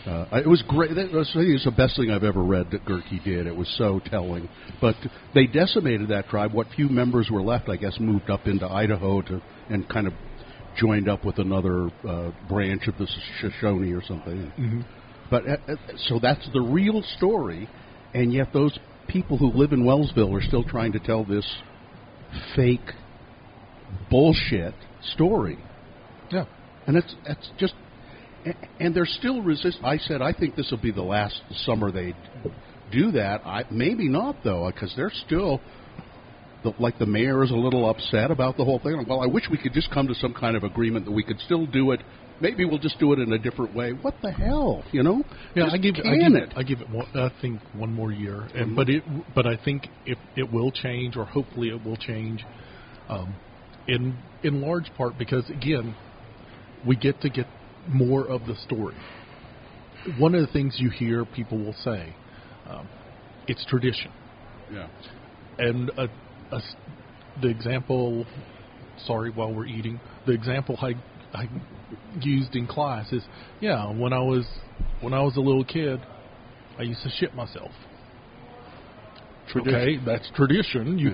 uh, 0.08 0.26
it 0.34 0.48
was 0.48 0.62
great. 0.68 0.96
That 0.96 1.12
was, 1.12 1.30
I 1.36 1.40
think 1.40 1.50
it's 1.50 1.66
the 1.66 1.72
best 1.72 1.98
thing 1.98 2.12
I've 2.12 2.24
ever 2.24 2.42
read 2.42 2.72
that 2.72 2.86
Gerke 2.86 3.24
did. 3.26 3.46
It 3.46 3.56
was 3.56 3.68
so 3.78 4.00
telling. 4.06 4.48
But 4.80 4.96
they 5.36 5.48
decimated 5.48 6.08
that 6.10 6.30
tribe. 6.30 6.54
What 6.54 6.68
few 6.76 6.88
members 6.88 7.30
were 7.30 7.42
left, 7.42 7.68
I 7.68 7.76
guess, 7.76 8.00
moved 8.00 8.30
up 8.30 8.48
into 8.48 8.66
Idaho 8.66 9.22
to 9.24 9.42
and 9.70 9.88
kind 9.90 10.08
of 10.08 10.14
joined 10.78 11.10
up 11.10 11.26
with 11.26 11.40
another 11.40 11.90
uh, 12.08 12.32
branch 12.48 12.88
of 12.88 12.98
the 12.98 13.08
Shoshone 13.42 13.92
or 13.94 14.04
something. 14.04 14.52
Mhm. 14.58 14.86
But 15.30 15.48
uh, 15.48 15.58
uh, 15.68 15.76
so 16.08 16.20
that's 16.22 16.48
the 16.54 16.62
real 16.62 17.02
story, 17.18 17.68
and 18.14 18.32
yet 18.32 18.54
those 18.54 18.78
people 19.08 19.38
who 19.38 19.52
live 19.52 19.74
in 19.74 19.84
Wellsville 19.84 20.34
are 20.34 20.42
still 20.42 20.64
trying 20.64 20.94
to 20.94 21.00
tell 21.00 21.24
this 21.24 21.46
fake 22.56 22.94
bullshit 24.10 24.74
story. 25.14 25.58
Yeah. 26.32 26.46
And 26.86 26.98
it's 26.98 27.16
it's 27.26 27.50
just 27.58 27.74
and 28.80 28.96
they're 28.96 29.06
still 29.06 29.42
resist. 29.42 29.80
I 29.84 29.98
said 29.98 30.22
I 30.22 30.34
think 30.34 30.56
this 30.56 30.72
will 30.72 30.82
be 30.82 30.92
the 30.92 31.02
last 31.04 31.42
summer 31.66 31.92
they 31.92 32.14
do 32.92 33.12
that. 33.12 33.42
I 33.46 33.64
maybe 33.72 34.08
not 34.08 34.38
though 34.44 34.70
because 34.74 34.94
they're 34.96 35.12
still 35.26 35.60
the, 36.72 36.82
like 36.82 36.98
the 37.00 37.06
mayor 37.06 37.44
is 37.44 37.52
a 37.52 37.56
little 37.56 37.90
upset 37.90 38.32
about 38.32 38.58
the 38.58 38.64
whole 38.64 38.80
thing. 38.80 39.06
Well, 39.08 39.22
I 39.22 39.28
wish 39.28 39.44
we 39.50 39.58
could 39.58 39.74
just 39.74 39.92
come 39.92 40.08
to 40.08 40.16
some 40.16 40.34
kind 40.34 40.56
of 40.56 40.64
agreement 40.64 41.06
that 41.06 41.12
we 41.12 41.24
could 41.24 41.40
still 41.40 41.66
do 41.66 41.92
it. 41.92 42.02
Maybe 42.40 42.66
we'll 42.66 42.78
just 42.80 43.00
do 43.00 43.14
it 43.14 43.20
in 43.20 43.32
a 43.34 43.40
different 43.40 43.74
way. 43.76 43.94
What 43.94 44.14
the 44.22 44.32
hell, 44.32 44.84
you 44.92 45.02
know? 45.04 45.24
Yeah, 45.56 45.64
Just 45.66 45.76
I 45.76 45.78
give 45.80 45.96
I 46.06 46.18
give 46.18 46.36
it. 46.36 46.54
I 46.56 46.64
give 46.64 46.82
it 46.82 46.90
one, 46.90 47.08
I 47.16 47.30
think 47.42 47.60
one 47.74 47.92
more 47.94 48.12
year, 48.12 48.48
and 48.54 48.72
Mhm. 48.72 48.76
but 48.76 48.90
it 48.90 49.04
but 49.34 49.48
I 49.48 49.56
think 49.58 49.88
if 50.06 50.20
it 50.36 50.52
will 50.52 50.72
change, 50.72 51.18
or 51.18 51.26
hopefully 51.26 51.70
it 51.70 51.84
will 51.84 51.96
change, 51.98 52.46
um, 53.10 53.34
in 53.88 54.16
in 54.44 54.62
large 54.62 54.94
part 54.96 55.18
because 55.18 55.50
again, 55.50 55.96
we 56.86 56.96
get 56.96 57.20
to 57.22 57.30
get 57.30 57.48
more 57.88 58.28
of 58.28 58.46
the 58.46 58.56
story. 58.56 58.96
One 60.20 60.36
of 60.36 60.42
the 60.42 60.48
things 60.54 60.80
you 60.80 60.90
hear 60.90 61.26
people 61.26 61.58
will 61.58 61.74
say, 61.84 62.14
um, 62.70 62.88
it's 63.48 63.66
tradition, 63.66 64.12
Yeah. 64.72 64.88
and 65.58 65.90
a, 65.98 66.08
a 66.52 66.60
the 67.42 67.50
example. 67.50 68.26
Sorry, 69.06 69.30
while 69.30 69.54
we're 69.54 69.68
eating, 69.68 70.00
the 70.26 70.34
example 70.34 70.78
I 70.82 70.94
I 71.34 71.48
used 72.22 72.56
in 72.56 72.68
class 72.68 73.12
is 73.12 73.24
yeah 73.62 73.92
when 73.92 74.14
I 74.14 74.20
was 74.20 74.46
when 75.02 75.14
I 75.14 75.22
was 75.22 75.36
a 75.38 75.42
little 75.42 75.64
kid, 75.64 76.00
I 76.78 76.84
used 76.84 77.04
to 77.04 77.10
shit 77.10 77.36
myself. 77.36 77.72
Tradition. 79.50 79.76
Okay, 79.76 79.98
that's 80.06 80.30
tradition. 80.36 81.00
You 81.00 81.14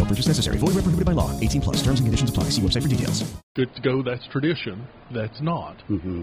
No 0.00 0.06
purchase 0.06 0.28
necessary. 0.28 0.56
Void 0.56 0.72
where 0.74 0.82
prohibited 0.82 1.04
by 1.04 1.12
law. 1.12 1.38
18 1.40 1.60
plus. 1.60 1.76
Terms 1.84 2.00
and 2.00 2.06
conditions 2.06 2.30
apply. 2.30 2.44
See 2.44 2.62
website 2.62 2.82
for 2.82 2.88
details. 2.88 3.22
good 3.54 3.74
to 3.74 3.82
go. 3.82 4.02
That's 4.02 4.26
tradition. 4.28 4.86
That's 5.12 5.38
not. 5.42 5.76
Mm-hmm. 5.90 6.22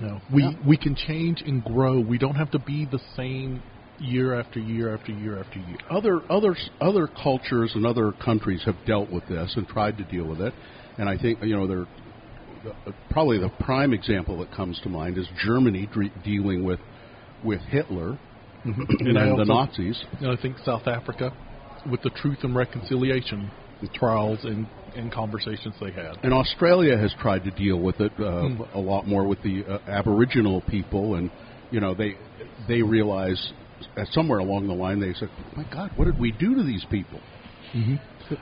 No, 0.00 0.20
we 0.30 0.42
Yeah. 0.42 0.52
we 0.68 0.76
can 0.76 0.94
change 0.94 1.40
and 1.46 1.64
grow. 1.64 1.98
We 1.98 2.18
don't 2.18 2.34
have 2.34 2.50
to 2.50 2.58
be 2.58 2.84
the 2.84 3.00
same 3.16 3.62
year 3.98 4.38
after 4.38 4.60
year 4.60 4.92
after 4.94 5.10
year 5.12 5.38
after 5.38 5.58
year. 5.58 5.78
other 5.88 6.20
other 6.28 6.54
other 6.82 7.06
cultures 7.06 7.72
and 7.74 7.86
other 7.86 8.12
countries 8.12 8.60
have 8.66 8.76
dealt 8.86 9.10
with 9.10 9.26
this 9.26 9.50
and 9.56 9.66
tried 9.66 9.96
to 9.96 10.04
deal 10.04 10.26
with 10.26 10.42
it, 10.42 10.52
and 10.98 11.08
I 11.08 11.16
think 11.16 11.42
you 11.42 11.56
know 11.56 11.66
they're 11.66 11.86
uh, 12.86 12.92
probably 13.08 13.38
the 13.38 13.48
prime 13.60 13.94
example 13.94 14.36
that 14.40 14.52
comes 14.52 14.78
to 14.82 14.90
mind 14.90 15.16
is 15.16 15.26
Germany 15.42 15.88
dre- 15.90 16.12
dealing 16.22 16.62
with 16.62 16.80
with 17.42 17.62
Hitler 17.70 18.18
and, 18.64 19.18
I 19.18 19.34
the 19.34 19.44
Nazis. 19.46 19.98
And 20.20 20.30
I 20.30 20.36
think 20.42 20.58
South 20.58 20.86
Africa, 20.86 21.32
with 21.90 22.02
the 22.02 22.10
Truth 22.10 22.38
and 22.42 22.54
Reconciliation 22.54 23.50
trials 23.94 24.40
and, 24.44 24.66
and 24.94 25.12
conversations 25.12 25.74
they 25.80 25.92
had. 25.92 26.16
And 26.22 26.32
Australia 26.32 26.96
has 26.96 27.14
tried 27.20 27.44
to 27.44 27.50
deal 27.50 27.78
with 27.78 28.00
it 28.00 28.12
uh, 28.18 28.48
Hmm. 28.48 28.62
a 28.74 28.78
lot 28.78 29.06
more 29.06 29.26
with 29.26 29.42
the 29.42 29.64
uh, 29.68 29.78
Aboriginal 29.86 30.62
people, 30.62 31.16
and 31.16 31.30
you 31.70 31.80
know 31.80 31.94
they 31.94 32.16
they 32.68 32.82
realize 32.82 33.52
uh, 33.96 34.04
somewhere 34.12 34.38
along 34.38 34.66
the 34.66 34.74
line 34.74 35.00
they 35.00 35.12
said, 35.14 35.28
"My 35.56 35.64
God, 35.72 35.90
what 35.96 36.06
did 36.06 36.18
we 36.18 36.32
do 36.32 36.54
to 36.54 36.62
these 36.62 36.84
people?" 36.90 37.20
hmm 37.72 37.96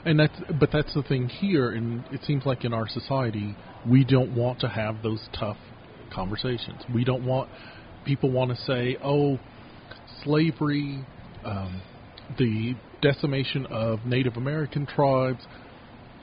And 0.04 0.18
that's 0.18 0.38
but 0.58 0.70
that's 0.72 0.94
the 0.94 1.02
thing 1.02 1.28
here, 1.28 1.70
and 1.72 2.04
it 2.12 2.22
seems 2.24 2.46
like 2.46 2.64
in 2.64 2.72
our 2.72 2.88
society 2.88 3.56
we 3.88 4.04
don't 4.04 4.34
want 4.34 4.60
to 4.60 4.68
have 4.68 5.02
those 5.02 5.20
tough 5.38 5.58
conversations. 6.12 6.82
We 6.94 7.04
don't 7.04 7.26
want 7.26 7.50
people 8.04 8.30
want 8.30 8.50
to 8.50 8.56
say, 8.64 8.96
"Oh, 9.02 9.38
slavery 10.22 11.04
um, 11.44 11.82
the 12.38 12.74
decimation 13.04 13.66
of 13.66 14.04
Native 14.06 14.36
American 14.36 14.86
tribes, 14.86 15.44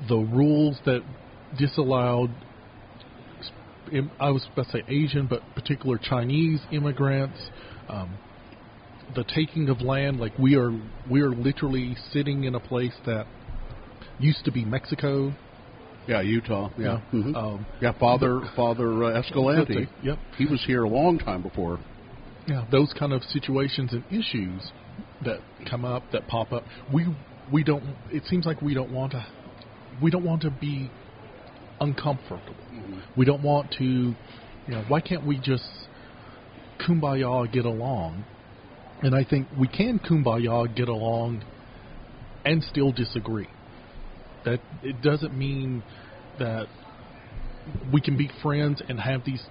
the 0.10 0.18
rules 0.18 0.80
that 0.86 1.02
disallowed. 1.58 2.32
I 4.20 4.32
was 4.32 4.48
about 4.52 4.68
to 4.68 4.72
say 4.72 4.84
Asian, 4.88 5.28
but 5.28 5.42
particular 5.54 6.00
Chinese 6.02 6.62
immigrants, 6.72 7.38
um, 7.88 8.18
the 9.16 9.24
taking 9.24 9.70
of 9.70 9.82
land. 9.82 10.20
Like 10.20 10.38
we 10.40 10.56
are, 10.56 10.72
we 11.10 11.22
are 11.22 11.30
literally 11.30 11.96
sitting 12.12 12.46
in 12.46 12.56
a 12.56 12.60
place 12.60 12.96
that 13.06 13.28
used 14.20 14.44
to 14.46 14.52
be 14.52 14.66
Mexico. 14.66 15.34
Yeah, 16.08 16.22
Utah. 16.22 16.70
Yeah, 16.78 17.00
Yeah. 17.12 17.20
Mhm. 17.20 17.36
Um, 17.36 17.66
yeah. 17.80 17.92
Father 18.00 18.42
Father 18.56 19.04
uh, 19.04 19.20
Escalante. 19.20 19.88
Yep. 20.04 20.18
He 20.38 20.46
was 20.46 20.64
here 20.66 20.84
a 20.84 20.90
long 20.90 21.20
time 21.20 21.44
before. 21.44 21.80
Yeah, 22.48 22.66
those 22.72 22.92
kind 22.98 23.14
of 23.14 23.22
situations 23.24 23.94
and 23.94 24.04
issues 24.10 24.72
that 25.26 25.40
come 25.70 25.86
up 25.86 26.04
that 26.12 26.28
pop 26.28 26.52
up. 26.52 26.64
We 26.94 27.06
we 27.52 27.64
don't. 27.64 27.84
It 28.12 28.24
seems 28.26 28.46
like 28.46 28.62
we 28.62 28.74
don't 28.74 28.92
want 28.92 29.12
to. 29.14 29.26
We 30.02 30.12
don't 30.12 30.24
want 30.24 30.42
to 30.44 30.52
be 30.52 30.90
uncomfortable. 31.80 32.56
Mm-hmm. 32.74 33.00
We 33.16 33.26
don't 33.26 33.44
want 33.44 33.72
to. 33.78 33.84
You 33.84 34.16
know, 34.68 34.84
why 34.88 35.02
can't 35.02 35.26
we 35.26 35.38
just 35.38 35.64
kumbaya 36.80 37.52
get 37.52 37.66
along? 37.66 38.26
And 39.02 39.16
I 39.16 39.24
think 39.24 39.48
we 39.58 39.68
can 39.68 40.00
kumbaya 40.00 40.74
get 40.76 40.88
along 40.88 41.44
and 42.46 42.64
still 42.64 42.92
disagree. 42.92 43.48
That 44.46 44.60
it 44.84 45.02
doesn't 45.02 45.38
mean 45.38 45.84
that 46.40 46.68
we 47.92 48.02
can 48.02 48.18
be 48.18 48.30
friends 48.42 48.82
and 48.88 49.00
have 49.00 49.24
these 49.26 49.44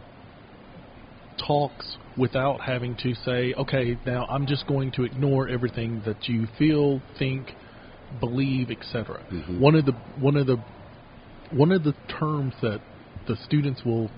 talks 1.47 1.97
without 2.17 2.61
having 2.61 2.97
to 3.03 3.15
say, 3.25 3.55
okay, 3.55 3.99
now 4.07 4.27
I'm 4.27 4.47
just 4.47 4.67
going 4.67 4.93
to 4.93 5.05
ignore 5.05 5.49
everything 5.49 6.03
that 6.07 6.29
you 6.29 6.47
feel, 6.59 7.01
think, 7.19 7.49
believe, 8.19 8.71
etc. 8.71 9.25
Mm-hmm. 9.33 9.61
One 9.61 9.75
of 9.75 9.87
the 9.87 9.93
one 10.19 10.37
of 10.37 10.47
the 10.47 10.57
one 11.53 11.73
of 11.73 11.85
the 11.85 11.95
terms 12.19 12.55
that 12.63 12.81
the 13.27 13.37
students 13.45 13.83
will, 13.85 14.11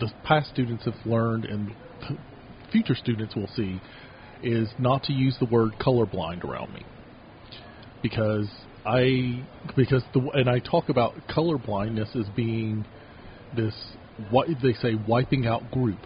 the 0.00 0.10
past 0.24 0.50
students 0.50 0.84
have 0.84 0.94
learned, 1.04 1.44
and 1.44 1.72
future 2.70 2.94
students 2.94 3.34
will 3.34 3.48
see, 3.54 3.80
is 4.42 4.68
not 4.78 5.04
to 5.04 5.12
use 5.12 5.36
the 5.38 5.46
word 5.46 5.72
colorblind 5.80 6.44
around 6.44 6.72
me, 6.74 6.84
because 8.02 8.48
I 8.84 9.44
because 9.76 10.02
the 10.14 10.20
and 10.34 10.48
I 10.48 10.58
talk 10.58 10.88
about 10.88 11.14
colorblindness 11.28 12.16
as 12.16 12.26
being 12.34 12.84
this 13.54 13.74
what 14.30 14.48
they 14.62 14.72
say 14.74 14.94
wiping 15.06 15.46
out 15.46 15.70
group. 15.70 15.98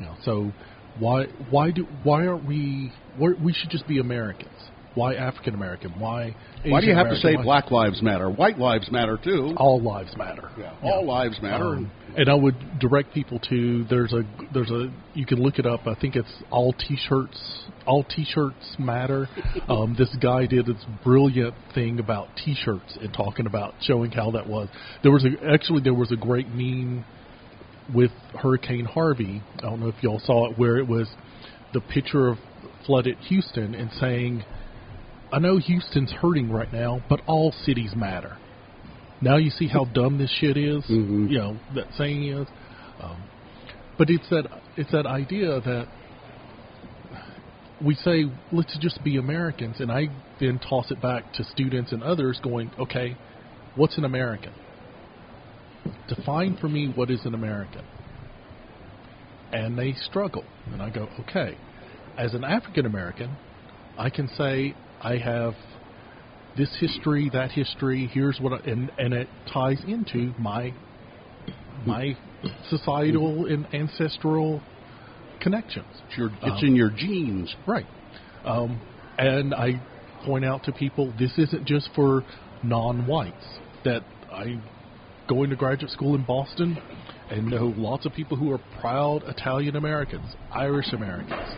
You 0.00 0.06
know, 0.06 0.14
so 0.24 0.52
why 0.98 1.26
why 1.50 1.70
do 1.70 1.86
why 2.02 2.26
aren't 2.26 2.46
we 2.46 2.92
we 3.18 3.52
should 3.52 3.70
just 3.70 3.86
be 3.86 3.98
Americans? 3.98 4.50
Why 4.94 5.14
African 5.14 5.54
American? 5.54 5.90
Why 5.98 6.36
Why 6.64 6.80
do 6.80 6.86
you 6.86 6.92
Asian 6.92 6.96
have 6.96 7.10
to 7.10 7.16
say 7.16 7.34
Why- 7.34 7.42
Black 7.42 7.70
Lives 7.72 8.00
Matter? 8.00 8.30
White 8.30 8.58
lives 8.58 8.90
matter 8.92 9.18
too. 9.22 9.52
All 9.56 9.82
lives 9.82 10.16
matter. 10.16 10.50
Yeah, 10.56 10.72
all 10.84 11.04
lives 11.04 11.40
matter. 11.42 11.74
Um, 11.76 11.90
and 12.16 12.28
I 12.28 12.34
would 12.34 12.54
direct 12.78 13.12
people 13.12 13.40
to 13.50 13.84
there's 13.90 14.12
a 14.12 14.22
there's 14.52 14.70
a 14.70 14.92
you 15.14 15.26
can 15.26 15.42
look 15.42 15.58
it 15.58 15.66
up. 15.66 15.86
I 15.88 15.94
think 15.96 16.14
it's 16.14 16.32
all 16.50 16.72
t-shirts. 16.72 17.40
All 17.86 18.04
t-shirts 18.04 18.76
matter. 18.78 19.28
Um, 19.68 19.96
this 19.98 20.14
guy 20.20 20.46
did 20.46 20.66
this 20.66 20.76
brilliant 21.02 21.54
thing 21.74 21.98
about 21.98 22.28
t-shirts 22.44 22.98
and 23.00 23.12
talking 23.14 23.46
about 23.46 23.72
showing 23.80 24.10
how 24.10 24.30
that 24.32 24.46
was. 24.46 24.68
There 25.02 25.10
was 25.10 25.24
a 25.24 25.30
actually 25.50 25.80
there 25.82 25.94
was 25.94 26.12
a 26.12 26.16
great 26.16 26.48
meme 26.48 27.04
with 27.92 28.10
Hurricane 28.40 28.84
Harvey. 28.84 29.42
I 29.58 29.62
don't 29.62 29.80
know 29.80 29.88
if 29.88 30.02
y'all 30.02 30.20
saw 30.24 30.50
it 30.50 30.58
where 30.58 30.76
it 30.76 30.86
was 30.86 31.08
the 31.72 31.80
picture 31.80 32.28
of 32.28 32.38
flooded 32.86 33.16
Houston 33.28 33.74
and 33.74 33.90
saying, 33.92 34.44
"I 35.32 35.38
know 35.38 35.58
Houston's 35.58 36.12
hurting 36.12 36.50
right 36.50 36.72
now, 36.72 37.02
but 37.08 37.20
all 37.26 37.52
cities 37.52 37.94
matter." 37.96 38.36
Now 39.20 39.36
you 39.36 39.50
see 39.50 39.68
how 39.68 39.84
dumb 39.84 40.18
this 40.18 40.30
shit 40.30 40.56
is. 40.56 40.84
You 40.88 41.38
know 41.38 41.56
that 41.74 41.86
saying 41.96 42.24
is, 42.24 42.46
um, 43.02 43.22
but 43.98 44.10
it's 44.10 44.28
that 44.30 44.46
it's 44.76 44.90
that 44.92 45.06
idea 45.06 45.60
that 45.60 45.88
we 47.82 47.94
say 47.94 48.24
let's 48.52 48.76
just 48.78 49.02
be 49.04 49.16
Americans, 49.16 49.76
and 49.80 49.90
I 49.90 50.08
then 50.40 50.58
toss 50.58 50.90
it 50.90 51.00
back 51.00 51.32
to 51.34 51.44
students 51.44 51.92
and 51.92 52.02
others, 52.02 52.40
going, 52.42 52.70
okay, 52.78 53.16
what's 53.76 53.98
an 53.98 54.04
American? 54.04 54.52
Define 56.08 56.56
for 56.60 56.68
me 56.68 56.92
what 56.94 57.10
is 57.10 57.24
an 57.24 57.34
American. 57.34 57.84
And 59.52 59.78
they 59.78 59.94
struggle, 59.94 60.44
and 60.72 60.82
I 60.82 60.90
go, 60.90 61.08
okay, 61.20 61.56
as 62.18 62.34
an 62.34 62.44
African 62.44 62.86
American, 62.86 63.36
I 63.96 64.10
can 64.10 64.28
say 64.36 64.74
I 65.00 65.16
have 65.18 65.54
this 66.56 66.70
history, 66.80 67.30
that 67.32 67.50
history. 67.52 68.10
Here's 68.12 68.40
what, 68.40 68.52
I, 68.52 68.70
and 68.70 68.90
and 68.98 69.14
it 69.14 69.28
ties 69.52 69.80
into 69.86 70.32
my 70.38 70.72
my 71.86 72.16
societal 72.68 73.46
and 73.46 73.66
ancestral 73.72 74.60
connections. 75.40 75.86
It's, 76.08 76.18
your, 76.18 76.28
it's 76.42 76.62
Um, 76.62 76.68
in 76.68 76.76
your 76.76 76.90
genes. 76.90 77.54
Right. 77.66 77.86
Um, 78.44 78.80
and 79.18 79.54
I 79.54 79.80
point 80.24 80.44
out 80.44 80.64
to 80.64 80.72
people 80.72 81.12
this 81.18 81.32
isn't 81.38 81.64
just 81.66 81.90
for 81.94 82.24
non-whites. 82.62 83.44
That 83.84 84.02
I 84.32 84.60
going 85.28 85.50
to 85.50 85.56
graduate 85.56 85.90
school 85.90 86.14
in 86.14 86.24
Boston 86.24 86.78
and 87.30 87.46
know 87.46 87.72
lots 87.76 88.06
of 88.06 88.12
people 88.12 88.36
who 88.36 88.52
are 88.52 88.60
proud 88.80 89.22
Italian 89.24 89.76
Americans, 89.76 90.34
Irish 90.52 90.92
Americans, 90.92 91.56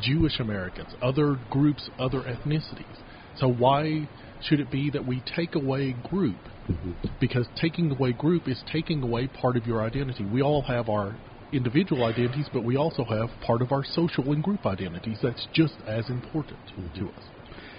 Jewish 0.00 0.40
Americans, 0.40 0.88
other 1.00 1.38
groups, 1.50 1.88
other 1.98 2.20
ethnicities. 2.20 2.98
So 3.38 3.48
why 3.48 4.08
should 4.42 4.60
it 4.60 4.70
be 4.70 4.90
that 4.90 5.06
we 5.06 5.22
take 5.34 5.54
away 5.54 5.94
group? 6.08 6.36
Mm-hmm. 6.68 6.92
Because 7.20 7.46
taking 7.60 7.90
away 7.90 8.12
group 8.12 8.48
is 8.48 8.62
taking 8.72 9.02
away 9.02 9.28
part 9.28 9.56
of 9.56 9.66
your 9.66 9.82
identity. 9.82 10.24
We 10.24 10.42
all 10.42 10.62
have 10.62 10.88
our 10.88 11.16
individual 11.52 12.04
identities, 12.04 12.46
but 12.52 12.64
we 12.64 12.76
also 12.76 13.04
have 13.04 13.28
part 13.46 13.62
of 13.62 13.70
our 13.70 13.84
social 13.84 14.32
and 14.32 14.42
group 14.42 14.66
identities 14.66 15.18
that's 15.22 15.46
just 15.52 15.74
as 15.86 16.08
important 16.10 16.58
mm-hmm. 16.66 17.04
to 17.04 17.12
us. 17.12 17.22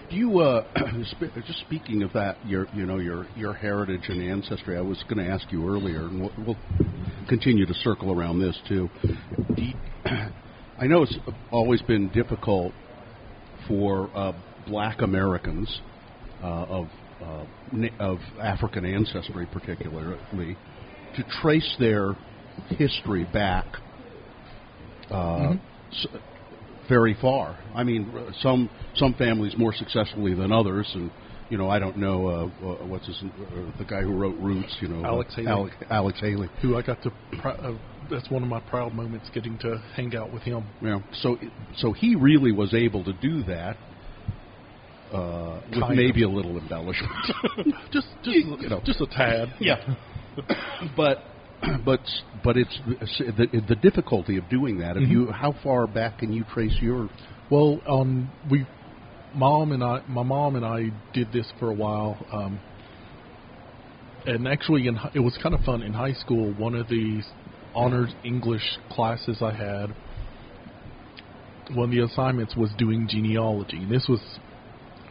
Do 0.09 0.15
you 0.15 0.39
uh, 0.39 0.63
sp- 1.17 1.33
just 1.47 1.59
speaking 1.61 2.03
of 2.03 2.13
that, 2.13 2.37
your 2.45 2.67
you 2.73 2.85
know 2.85 2.99
your 2.99 3.25
your 3.35 3.53
heritage 3.53 4.03
and 4.07 4.21
ancestry? 4.21 4.77
I 4.77 4.81
was 4.81 5.03
going 5.09 5.25
to 5.25 5.31
ask 5.31 5.51
you 5.51 5.67
earlier, 5.67 6.07
and 6.07 6.21
we'll, 6.21 6.31
we'll 6.45 6.57
continue 7.27 7.65
to 7.65 7.73
circle 7.75 8.11
around 8.11 8.39
this 8.39 8.57
too. 8.67 8.89
You- 9.55 9.73
I 10.79 10.87
know 10.87 11.03
it's 11.03 11.17
always 11.51 11.81
been 11.83 12.09
difficult 12.09 12.73
for 13.67 14.09
uh, 14.13 14.33
Black 14.67 15.01
Americans 15.01 15.81
uh, 16.43 16.47
of 16.47 16.87
uh, 17.21 17.45
of 17.99 18.19
African 18.41 18.85
ancestry, 18.85 19.47
particularly, 19.51 20.57
to 21.15 21.23
trace 21.41 21.75
their 21.79 22.15
history 22.77 23.25
back 23.33 23.65
uh, 25.09 25.53
s- 25.91 26.07
very 26.87 27.15
far. 27.21 27.57
I 27.73 27.83
mean, 27.83 28.11
some 28.41 28.69
some 28.95 29.13
families 29.15 29.55
more 29.57 29.73
successfully 29.73 30.33
than 30.33 30.51
others, 30.51 30.89
and 30.93 31.11
you 31.49 31.57
know, 31.57 31.69
I 31.69 31.79
don't 31.79 31.97
know 31.97 32.27
uh, 32.27 32.45
uh, 32.65 32.85
what's 32.87 33.07
his 33.07 33.17
uh, 33.23 33.77
the 33.77 33.85
guy 33.85 34.01
who 34.01 34.13
wrote 34.13 34.37
Roots. 34.39 34.75
You 34.81 34.87
know, 34.87 35.05
Alex 35.05 35.33
uh, 35.33 35.41
Haley. 35.41 35.47
Alex, 35.49 35.75
Alex 35.89 36.19
Haley. 36.19 36.49
Who 36.61 36.75
I 36.77 36.81
got 36.81 37.01
to. 37.03 37.11
Pr- 37.41 37.47
uh, 37.49 37.77
that's 38.09 38.29
one 38.29 38.43
of 38.43 38.49
my 38.49 38.59
proud 38.59 38.93
moments, 38.93 39.29
getting 39.33 39.57
to 39.59 39.77
hang 39.95 40.15
out 40.15 40.31
with 40.31 40.43
him. 40.43 40.65
Yeah. 40.81 40.99
So 41.21 41.37
so 41.77 41.91
he 41.91 42.15
really 42.15 42.51
was 42.51 42.73
able 42.73 43.03
to 43.03 43.13
do 43.13 43.43
that. 43.43 43.77
Uh, 45.13 45.61
with 45.69 45.79
Kind 45.79 45.95
maybe 45.95 46.23
of. 46.23 46.31
a 46.31 46.33
little 46.33 46.57
embellishment. 46.57 47.11
just 47.91 48.07
just 48.23 48.35
You 48.37 48.69
know. 48.69 48.81
just 48.83 48.99
a 49.01 49.07
tad. 49.07 49.53
Yeah. 49.59 49.95
but 50.97 51.19
but 51.85 52.01
but 52.43 52.57
it's 52.57 52.79
the 52.85 53.47
the 53.67 53.75
difficulty 53.75 54.37
of 54.37 54.49
doing 54.49 54.77
that. 54.79 54.97
If 54.97 55.03
Mhm. 55.03 55.11
you 55.11 55.31
how 55.31 55.53
far 55.63 55.87
back 55.87 56.19
can 56.19 56.31
you 56.31 56.43
trace 56.53 56.75
your 56.81 57.09
Well, 57.49 57.79
um, 57.87 58.31
we, 58.49 58.65
mom 59.35 59.71
and 59.71 59.83
I, 59.83 60.01
my 60.07 60.23
mom 60.23 60.55
and 60.55 60.65
I 60.65 60.89
did 61.13 61.31
this 61.31 61.45
for 61.59 61.69
a 61.69 61.75
while, 61.75 62.17
um, 62.31 62.59
and 64.25 64.47
actually, 64.47 64.87
in, 64.87 64.97
it 65.13 65.19
was 65.19 65.37
kind 65.43 65.53
of 65.53 65.61
fun 65.61 65.83
in 65.83 65.93
high 65.93 66.13
school. 66.13 66.51
One 66.53 66.73
of 66.73 66.87
the 66.87 67.21
honors 67.75 68.11
English 68.23 68.63
classes 68.89 69.41
I 69.41 69.51
had, 69.51 69.93
one 71.75 71.85
of 71.85 71.91
the 71.91 71.99
assignments 72.01 72.55
was 72.55 72.71
doing 72.77 73.07
genealogy. 73.07 73.83
And 73.83 73.91
this 73.91 74.07
was 74.09 74.21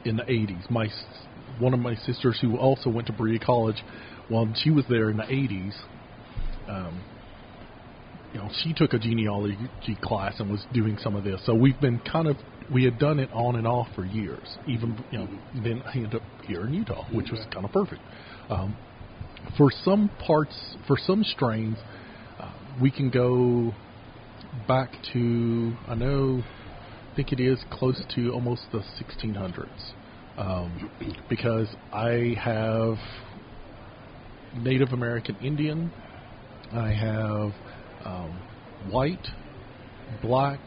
in 0.04 0.16
the 0.16 0.24
'80s. 0.24 0.68
My 0.70 0.88
one 1.60 1.72
of 1.72 1.80
my 1.80 1.94
sisters, 1.94 2.36
who 2.40 2.56
also 2.58 2.90
went 2.90 3.06
to 3.06 3.12
Berea 3.12 3.38
College, 3.38 3.80
well, 4.28 4.52
she 4.56 4.70
was 4.70 4.84
there 4.88 5.10
in 5.10 5.16
the 5.16 5.24
'80s. 5.24 5.72
Um, 6.68 7.02
you 8.32 8.40
know, 8.40 8.50
she 8.62 8.72
took 8.74 8.92
a 8.92 8.98
genealogy 8.98 9.96
class 10.02 10.34
and 10.40 10.50
was 10.50 10.64
doing 10.72 10.98
some 11.00 11.14
of 11.14 11.22
this. 11.24 11.40
So 11.46 11.54
we've 11.54 11.80
been 11.80 12.00
kind 12.00 12.26
of 12.26 12.36
we 12.72 12.84
had 12.84 12.98
done 12.98 13.18
it 13.18 13.30
on 13.32 13.56
and 13.56 13.66
off 13.66 13.88
for 13.94 14.04
years. 14.04 14.56
Even 14.66 15.02
you 15.10 15.18
know, 15.18 15.28
then 15.62 15.82
I 15.82 15.92
ended 15.96 16.16
up 16.16 16.22
here 16.46 16.66
in 16.66 16.74
Utah, 16.74 17.04
which 17.12 17.30
was 17.30 17.40
kind 17.52 17.64
of 17.64 17.72
perfect. 17.72 18.00
Um, 18.50 18.76
for 19.56 19.70
some 19.84 20.10
parts, 20.26 20.54
for 20.86 20.96
some 20.98 21.22
strains, 21.22 21.76
uh, 22.40 22.50
we 22.80 22.90
can 22.90 23.10
go 23.10 23.72
back 24.66 24.90
to 25.12 25.74
I 25.86 25.94
know 25.94 26.42
I 27.14 27.16
think 27.16 27.32
it 27.32 27.38
is 27.38 27.60
close 27.70 28.02
to 28.16 28.30
almost 28.32 28.62
the 28.72 28.80
1600s, 28.80 29.92
um, 30.36 30.90
because 31.28 31.68
I 31.92 32.34
have 32.40 32.96
Native 34.56 34.88
American 34.88 35.36
Indian, 35.36 35.92
I 36.74 36.92
have 36.92 37.52
um, 38.04 38.42
white, 38.90 39.26
black, 40.22 40.58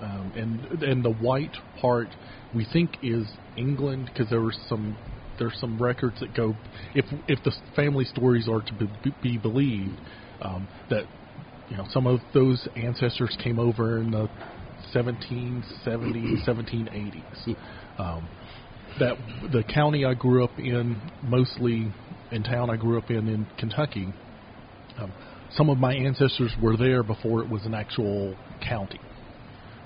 um, 0.00 0.32
and 0.36 0.82
and 0.82 1.04
the 1.04 1.10
white 1.10 1.56
part 1.80 2.08
we 2.54 2.66
think 2.72 2.98
is 3.02 3.26
England 3.56 4.10
because 4.12 4.30
there 4.30 4.40
were 4.40 4.54
some 4.68 4.96
there's 5.38 5.58
some 5.58 5.80
records 5.82 6.20
that 6.20 6.34
go 6.34 6.54
if 6.94 7.04
if 7.26 7.42
the 7.42 7.52
family 7.74 8.04
stories 8.04 8.48
are 8.48 8.60
to 8.60 8.72
be, 8.74 9.14
be 9.22 9.38
believed 9.38 10.00
um, 10.40 10.68
that 10.88 11.04
you 11.68 11.76
know 11.76 11.86
some 11.90 12.06
of 12.06 12.20
those 12.32 12.68
ancestors 12.76 13.36
came 13.42 13.58
over 13.58 13.98
in 13.98 14.10
the 14.10 14.28
1770s 14.94 16.44
1780s 16.46 17.56
um, 17.98 18.28
that 19.00 19.16
the 19.52 19.64
county 19.64 20.04
I 20.04 20.14
grew 20.14 20.44
up 20.44 20.58
in 20.58 21.00
mostly 21.24 21.92
in 22.30 22.42
town 22.44 22.70
I 22.70 22.76
grew 22.76 22.98
up 22.98 23.10
in 23.10 23.28
in 23.28 23.46
Kentucky 23.58 24.12
um, 24.98 25.12
some 25.52 25.70
of 25.70 25.78
my 25.78 25.94
ancestors 25.94 26.52
were 26.62 26.76
there 26.76 27.02
before 27.02 27.42
it 27.42 27.48
was 27.48 27.64
an 27.64 27.74
actual 27.74 28.36
county 28.66 29.00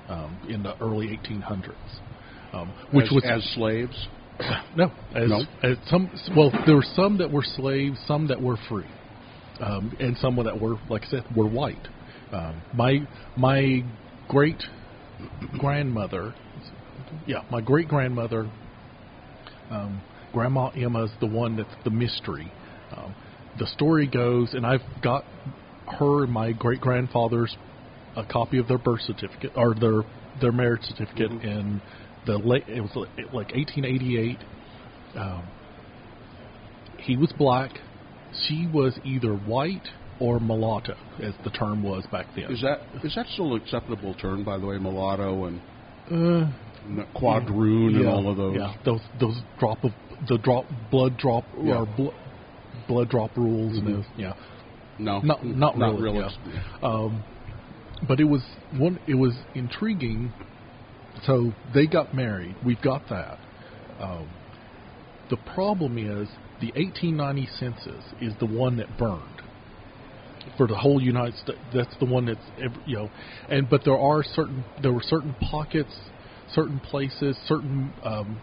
um, 0.09 0.39
in 0.49 0.63
the 0.63 0.77
early 0.83 1.09
1800s 1.09 1.75
um, 2.53 2.73
which 2.93 3.07
As- 3.07 3.13
was 3.13 3.25
as 3.25 3.55
slaves. 3.55 4.09
no, 4.77 4.91
as, 5.15 5.29
No? 5.29 5.43
as 5.63 5.77
some. 5.89 6.11
Well, 6.37 6.51
there 6.67 6.77
were 6.77 6.87
some 6.95 7.19
that 7.19 7.31
were 7.31 7.45
slaves, 7.45 7.99
some 8.07 8.27
that 8.29 8.41
were 8.41 8.57
free, 8.69 8.87
um, 9.61 9.95
and 10.01 10.17
some 10.17 10.37
that 10.37 10.59
were, 10.61 10.77
like 10.89 11.05
I 11.05 11.09
said, 11.09 11.25
were 11.37 11.47
white. 11.47 11.89
Um, 12.33 12.63
my 12.75 13.07
my 13.37 13.85
great 14.29 14.63
grandmother, 15.59 16.35
yeah, 17.27 17.43
my 17.51 17.61
great 17.61 17.89
grandmother, 17.89 18.51
um, 19.71 20.01
Grandma 20.33 20.69
Emma's 20.71 21.11
the 21.21 21.27
one 21.27 21.57
that's 21.57 21.75
the 21.85 21.91
mystery. 21.91 22.51
Um, 22.97 23.15
the 23.61 23.67
story 23.69 24.09
goes, 24.09 24.55
and 24.55 24.67
I've 24.67 24.83
got 25.03 25.25
her 25.99 26.25
and 26.25 26.33
my 26.33 26.51
great 26.53 26.81
grandfather's 26.81 27.57
a 28.17 28.25
copy 28.25 28.59
of 28.59 28.67
their 28.67 28.79
birth 28.79 29.03
certificate 29.03 29.53
or 29.55 29.75
their 29.75 30.03
their 30.41 30.51
marriage 30.53 30.83
certificate 30.83 31.31
in 31.31 31.81
the 32.27 32.39
late. 32.39 32.65
It 32.69 32.81
was 32.81 32.91
like 33.33 33.53
1888. 33.55 34.39
Um, 35.17 35.43
he 36.99 37.17
was 37.17 37.33
black. 37.39 37.71
She 38.49 38.67
was 38.73 38.99
either 39.05 39.35
white 39.35 39.89
or 40.21 40.39
mulatto, 40.41 40.95
as 41.23 41.35
the 41.45 41.51
term 41.51 41.83
was 41.83 42.05
back 42.13 42.27
then. 42.35 42.51
Is 42.53 42.61
that 42.63 42.81
is 43.05 43.15
that 43.15 43.27
still 43.33 43.55
an 43.55 43.63
acceptable 43.63 44.15
term, 44.15 44.45
by 44.45 44.59
the 44.59 44.67
way, 44.67 44.79
mulatto 44.79 45.45
and 45.47 45.61
Uh, 46.11 46.47
quadroon 47.15 47.97
and 47.97 48.07
all 48.09 48.31
of 48.31 48.37
those? 48.37 48.57
Yeah, 48.57 48.75
those 48.85 49.01
those 49.21 49.37
drop 49.59 49.85
of 49.85 49.93
the 50.29 50.39
drop 50.39 50.65
blood 50.91 51.17
drop 51.17 51.45
Yeah. 51.63 51.79
or 51.81 51.87
bl- 51.87 52.09
blood 52.91 53.09
drop 53.09 53.37
rules 53.37 53.79
and 53.79 53.87
Mhm. 53.87 53.95
those. 53.95 54.05
Yeah. 54.17 54.33
No, 54.99 55.21
not 55.21 55.45
not, 55.45 55.79
not 55.79 55.99
really. 55.99 56.19
really. 56.19 56.35
yeah. 56.53 56.61
Um, 56.83 57.23
but 58.07 58.21
it 58.21 58.25
was 58.25 58.43
one. 58.77 58.99
It 59.07 59.15
was 59.15 59.35
intriguing. 59.55 60.33
So 61.25 61.53
they 61.75 61.87
got 61.87 62.15
married. 62.15 62.57
We've 62.65 62.81
got 62.81 63.09
that. 63.09 63.39
Um, 64.01 64.29
the 65.29 65.37
problem 65.55 65.99
is 65.99 66.29
the 66.61 66.73
1890 66.75 67.47
census 67.59 68.05
is 68.21 68.35
the 68.41 68.47
one 68.47 68.77
that 68.77 68.89
burned 68.99 69.43
for 70.57 70.67
the 70.67 70.77
whole 70.77 71.01
United 71.01 71.37
States. 71.37 71.59
That's 71.73 71.97
the 71.99 72.07
one 72.07 72.27
that's 72.27 72.47
ev- 72.63 72.83
you 72.87 72.97
know, 72.97 73.11
and 73.49 73.69
but 73.69 73.85
there 73.85 73.99
are 73.99 74.23
certain 74.23 74.65
there 74.83 74.93
were 74.93 75.03
certain 75.03 75.35
pockets, 75.51 75.95
certain 76.53 76.81
places, 76.81 77.39
certain 77.47 77.93
um, 78.03 78.41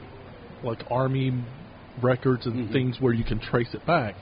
like 0.64 0.84
army 0.90 1.32
records 2.02 2.46
and 2.46 2.72
things 2.72 2.98
where 3.00 3.14
you 3.14 3.24
can 3.24 3.40
trace 3.40 3.74
it 3.74 3.86
back. 3.86 4.16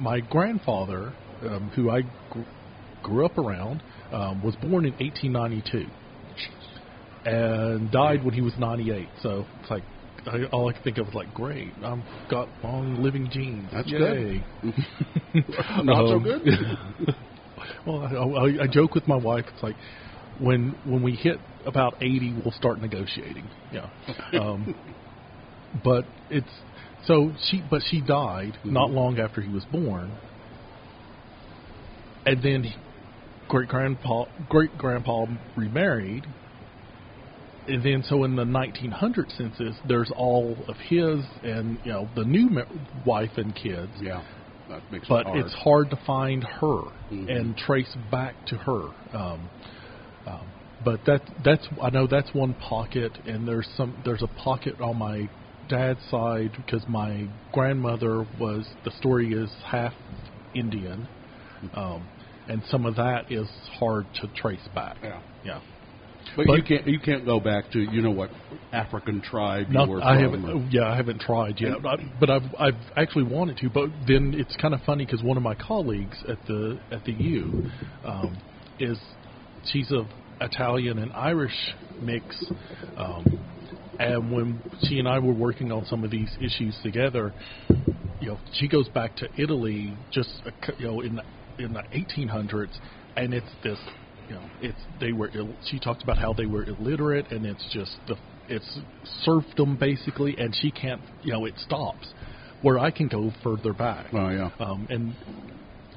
My 0.00 0.20
grandfather, 0.20 1.12
um, 1.42 1.70
who 1.74 1.90
I 1.90 2.02
gr- 2.30 2.40
grew 3.02 3.26
up 3.26 3.36
around, 3.38 3.82
um, 4.12 4.42
was 4.42 4.56
born 4.56 4.86
in 4.86 4.94
1892 4.94 5.86
and 7.24 7.90
died 7.90 8.24
when 8.24 8.34
he 8.34 8.40
was 8.40 8.54
98. 8.58 9.06
So 9.22 9.46
it's 9.60 9.70
like 9.70 9.82
I, 10.26 10.44
all 10.52 10.68
I 10.68 10.72
can 10.72 10.82
think 10.82 10.98
of 10.98 11.06
was 11.06 11.14
like, 11.14 11.32
great, 11.34 11.72
I've 11.84 12.02
got 12.30 12.48
long 12.62 13.02
living 13.02 13.28
genes. 13.30 13.68
That's 13.72 13.88
Yay. 13.88 14.42
good. 14.62 14.74
Not 15.84 16.08
so 16.08 16.14
Um, 16.14 16.22
good. 16.22 16.42
well, 17.86 18.02
I, 18.02 18.62
I, 18.62 18.64
I 18.64 18.66
joke 18.66 18.94
with 18.94 19.06
my 19.08 19.16
wife. 19.16 19.44
It's 19.52 19.62
like 19.62 19.76
when 20.40 20.74
when 20.84 21.02
we 21.02 21.12
hit 21.12 21.38
about 21.66 21.94
80, 22.00 22.40
we'll 22.42 22.52
start 22.52 22.80
negotiating. 22.80 23.48
Yeah. 23.72 23.88
Um, 24.40 24.74
but 25.84 26.04
it's 26.30 26.50
so 27.06 27.32
she 27.48 27.62
but 27.70 27.80
she 27.90 28.00
died 28.00 28.56
not 28.64 28.90
long 28.90 29.18
after 29.18 29.40
he 29.40 29.50
was 29.52 29.64
born, 29.72 30.12
and 32.26 32.42
then 32.42 32.64
great 33.48 33.68
grandpa 33.68 34.24
great 34.48 34.76
grandpa 34.78 35.24
remarried. 35.56 36.24
And 37.68 37.84
then, 37.84 38.02
so 38.02 38.24
in 38.24 38.34
the 38.34 38.44
1900 38.44 39.30
census, 39.36 39.76
there's 39.86 40.10
all 40.16 40.56
of 40.66 40.76
his 40.88 41.24
and 41.44 41.78
you 41.84 41.92
know 41.92 42.08
the 42.16 42.24
new 42.24 42.48
wife 43.06 43.30
and 43.36 43.54
kids. 43.54 43.92
Yeah, 44.00 44.22
that 44.68 44.82
makes 44.90 45.06
but 45.08 45.20
it 45.20 45.26
hard. 45.26 45.44
it's 45.44 45.54
hard 45.54 45.90
to 45.90 45.96
find 46.06 46.42
her 46.42 46.80
Mhm. 47.12 47.28
and 47.28 47.56
trace 47.56 47.94
back 48.10 48.34
to 48.46 48.56
her. 48.56 48.82
Um, 49.12 49.50
um, 50.26 50.46
but 50.84 51.04
that 51.04 51.22
that's 51.44 51.68
I 51.82 51.90
know 51.90 52.06
that's 52.06 52.32
one 52.34 52.54
pocket, 52.54 53.12
and 53.26 53.46
there's 53.46 53.68
some 53.76 53.94
there's 54.04 54.22
a 54.22 54.40
pocket 54.42 54.80
on 54.80 54.98
my 54.98 55.28
dad's 55.70 56.00
side 56.10 56.50
because 56.56 56.86
my 56.88 57.28
grandmother 57.52 58.26
was 58.38 58.66
the 58.84 58.90
story 58.98 59.32
is 59.32 59.50
half 59.64 59.94
Indian, 60.54 61.08
um, 61.74 62.06
and 62.48 62.62
some 62.70 62.84
of 62.84 62.96
that 62.96 63.30
is 63.30 63.48
hard 63.78 64.06
to 64.20 64.28
trace 64.34 64.68
back. 64.74 64.96
Yeah. 65.02 65.20
yeah. 65.44 65.60
But, 66.36 66.46
But- 66.46 66.56
you 66.58 66.62
can't 66.62 66.86
you 66.86 67.00
can't 67.00 67.24
go 67.24 67.40
back 67.40 67.70
to 67.72 67.80
you 67.80 68.02
know 68.02 68.10
what 68.10 68.30
African 68.72 69.20
tribe 69.22 69.68
you 69.68 69.74
Not, 69.74 69.88
were 69.88 70.02
I 70.02 70.20
haven't. 70.20 70.70
Yeah, 70.70 70.86
I 70.92 70.96
haven't 70.96 71.20
tried 71.20 71.60
yet. 71.60 71.72
I, 71.84 71.96
but 72.20 72.30
I've 72.30 72.42
I've 72.58 72.74
actually 72.96 73.24
wanted 73.24 73.56
to. 73.58 73.70
But 73.70 73.88
then 74.06 74.34
it's 74.36 74.54
kind 74.56 74.74
of 74.74 74.80
funny 74.84 75.06
because 75.06 75.22
one 75.22 75.36
of 75.36 75.42
my 75.42 75.54
colleagues 75.54 76.16
at 76.28 76.38
the 76.46 76.78
at 76.92 77.04
the 77.04 77.12
U 77.12 77.64
um, 78.04 78.38
is 78.78 78.98
she's 79.72 79.90
of 79.90 80.06
Italian 80.40 80.98
and 80.98 81.12
Irish 81.12 81.74
mix. 82.02 82.24
Um, 82.96 83.40
and 84.00 84.32
when 84.32 84.62
she 84.84 84.98
and 84.98 85.08
I 85.08 85.18
were 85.18 85.34
working 85.34 85.70
on 85.72 85.84
some 85.86 86.04
of 86.04 86.10
these 86.10 86.30
issues 86.40 86.76
together, 86.82 87.32
you 88.20 88.28
know, 88.28 88.38
she 88.54 88.68
goes 88.68 88.88
back 88.88 89.14
to 89.16 89.28
Italy 89.36 89.94
just 90.10 90.30
a 90.46 90.72
you 90.78 90.86
know 90.86 91.00
in 91.00 91.16
the, 91.16 91.64
in 91.64 91.72
the 91.72 91.82
1800s, 91.94 92.70
and 93.16 93.34
it's 93.34 93.46
this 93.62 93.78
you 94.30 94.36
know, 94.36 94.42
it's 94.62 94.78
they 95.00 95.12
were. 95.12 95.28
Ill, 95.34 95.48
she 95.66 95.80
talked 95.80 96.04
about 96.04 96.16
how 96.16 96.32
they 96.32 96.46
were 96.46 96.64
illiterate, 96.64 97.32
and 97.32 97.44
it's 97.44 97.64
just 97.72 97.90
the 98.06 98.16
it's 98.48 98.78
serfdom 99.24 99.76
basically, 99.76 100.36
and 100.38 100.54
she 100.62 100.70
can't. 100.70 101.00
You 101.22 101.32
know, 101.32 101.44
it 101.46 101.54
stops. 101.58 102.06
Where 102.62 102.78
I 102.78 102.90
can 102.90 103.08
go 103.08 103.32
further 103.42 103.72
back. 103.72 104.06
Oh 104.12 104.28
yeah. 104.28 104.50
Um, 104.60 104.86
and 104.88 105.14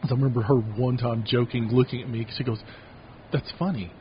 I 0.03 0.09
remember 0.09 0.41
her 0.41 0.55
one 0.55 0.97
time 0.97 1.23
joking, 1.27 1.69
looking 1.71 2.01
at 2.01 2.09
me. 2.09 2.25
She 2.35 2.43
goes, 2.43 2.59
"That's 3.31 3.51
funny. 3.59 3.91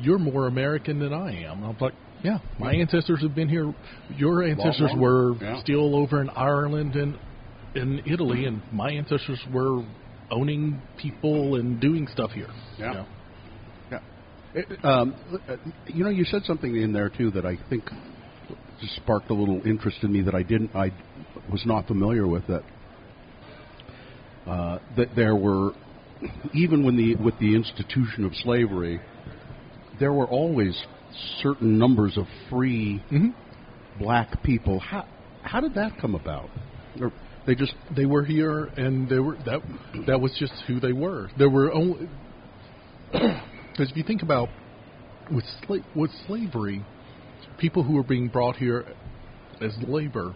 You're 0.00 0.18
more 0.18 0.46
American 0.46 0.98
than 0.98 1.14
I 1.14 1.44
am." 1.44 1.64
I'm 1.64 1.76
like, 1.80 1.94
"Yeah, 2.22 2.38
my 2.58 2.72
ancestors 2.72 3.20
have 3.22 3.34
been 3.34 3.48
here. 3.48 3.72
Your 4.16 4.42
ancestors 4.42 4.90
long. 4.90 5.00
were 5.00 5.34
Yeah. 5.40 5.58
still 5.60 5.94
over 5.96 6.20
in 6.20 6.30
Ireland 6.30 6.96
and 6.96 7.18
in 7.74 8.02
Italy, 8.06 8.46
and 8.46 8.62
my 8.72 8.90
ancestors 8.90 9.40
were 9.52 9.84
owning 10.30 10.80
people 10.96 11.56
and 11.56 11.78
doing 11.80 12.06
stuff 12.08 12.32
here." 12.32 12.48
Yeah. 12.78 12.86
You 12.88 12.94
know? 12.94 13.06
Yeah. 13.92 13.98
It- 14.54 14.84
um, 14.84 15.14
you 15.86 16.04
know, 16.04 16.10
you 16.10 16.24
said 16.24 16.44
something 16.44 16.74
in 16.74 16.92
there 16.92 17.08
too 17.08 17.30
that 17.32 17.44
I 17.44 17.56
think 17.68 17.90
just 18.80 18.96
sparked 18.96 19.30
a 19.30 19.34
little 19.34 19.66
interest 19.66 20.02
in 20.02 20.12
me 20.12 20.20
that 20.22 20.34
I 20.34 20.42
didn't, 20.42 20.74
I 20.74 20.92
was 21.50 21.64
not 21.64 21.86
familiar 21.86 22.26
with. 22.26 22.46
That 22.46 22.62
uh, 24.46 24.78
that 24.96 25.14
there 25.16 25.34
were, 25.34 25.72
even 26.54 26.84
when 26.84 26.96
the 26.96 27.14
with 27.16 27.38
the 27.38 27.54
institution 27.54 28.24
of 28.24 28.34
slavery, 28.36 29.00
there 29.98 30.12
were 30.12 30.26
always 30.26 30.80
certain 31.42 31.78
numbers 31.78 32.16
of 32.16 32.26
free 32.50 33.02
mm-hmm. 33.10 33.28
black 34.02 34.42
people. 34.42 34.80
How 34.80 35.06
how 35.42 35.60
did 35.60 35.74
that 35.74 35.98
come 36.00 36.14
about? 36.14 36.50
Or 37.00 37.12
they 37.46 37.54
just 37.54 37.74
they 37.94 38.06
were 38.06 38.24
here 38.24 38.64
and 38.64 39.08
they 39.08 39.18
were 39.18 39.36
that 39.46 39.60
that 40.06 40.20
was 40.20 40.34
just 40.38 40.52
who 40.66 40.80
they 40.80 40.92
were. 40.92 41.30
There 41.38 41.50
were 41.50 41.72
only 41.72 42.08
because 43.12 43.90
if 43.90 43.96
you 43.96 44.02
think 44.02 44.22
about 44.22 44.48
with 45.30 45.44
sla- 45.62 45.84
with 45.94 46.10
slavery, 46.26 46.84
people 47.58 47.82
who 47.82 47.94
were 47.94 48.02
being 48.02 48.28
brought 48.28 48.56
here 48.56 48.84
as 49.60 49.76
labor, 49.86 50.34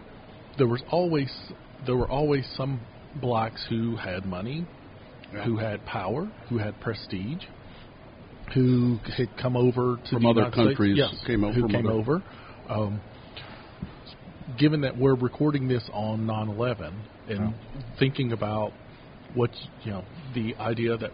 there 0.58 0.68
was 0.68 0.82
always 0.90 1.30
there 1.86 1.96
were 1.96 2.08
always 2.08 2.46
some 2.56 2.80
blacks 3.20 3.64
who 3.68 3.96
had 3.96 4.24
money, 4.24 4.66
Yeah. 5.32 5.44
who 5.44 5.56
had 5.56 5.84
power, 5.84 6.30
who 6.48 6.58
had 6.58 6.80
prestige, 6.80 7.44
who 8.54 8.98
had 9.16 9.28
come 9.36 9.56
over 9.56 9.96
to 9.96 10.10
From 10.10 10.22
the 10.22 10.28
other 10.30 10.40
United 10.40 10.52
States. 10.54 10.66
countries, 10.68 10.96
Yes, 10.98 11.24
came 11.26 11.44
over 11.44 11.52
who 11.54 11.68
came 11.68 11.86
other- 11.86 11.94
over. 11.96 12.22
Um, 12.68 13.00
given 14.58 14.80
that 14.82 14.96
we're 14.96 15.14
recording 15.14 15.68
this 15.68 15.88
on 15.92 16.26
9/11 16.26 16.92
and 17.28 17.54
thinking 17.98 18.32
about 18.32 18.72
what's 19.34 19.68
you 19.84 19.92
know, 19.92 20.04
the 20.34 20.56
idea 20.56 20.96
that 20.96 21.12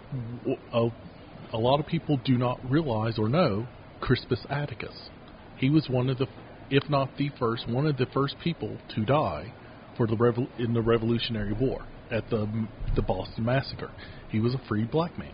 a 1.53 1.59
lot 1.59 1.81
of 1.81 1.87
people 1.87 2.17
do 2.25 2.37
not 2.39 2.59
realize 2.71 3.19
or 3.19 3.29
know 3.29 3.67
Crispus 4.01 4.45
Attucks. 4.51 5.11
He 5.57 5.71
was 5.71 5.89
one 5.89 6.09
of 6.11 6.19
the, 6.19 6.27
if 6.71 6.89
not 6.91 7.17
the 7.17 7.31
first, 7.39 7.69
one 7.69 7.87
of 7.87 7.97
the 7.97 8.07
first 8.07 8.39
people 8.41 8.77
to 8.95 9.05
die 9.05 9.53
for 9.97 10.07
the 10.07 10.17
revol- 10.17 10.49
in 10.59 10.73
the 10.75 10.83
Revolutionary 10.83 11.53
War 11.53 11.83
at 12.11 12.29
the 12.31 12.49
the 12.95 13.03
Boston 13.03 13.45
Massacre. 13.45 13.91
He 14.29 14.41
was 14.41 14.55
a 14.55 14.59
free 14.69 14.85
black 14.85 15.19
man. 15.19 15.33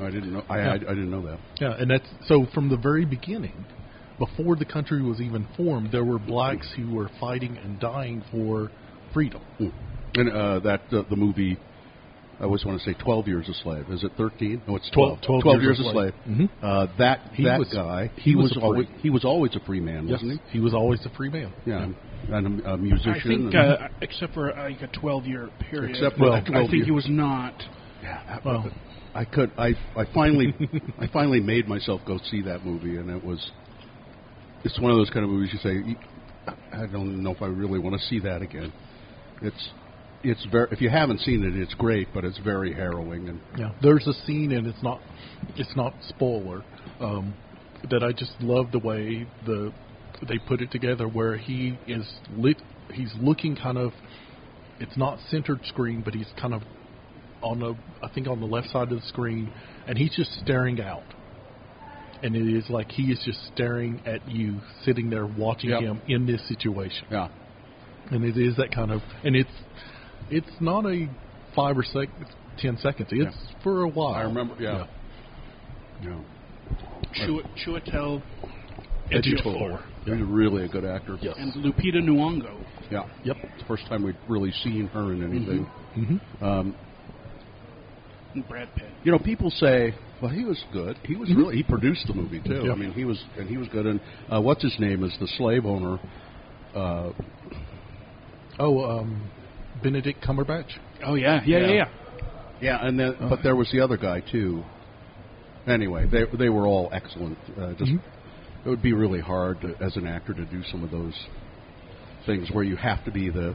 I 0.00 0.10
didn't 0.10 0.32
know. 0.32 0.42
I, 0.48 0.58
Yeah. 0.58 0.70
I, 0.70 0.74
I 0.74 0.78
didn't 0.78 1.10
know 1.10 1.22
that. 1.26 1.38
Yeah, 1.60 1.74
and 1.78 1.90
that's 1.90 2.06
so 2.26 2.46
from 2.54 2.68
the 2.68 2.76
very 2.76 3.04
beginning, 3.04 3.64
before 4.18 4.56
the 4.56 4.64
country 4.64 5.02
was 5.02 5.20
even 5.20 5.46
formed, 5.56 5.90
there 5.92 6.04
were 6.04 6.18
blacks 6.18 6.68
who 6.76 6.94
were 6.94 7.10
fighting 7.20 7.56
and 7.56 7.78
dying 7.80 8.22
for 8.30 8.70
freedom. 9.12 9.42
And 10.16 10.30
uh, 10.30 10.60
that 10.60 10.82
uh, 10.92 11.02
the 11.10 11.16
movie, 11.16 11.58
I 12.40 12.44
always 12.44 12.64
want 12.64 12.80
to 12.80 12.84
say 12.84 12.96
Twelve 13.02 13.26
Years 13.26 13.48
a 13.48 13.54
Slave. 13.54 13.86
Is 13.90 14.04
it 14.04 14.12
thirteen? 14.16 14.62
No, 14.68 14.76
it's 14.76 14.88
twelve. 14.90 15.20
12 15.22 15.42
12 15.42 15.62
years, 15.62 15.78
Years 15.78 15.86
a 15.86 15.90
a 15.90 15.92
slave. 15.92 16.14
Slave. 16.26 16.36
Mhm. 16.38 16.50
Uh, 16.62 16.86
that 16.98 17.20
He 17.32 17.44
that 17.44 17.58
was- 17.58 17.68
guy, 17.72 18.10
he 18.16 18.30
he 18.30 18.36
was 18.36 18.50
was 18.54 18.58
always 18.62 18.86
he 19.00 19.10
was 19.10 19.24
always 19.24 19.56
a 19.56 19.60
free 19.60 19.80
man, 19.80 20.08
wasn't 20.08 20.40
he 20.48 20.58
He 20.58 20.60
was 20.60 20.74
always 20.74 21.04
a 21.06 21.10
free 21.10 21.30
man. 21.30 21.52
he? 21.64 21.70
Yeah, 21.72 21.88
and 22.30 22.60
a, 22.64 22.74
a 22.74 22.76
musician. 22.76 23.12
I 23.12 23.20
think, 23.22 23.40
and- 23.40 23.56
uh, 23.56 23.88
except 24.00 24.34
for 24.34 24.52
like 24.52 24.80
a 24.82 24.86
12 24.88 25.26
year 25.26 25.50
period, 25.70 25.90
Except 25.96 26.16
for 26.18 26.30
that 26.30 26.44
I 26.46 26.50
12 26.50 26.70
think 26.70 26.84
he 26.84 26.90
was 26.92 27.06
not. 27.08 27.54
Yeah, 28.02 28.38
Well, 28.44 28.70
I 29.14 29.24
could. 29.24 29.52
I 29.56 29.74
I 29.96 30.04
finally 30.12 30.54
I 30.98 31.06
finally 31.12 31.40
made 31.40 31.68
myself 31.68 32.00
go 32.06 32.18
see 32.30 32.42
that 32.42 32.64
movie, 32.64 32.96
and 32.96 33.10
it 33.10 33.24
was. 33.24 33.50
It's 34.64 34.78
one 34.80 34.90
of 34.90 34.96
those 34.96 35.10
kind 35.10 35.24
of 35.24 35.30
movies 35.30 35.50
you 35.52 35.58
say, 35.58 35.96
I 36.72 36.86
don't 36.86 37.22
know 37.22 37.32
if 37.32 37.42
I 37.42 37.46
really 37.46 37.78
want 37.78 38.00
to 38.00 38.06
see 38.06 38.18
that 38.20 38.42
again. 38.42 38.72
It's 39.42 39.70
it's 40.22 40.44
very. 40.50 40.68
If 40.72 40.80
you 40.80 40.90
haven't 40.90 41.20
seen 41.20 41.44
it, 41.44 41.56
it's 41.56 41.74
great, 41.74 42.08
but 42.12 42.24
it's 42.24 42.38
very 42.38 42.74
harrowing 42.74 43.28
and. 43.28 43.40
Yeah, 43.56 43.72
there's 43.82 44.06
a 44.06 44.14
scene, 44.26 44.52
and 44.52 44.66
it's 44.66 44.82
not 44.82 45.00
it's 45.56 45.76
not 45.76 45.94
spoiler 46.08 46.64
um, 47.00 47.34
that 47.90 48.02
I 48.02 48.12
just 48.12 48.32
love 48.40 48.72
the 48.72 48.78
way 48.78 49.26
the 49.46 49.72
they 50.28 50.38
put 50.38 50.60
it 50.60 50.70
together, 50.70 51.06
where 51.06 51.36
he 51.36 51.78
is 51.86 52.10
lit. 52.36 52.60
He's 52.92 53.12
looking 53.20 53.56
kind 53.56 53.78
of. 53.78 53.92
It's 54.80 54.96
not 54.96 55.18
centered 55.30 55.60
screen, 55.66 56.02
but 56.04 56.14
he's 56.14 56.26
kind 56.40 56.52
of 56.52 56.62
on 57.44 57.60
the 57.60 57.74
I 58.02 58.08
think 58.08 58.26
on 58.26 58.40
the 58.40 58.46
left 58.46 58.70
side 58.70 58.90
of 58.90 59.00
the 59.00 59.06
screen, 59.06 59.52
and 59.86 59.96
he's 59.96 60.14
just 60.16 60.32
staring 60.40 60.80
out. 60.80 61.02
And 62.22 62.34
it 62.34 62.48
is 62.56 62.70
like 62.70 62.90
he 62.90 63.12
is 63.12 63.20
just 63.24 63.38
staring 63.54 64.00
at 64.06 64.26
you, 64.30 64.60
sitting 64.84 65.10
there 65.10 65.26
watching 65.26 65.70
Yep. 65.70 65.80
him 65.82 66.00
in 66.08 66.26
this 66.26 66.40
situation. 66.48 67.06
Yeah. 67.10 67.28
And 68.10 68.24
it 68.24 68.36
is 68.38 68.56
that 68.56 68.74
kind 68.74 68.90
of, 68.90 69.02
and 69.24 69.36
it's 69.36 69.50
it's 70.30 70.50
not 70.60 70.86
a 70.86 71.08
five 71.54 71.76
or 71.76 71.84
sec, 71.84 72.08
ten 72.58 72.78
seconds. 72.78 73.08
It's 73.12 73.36
for 73.62 73.82
a 73.82 73.88
while. 73.88 74.14
I 74.14 74.22
remember. 74.22 74.54
Yeah. 74.58 74.86
Yeah. 76.02 76.18
Chua- 77.26 77.46
Chiwetel 77.64 78.22
Ejiofor. 79.12 79.44
Ejiofor 79.44 79.82
He's 80.04 80.20
really 80.26 80.64
a 80.64 80.68
good 80.68 80.84
actor. 80.84 81.16
Yes. 81.20 81.34
and 81.38 81.52
Lupita 81.54 81.96
Nyong'o. 82.02 82.62
Yeah. 82.90 83.06
Yep. 83.24 83.36
It's 83.42 83.62
the 83.62 83.68
first 83.68 83.86
time 83.86 84.02
we've 84.02 84.14
really 84.28 84.52
seen 84.62 84.86
her 84.88 85.12
in 85.12 85.22
anything. 85.22 85.66
Mm-hmm. 85.96 86.44
Um, 86.44 86.74
and 88.34 88.46
Brad 88.48 88.68
Pitt. 88.74 88.90
you 89.04 89.12
know, 89.12 89.18
people 89.18 89.50
say, 89.50 89.94
"Well, 90.20 90.30
he 90.30 90.44
was 90.44 90.62
good. 90.72 90.98
He 91.04 91.16
was 91.16 91.28
Mhm. 91.30 91.36
really. 91.36 91.56
He 91.56 91.62
produced 91.62 92.06
the 92.06 92.14
movie 92.14 92.40
too. 92.40 92.62
Yeah. 92.66 92.72
I 92.72 92.74
mean, 92.74 92.92
he 92.92 93.04
was 93.04 93.22
and 93.38 93.48
he 93.48 93.56
was 93.56 93.68
good. 93.68 93.86
And 93.86 94.00
uh, 94.32 94.40
what's 94.40 94.62
his 94.62 94.78
name 94.78 95.02
is 95.04 95.16
the 95.18 95.26
slave 95.28 95.64
owner. 95.66 95.98
Uh, 96.74 97.10
Oh, 98.58 98.84
um, 99.00 99.20
Benedict 99.82 100.22
Cumberbatch. 100.24 100.70
Oh 101.04 101.14
yeah, 101.16 101.40
yeah, 101.44 101.58
yeah, 101.58 101.66
Yeah. 101.66 101.72
yeah. 101.74 101.88
yeah, 102.60 102.86
and 102.86 102.98
then 102.98 103.16
but 103.28 103.42
there 103.42 103.56
was 103.56 103.68
the 103.72 103.80
other 103.80 103.96
guy 103.96 104.20
too. 104.20 104.64
Anyway, 105.66 106.06
they 106.06 106.24
they 106.36 106.48
were 106.48 106.66
all 106.66 106.88
excellent. 106.92 107.36
Uh, 107.58 107.72
just 107.72 107.90
Mhm. 107.90 108.00
it 108.64 108.68
would 108.68 108.82
be 108.82 108.92
really 108.92 109.20
hard 109.20 109.60
to, 109.62 109.74
as 109.80 109.96
an 109.96 110.06
actor 110.06 110.34
to 110.34 110.44
do 110.44 110.62
some 110.70 110.84
of 110.84 110.90
those 110.90 111.14
things 112.26 112.50
where 112.52 112.64
you 112.64 112.76
have 112.76 113.04
to 113.04 113.10
be 113.10 113.28
the 113.28 113.54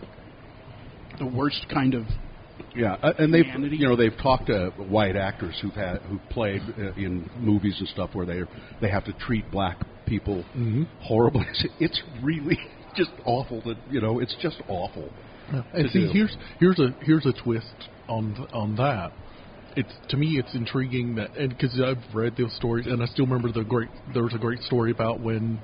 The 1.17 1.25
worst 1.25 1.67
kind 1.69 1.93
of. 1.95 2.05
Yeah, 2.76 2.95
uh, 3.01 3.14
and 3.18 3.34
they've 3.34 3.45
Humanity. 3.45 3.78
you 3.78 3.88
know 3.88 3.95
they've 3.95 4.18
talked 4.22 4.47
to 4.47 4.70
white 4.78 5.16
actors 5.16 5.57
who've 5.62 5.74
had 5.74 6.01
who 6.03 6.20
played 6.30 6.62
uh, 6.78 6.91
in 6.95 7.30
movies 7.36 7.76
and 7.80 7.88
stuff 7.89 8.12
where 8.14 8.26
they 8.26 8.41
they 8.82 8.89
have 8.89 9.03
to 9.05 9.14
treat 9.14 9.49
black 9.51 9.78
people 10.05 10.43
Mhm. 10.55 10.88
horribly. 11.01 11.45
It's 11.80 12.01
really 12.24 12.57
just 12.95 13.12
awful. 13.26 13.62
That 13.62 13.78
you 13.89 14.01
know, 14.01 14.20
it's 14.20 14.36
just 14.41 14.62
awful. 14.68 15.12
And 15.74 15.89
see, 15.91 16.05
do. 16.05 16.12
here's 16.14 16.38
here's 16.60 16.80
a 16.80 16.89
here's 17.01 17.26
a 17.26 17.34
twist 17.43 17.89
on 18.07 18.36
on 18.53 18.76
that. 18.76 19.12
It's 19.76 19.93
to 20.10 20.18
me, 20.18 20.38
it's 20.39 20.53
intriguing 20.55 21.16
that, 21.16 21.36
and 21.38 21.49
because 21.49 21.80
I've 21.84 22.03
read 22.16 22.36
those 22.38 22.53
stories, 22.55 22.86
and 22.88 23.01
I 23.01 23.05
still 23.07 23.26
remember 23.26 23.51
the 23.51 23.64
great. 23.64 23.89
There 24.14 24.24
was 24.24 24.34
a 24.34 24.38
great 24.39 24.60
story 24.64 24.91
about 24.91 25.20
when 25.22 25.60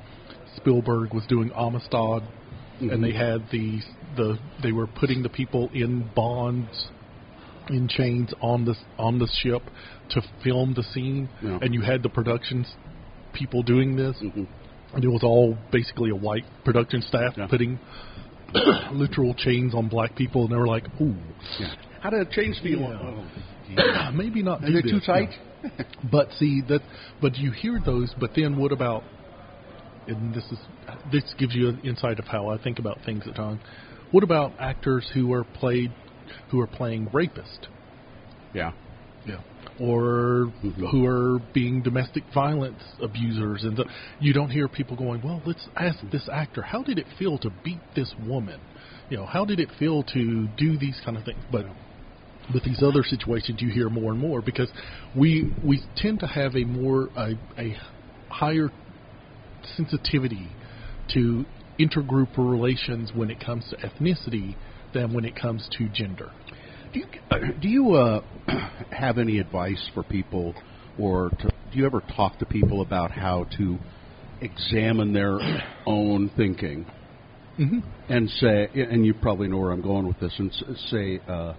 Spielberg 0.57 1.13
was 1.13 1.25
doing 1.27 1.51
Amistad, 1.55 2.23
Mhm. 2.81 2.91
and 2.93 3.03
they 3.03 3.13
had 3.13 3.47
the 3.51 3.79
the 4.15 4.37
they 4.63 4.71
were 4.71 4.87
putting 4.87 5.23
the 5.23 5.29
people 5.29 5.69
in 5.73 6.09
bonds, 6.15 6.87
in 7.69 7.87
chains 7.87 8.33
on 8.41 8.65
the 8.65 8.75
on 8.97 9.19
the 9.19 9.27
ship 9.41 9.63
to 10.09 10.21
film 10.43 10.73
the 10.75 10.83
scene, 10.83 11.29
Yeah. 11.41 11.59
and 11.61 11.73
you 11.73 11.81
had 11.81 12.03
the 12.03 12.09
productions 12.09 12.73
people 13.33 13.63
doing 13.63 13.95
this, 13.95 14.15
Mhm. 14.21 14.47
and 14.93 15.03
it 15.03 15.09
was 15.09 15.23
all 15.23 15.57
basically 15.71 16.09
a 16.09 16.15
white 16.15 16.45
production 16.63 17.01
staff 17.01 17.33
Yeah. 17.37 17.47
putting 17.47 17.79
literal 18.93 19.33
chains 19.33 19.73
on 19.73 19.87
black 19.87 20.15
people, 20.15 20.43
and 20.43 20.51
they 20.51 20.57
were 20.57 20.67
like, 20.67 20.87
"Ooh, 21.01 21.15
Yeah. 21.59 21.67
How 22.01 22.09
did 22.11 22.29
chains 22.31 22.57
feel? 22.59 22.79
Yeah. 23.75 24.11
maybe 24.13 24.43
not." 24.43 24.61
They 24.61 24.81
too 24.81 24.99
tight? 24.99 25.37
But 26.11 26.31
see 26.33 26.61
that, 26.67 26.81
but 27.21 27.37
you 27.39 27.49
hear 27.51 27.79
those. 27.83 28.13
But 28.19 28.35
then 28.35 28.55
what 28.55 28.71
about? 28.71 29.03
And 30.07 30.33
this 30.33 30.51
is 30.51 30.59
this 31.11 31.33
gives 31.39 31.55
you 31.55 31.69
an 31.69 31.79
insight 31.83 32.19
of 32.19 32.27
how 32.27 32.47
I 32.49 32.57
think 32.57 32.77
about 32.77 33.01
things 33.01 33.25
at 33.27 33.35
times. 33.35 33.59
What 34.11 34.23
about 34.23 34.53
actors 34.59 35.05
who 35.13 35.33
are 35.33 35.43
played, 35.43 35.91
who 36.49 36.59
are 36.59 36.67
playing 36.67 37.09
rapist? 37.11 37.67
Yeah. 38.53 38.71
Yeah. 39.25 39.39
Or 39.79 40.51
Mhm. 40.63 40.89
who 40.91 41.05
are 41.05 41.39
being 41.53 41.81
domestic 41.81 42.23
violence 42.33 42.81
abusers, 43.01 43.63
and 43.63 43.75
the, 43.75 43.85
you 44.19 44.33
don't 44.33 44.51
hear 44.51 44.67
people 44.67 44.95
going, 44.95 45.21
"Well, 45.21 45.41
let's 45.45 45.67
ask 45.75 45.99
this 46.11 46.29
actor, 46.29 46.61
how 46.61 46.83
did 46.83 46.99
it 46.99 47.07
feel 47.17 47.37
to 47.39 47.49
beat 47.63 47.81
this 47.95 48.13
woman? 48.19 48.59
You 49.09 49.17
know, 49.17 49.25
how 49.25 49.43
did 49.45 49.59
it 49.59 49.71
feel 49.79 50.03
to 50.03 50.47
do 50.57 50.77
these 50.77 50.99
kind 51.03 51.17
of 51.17 51.23
things?" 51.23 51.43
But 51.51 51.65
with 52.53 52.63
these 52.63 52.83
other 52.83 53.03
situations, 53.03 53.59
you 53.61 53.69
hear 53.71 53.89
more 53.89 54.11
and 54.11 54.21
more 54.21 54.41
because 54.41 54.71
we 55.15 55.51
we 55.63 55.81
tend 55.97 56.19
to 56.19 56.27
have 56.27 56.55
a 56.55 56.63
more 56.63 57.09
a, 57.17 57.33
a 57.57 57.75
higher 58.29 58.69
sensitivity 59.75 60.47
to 61.13 61.45
intergroup 61.79 62.37
relations 62.37 63.11
when 63.13 63.29
it 63.29 63.39
comes 63.39 63.65
to 63.69 63.77
ethnicity 63.77 64.55
than 64.93 65.13
when 65.13 65.25
it 65.25 65.35
comes 65.35 65.67
to 65.77 65.89
gender. 65.89 66.31
Do 66.93 66.99
you 66.99 67.51
do 67.61 67.67
you 67.67 67.93
uh, 67.95 68.21
have 68.91 69.17
any 69.17 69.39
advice 69.39 69.89
for 69.93 70.03
people, 70.03 70.55
or 70.97 71.29
to, 71.29 71.49
do 71.71 71.77
you 71.77 71.85
ever 71.85 72.01
talk 72.15 72.39
to 72.39 72.45
people 72.45 72.81
about 72.81 73.11
how 73.11 73.45
to 73.57 73.77
examine 74.41 75.11
their 75.13 75.37
own 75.85 76.31
thinking 76.37 76.85
Mm-hmm. 77.59 77.79
and 78.11 78.29
say, 78.31 78.67
and 78.73 79.05
you 79.05 79.13
probably 79.13 79.47
know 79.47 79.57
where 79.59 79.71
I'm 79.71 79.81
going 79.81 80.05
with 80.05 80.19
this, 80.19 80.33
and 80.37 80.51
say, 80.89 81.21
uh, 81.25 81.53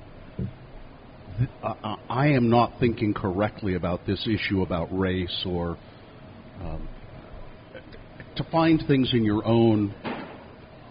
I, 1.63 1.97
I 2.11 2.27
am 2.29 2.51
not 2.51 2.75
thinking 2.79 3.15
correctly 3.15 3.77
about 3.77 4.05
this 4.07 4.29
issue 4.29 4.61
about 4.61 4.89
race, 4.97 5.43
or 5.47 5.79
um, 6.61 6.87
to 8.37 8.45
find 8.51 8.83
things 8.87 9.11
in 9.13 9.25
your 9.25 9.45
own. 9.45 9.95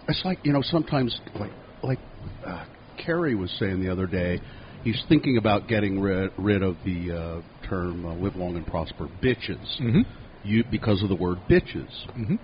It's 0.07 0.21
like 0.23 0.39
you 0.43 0.53
know 0.53 0.61
sometimes 0.61 1.19
like 1.39 1.51
like 1.83 1.99
uh, 2.45 2.65
Kerry 3.03 3.35
was 3.35 3.51
saying 3.59 3.81
the 3.81 3.91
other 3.91 4.07
day, 4.07 4.39
he's 4.83 5.01
thinking 5.09 5.37
about 5.37 5.67
getting 5.67 5.99
rid, 5.99 6.31
rid 6.37 6.61
of 6.63 6.77
the 6.85 7.11
uh, 7.43 7.67
term 7.67 8.05
uh, 8.05 8.13
"live 8.15 8.35
long 8.35 8.55
and 8.55 8.65
prosper" 8.65 9.07
bitches, 9.21 9.79
Mhm. 9.81 10.05
you 10.43 10.63
because 10.69 11.01
of 11.03 11.09
the 11.09 11.15
word 11.15 11.39
bitches. 11.49 11.89
Mm-hmm. 12.17 12.35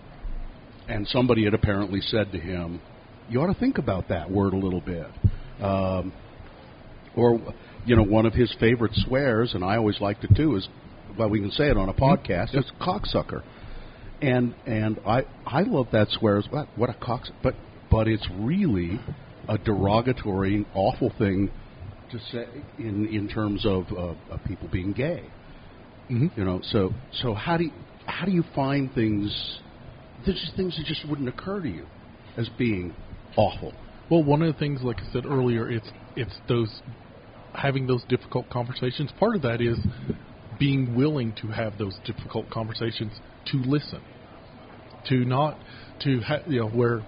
And 0.89 1.08
somebody 1.08 1.45
had 1.45 1.54
apparently 1.54 2.02
said 2.02 2.32
to 2.32 2.39
him, 2.39 2.82
"You 3.30 3.41
ought 3.41 3.54
to 3.54 3.60
think 3.60 3.78
about 3.78 4.10
that 4.10 4.30
word 4.30 4.54
a 4.54 4.58
little 4.58 4.82
bit." 4.82 5.08
Um, 5.62 6.12
or, 7.16 7.39
you 7.86 7.95
know, 7.95 8.04
one 8.04 8.26
of 8.26 8.34
his 8.34 8.52
favorite 8.60 8.93
swears, 8.95 9.54
and 9.54 9.64
I 9.64 9.78
always 9.78 9.99
liked 10.02 10.24
it 10.24 10.36
too, 10.36 10.56
is 10.56 10.68
well, 11.18 11.30
we 11.30 11.39
can 11.39 11.52
say 11.52 11.66
it 11.70 11.78
on 11.78 11.89
a 11.89 11.93
podcast. 11.93 12.56
It's 12.56 12.72
cocksucker, 12.82 13.43
and 14.22 14.53
and 14.65 14.99
I 15.05 15.26
I 15.45 15.61
love 15.63 15.88
that 15.91 16.09
swear 16.11 16.38
as 16.38 16.45
well. 16.51 16.67
What 16.76 16.89
a 16.89 16.93
cock! 16.93 17.24
But 17.43 17.55
but 17.89 18.07
it's 18.07 18.28
really 18.39 18.99
a 19.47 19.57
derogatory, 19.57 20.65
awful 20.74 21.11
thing 21.17 21.51
to 22.11 22.19
say 22.32 22.45
in 22.78 23.07
in 23.07 23.28
terms 23.28 23.65
of 23.65 23.86
uh, 23.91 24.34
of 24.34 24.43
people 24.47 24.67
being 24.72 24.93
gay. 24.93 25.24
You 26.36 26.43
know, 26.43 26.59
so 26.63 26.93
so 27.22 27.34
how 27.34 27.57
do 27.57 27.65
you, 27.65 27.72
how 28.05 28.26
do 28.26 28.32
you 28.32 28.43
find 28.53 28.93
things? 28.93 29.59
There's 30.26 30.39
just 30.39 30.55
things 30.55 30.76
that 30.78 30.86
just 30.86 31.07
wouldn't 31.07 31.30
occur 31.30 31.61
to 31.61 31.69
you 31.69 31.86
as 32.38 32.49
being 32.57 32.93
awful. 33.38 33.74
Well, 34.09 34.24
one 34.24 34.41
of 34.41 34.53
the 34.53 34.59
things, 34.59 34.82
like 34.84 34.97
I 34.99 35.11
said 35.13 35.26
earlier, 35.26 35.72
it's 35.72 35.89
it's 36.15 36.34
those 36.47 36.82
having 37.53 37.88
those 37.88 38.03
difficult 38.09 38.49
conversations. 38.49 39.09
Part 39.19 39.36
of 39.36 39.41
that 39.43 39.61
is 39.61 39.78
being 40.59 40.95
willing 40.95 41.34
to 41.41 41.47
have 41.47 41.78
those 41.78 41.97
difficult 42.05 42.49
conversations 42.49 43.13
to 43.47 43.57
listen, 43.57 44.01
to 45.10 45.26
not 45.26 45.58
to 46.04 46.20
ha- 46.22 46.43
you 46.47 46.62
know 46.62 46.68
where 46.68 47.02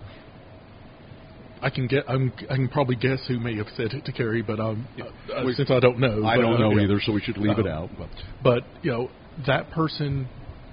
I 1.62 1.70
can 1.70 1.88
get 1.88 2.04
I'm, 2.10 2.34
I 2.50 2.56
can 2.56 2.70
probably 2.70 2.96
guess 2.98 3.20
who 3.28 3.40
may 3.40 3.56
have 3.56 3.68
said 3.78 3.94
it 3.94 4.04
to 4.06 4.12
Carrie, 4.12 4.42
but 4.42 4.60
um, 4.60 4.88
uh, 5.00 5.44
We- 5.46 5.54
since 5.54 5.72
I 5.72 5.80
don't 5.80 6.00
know, 6.00 6.26
I 6.26 6.36
but, 6.36 6.42
don't 6.42 6.56
uh, 6.56 6.58
know 6.58 6.78
yeah. 6.78 6.84
either, 6.84 7.00
so 7.06 7.14
we 7.14 7.22
should 7.22 7.38
leave 7.38 7.58
it 7.58 7.68
Um, 7.68 7.72
out. 7.72 7.90
But 7.98 8.10
but 8.42 8.64
you 8.82 8.92
know 8.92 9.10
that 9.48 9.72
person 9.72 10.30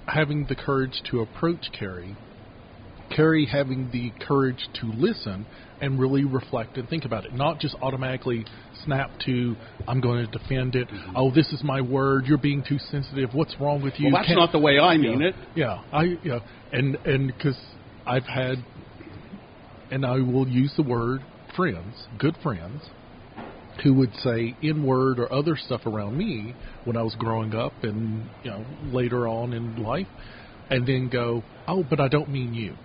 having 0.07 0.45
the 0.47 0.55
courage 0.55 0.93
to 1.11 1.21
approach 1.21 1.63
Carrie, 1.79 2.15
Carrie 3.15 3.45
having 3.45 3.89
the 3.91 4.11
courage 4.25 4.67
to 4.81 4.85
listen 4.87 5.45
and 5.81 5.99
really 5.99 6.23
reflect 6.23 6.77
and 6.77 6.87
think 6.87 7.05
about 7.05 7.25
it, 7.25 7.33
not 7.33 7.59
just 7.59 7.75
automatically 7.81 8.45
snap 8.85 9.11
to 9.25 9.55
"I'm 9.87 9.99
going 10.01 10.25
to 10.25 10.31
defend 10.37 10.75
it." 10.75 10.87
Mm-hmm. 10.87 11.13
Oh, 11.15 11.31
this 11.31 11.51
is 11.51 11.63
my 11.63 11.81
word. 11.81 12.25
You're 12.25 12.37
being 12.37 12.63
too 12.67 12.77
sensitive. 12.89 13.33
What's 13.33 13.55
wrong 13.59 13.81
with 13.81 13.93
you? 13.99 14.07
Well, 14.07 14.17
that's 14.21 14.27
Can't- 14.27 14.39
not 14.39 14.51
the 14.51 14.59
way 14.59 14.79
I 14.79 14.97
mean 14.97 15.21
Yeah. 15.21 15.27
it. 15.27 15.35
Yeah, 15.55 15.81
I 15.91 16.03
yeah, 16.23 16.39
and 16.71 16.95
and 17.05 17.27
because 17.27 17.57
I've 18.05 18.25
had, 18.25 18.63
and 19.91 20.05
I 20.05 20.17
will 20.19 20.47
use 20.47 20.71
the 20.77 20.83
word 20.83 21.21
friends, 21.55 22.07
good 22.17 22.35
friends, 22.41 22.81
who 23.83 23.93
would 23.95 24.13
say 24.23 24.55
in 24.61 24.83
word 24.85 25.19
or 25.19 25.31
other 25.33 25.55
stuff 25.57 25.85
around 25.85 26.17
me 26.17 26.53
when 26.85 26.95
I 26.95 27.01
was 27.03 27.15
growing 27.15 27.55
up 27.55 27.73
and 27.83 28.29
you 28.43 28.51
know 28.51 28.65
later 28.91 29.27
on 29.27 29.53
in 29.53 29.81
life, 29.83 30.07
and 30.69 30.85
then 30.87 31.09
go, 31.09 31.43
oh, 31.67 31.83
but 31.89 31.99
I 31.99 32.07
don't 32.07 32.29
mean 32.29 32.53
you. 32.53 32.75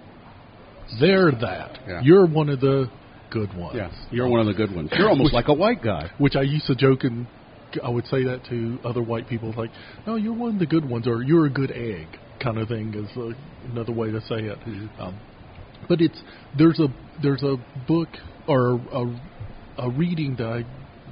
They're 1.00 1.30
that. 1.32 1.78
Yeah. 1.86 2.00
You're 2.02 2.26
one 2.26 2.48
of 2.48 2.60
the 2.60 2.90
good 3.30 3.52
ones. 3.56 3.76
yeah, 3.76 3.90
you're 4.10 4.28
one 4.28 4.40
of 4.40 4.46
the 4.46 4.54
good 4.54 4.74
ones. 4.74 4.90
You're 4.96 5.08
almost 5.08 5.26
Which- 5.26 5.32
like 5.34 5.48
a 5.48 5.54
white 5.54 5.82
guy. 5.82 6.10
which 6.18 6.36
I 6.36 6.42
used 6.42 6.66
to 6.68 6.74
joke 6.74 7.04
and 7.04 7.26
I 7.82 7.88
would 7.90 8.06
say 8.06 8.24
that 8.24 8.44
to 8.48 8.78
other 8.84 9.02
white 9.02 9.28
people, 9.28 9.52
like, 9.56 9.70
"No, 10.06 10.14
you're 10.14 10.32
one 10.32 10.50
of 10.54 10.58
the 10.60 10.66
good 10.66 10.88
ones," 10.88 11.06
or 11.06 11.22
"You're 11.22 11.46
a 11.46 11.50
good 11.50 11.72
egg," 11.72 12.06
kind 12.40 12.56
of 12.58 12.68
thing 12.68 12.94
is 12.94 13.10
uh, 13.16 13.32
another 13.70 13.92
way 13.92 14.10
to 14.12 14.20
say 14.22 14.36
it. 14.36 14.58
Um, 14.98 15.16
but 15.88 16.00
it's 16.00 16.18
there's 16.56 16.78
a 16.80 16.86
there's 17.22 17.42
a 17.42 17.56
book 17.86 18.08
or 18.46 18.80
a, 18.92 19.20
a 19.78 19.90
reading 19.90 20.36
that 20.36 20.46
I 20.46 20.64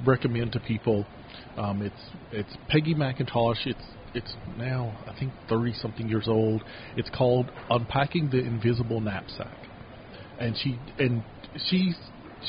recommend 0.07 0.53
to 0.53 0.59
people. 0.61 1.05
Um, 1.57 1.81
it's 1.81 2.09
it's 2.31 2.57
Peggy 2.69 2.95
McIntosh. 2.95 3.67
It's 3.67 3.83
it's 4.15 4.33
now 4.57 4.97
I 5.05 5.19
think 5.19 5.33
thirty 5.49 5.73
something 5.73 6.07
years 6.07 6.27
old. 6.27 6.63
It's 6.95 7.09
called 7.09 7.51
Unpacking 7.69 8.29
the 8.31 8.39
Invisible 8.39 9.01
Knapsack, 9.01 9.57
and 10.39 10.55
she 10.57 10.77
and 10.99 11.23
she's 11.67 11.95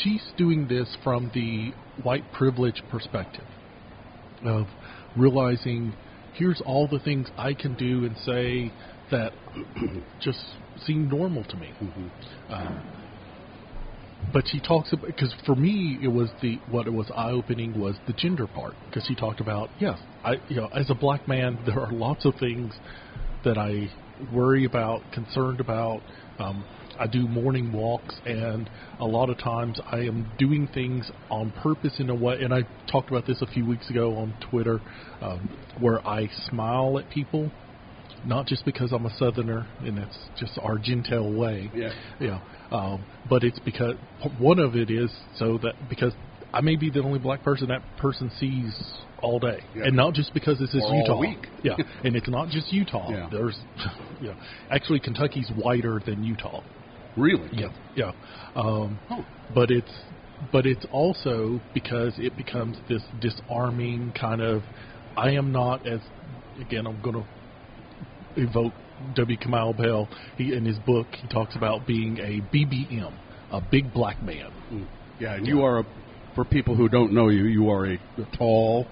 she's 0.03 0.22
doing 0.37 0.68
this 0.68 0.97
from 1.03 1.30
the 1.34 1.72
white 2.03 2.24
privilege 2.32 2.82
perspective 2.91 3.45
of 4.45 4.66
realizing 5.16 5.95
here's 6.34 6.61
all 6.64 6.87
the 6.87 6.99
things 6.99 7.28
I 7.39 7.55
can 7.55 7.74
do 7.74 8.05
and 8.05 8.16
say 8.24 8.72
that 9.11 9.32
just 10.20 10.39
seem 10.84 11.09
normal 11.09 11.45
to 11.45 11.57
me. 11.57 11.72
Um, 12.51 12.82
but 14.32 14.45
she 14.47 14.61
talks 14.61 14.93
about 14.93 15.07
because 15.07 15.34
for 15.45 15.55
me 15.55 15.99
it 16.03 16.09
was 16.09 16.30
the 16.43 16.59
what 16.70 16.87
it 16.87 16.93
was 16.93 17.11
eye 17.14 17.30
opening 17.30 17.78
was 17.78 17.97
the 18.07 18.12
gender 18.12 18.47
part 18.47 18.74
because 18.87 19.05
she 19.07 19.14
talked 19.14 19.41
about 19.41 19.70
yes 19.78 19.99
I 20.24 20.34
you 20.49 20.57
know 20.57 20.68
as 20.74 20.91
a 20.91 20.95
black 20.95 21.28
man 21.28 21.59
there 21.66 21.80
are 21.80 21.93
lots 21.93 22.24
of 22.24 22.34
things 22.41 22.74
that 23.45 23.57
I 23.57 23.89
worry 24.32 24.64
about 24.64 25.03
concerned 25.12 25.61
about 25.61 26.01
um, 26.39 26.64
I 26.99 27.07
do 27.07 27.26
morning 27.28 27.72
walks 27.72 28.14
and 28.24 28.68
a 29.01 29.05
lot 29.05 29.28
of 29.28 29.39
times 29.39 29.78
I 29.91 29.99
am 29.99 30.30
doing 30.39 30.68
things 30.72 31.11
on 31.30 31.53
purpose 31.62 31.95
in 31.99 32.11
a 32.11 32.14
way 32.14 32.39
and 32.41 32.53
I 32.55 32.62
talked 32.91 33.11
about 33.11 33.26
this 33.26 33.41
a 33.43 33.47
few 33.47 33.66
weeks 33.66 33.89
ago 33.91 34.16
on 34.16 34.34
Twitter 34.51 34.80
um, 35.20 35.49
where 35.80 36.07
I 36.07 36.28
smile 36.49 36.99
at 36.99 37.09
people 37.11 37.51
not 38.24 38.47
just 38.47 38.64
because 38.64 38.93
I'm 38.93 39.07
a 39.07 39.14
Southerner 39.18 39.66
and 39.80 39.99
that's 39.99 40.16
just 40.39 40.59
our 40.62 40.78
gentile 40.78 41.32
way. 41.32 41.70
Yeah. 41.74 41.91
Yeah. 42.20 42.41
Um, 42.70 43.05
but 43.28 43.45
it's 43.45 43.59
because 43.61 43.95
one 44.39 44.59
of 44.59 44.74
it 44.74 44.91
is 44.91 45.11
so 45.39 45.59
that 45.62 45.74
because 45.89 46.12
I 46.57 46.61
may 46.62 46.76
be 46.76 46.88
the 46.90 47.02
only 47.02 47.18
black 47.18 47.42
person 47.42 47.68
that 47.68 47.82
person 47.98 48.30
sees 48.38 48.72
all 49.22 49.38
day, 49.38 49.59
Yeah. 49.74 49.84
and 49.84 49.96
not 49.96 50.14
just 50.14 50.32
because 50.32 50.59
this 50.59 50.72
is 50.74 50.82
Or 50.82 50.88
all 50.88 50.98
Utah. 51.00 51.18
week. 51.20 51.48
yeah, 51.62 51.76
and 52.04 52.16
it's 52.16 52.28
not 52.28 52.48
just 52.48 52.72
Utah. 52.72 53.11
Yeah. 53.11 53.28
There's, 53.30 53.59
yeah, 54.22 54.32
actually 54.70 55.00
Kentucky's 55.00 55.50
whiter 55.54 56.00
than 56.04 56.22
Utah. 56.24 56.62
Really? 57.16 57.48
Yeah, 57.52 57.68
yeah. 57.94 58.12
Um, 58.54 58.98
But 59.54 59.70
it's 59.70 59.92
but 60.52 60.66
it's 60.66 60.84
also 60.92 61.61
because 61.74 62.12
it 62.18 62.36
becomes 62.36 62.76
this 62.88 63.02
disarming 63.20 64.12
kind 64.12 64.40
of. 64.42 64.62
I 65.16 65.30
am 65.30 65.50
not 65.52 65.86
as 65.86 66.00
again. 66.61 66.86
I'm 66.86 67.00
going 67.02 67.16
to 67.16 67.24
evoke 68.36 68.72
W. 69.14 69.38
Kamau 69.38 69.76
Bell. 69.76 70.09
He 70.36 70.54
in 70.54 70.64
his 70.64 70.78
book 70.80 71.07
he 71.12 71.26
talks 71.28 71.57
about 71.57 71.86
being 71.86 72.18
a 72.18 72.40
BBM, 72.54 73.12
a 73.50 73.61
big 73.61 73.92
black 73.94 74.22
man. 74.22 74.50
Yeah, 75.18 75.34
and 75.36 75.46
you 75.46 75.62
are 75.62 75.78
a, 75.80 75.84
for 76.37 76.45
people 76.45 76.76
who 76.76 76.89
don't 76.89 77.12
know 77.12 77.28
you, 77.30 77.47
you 77.47 77.68
are 77.70 77.87
a, 77.87 77.95
a 77.95 78.37
tall, 78.37 78.87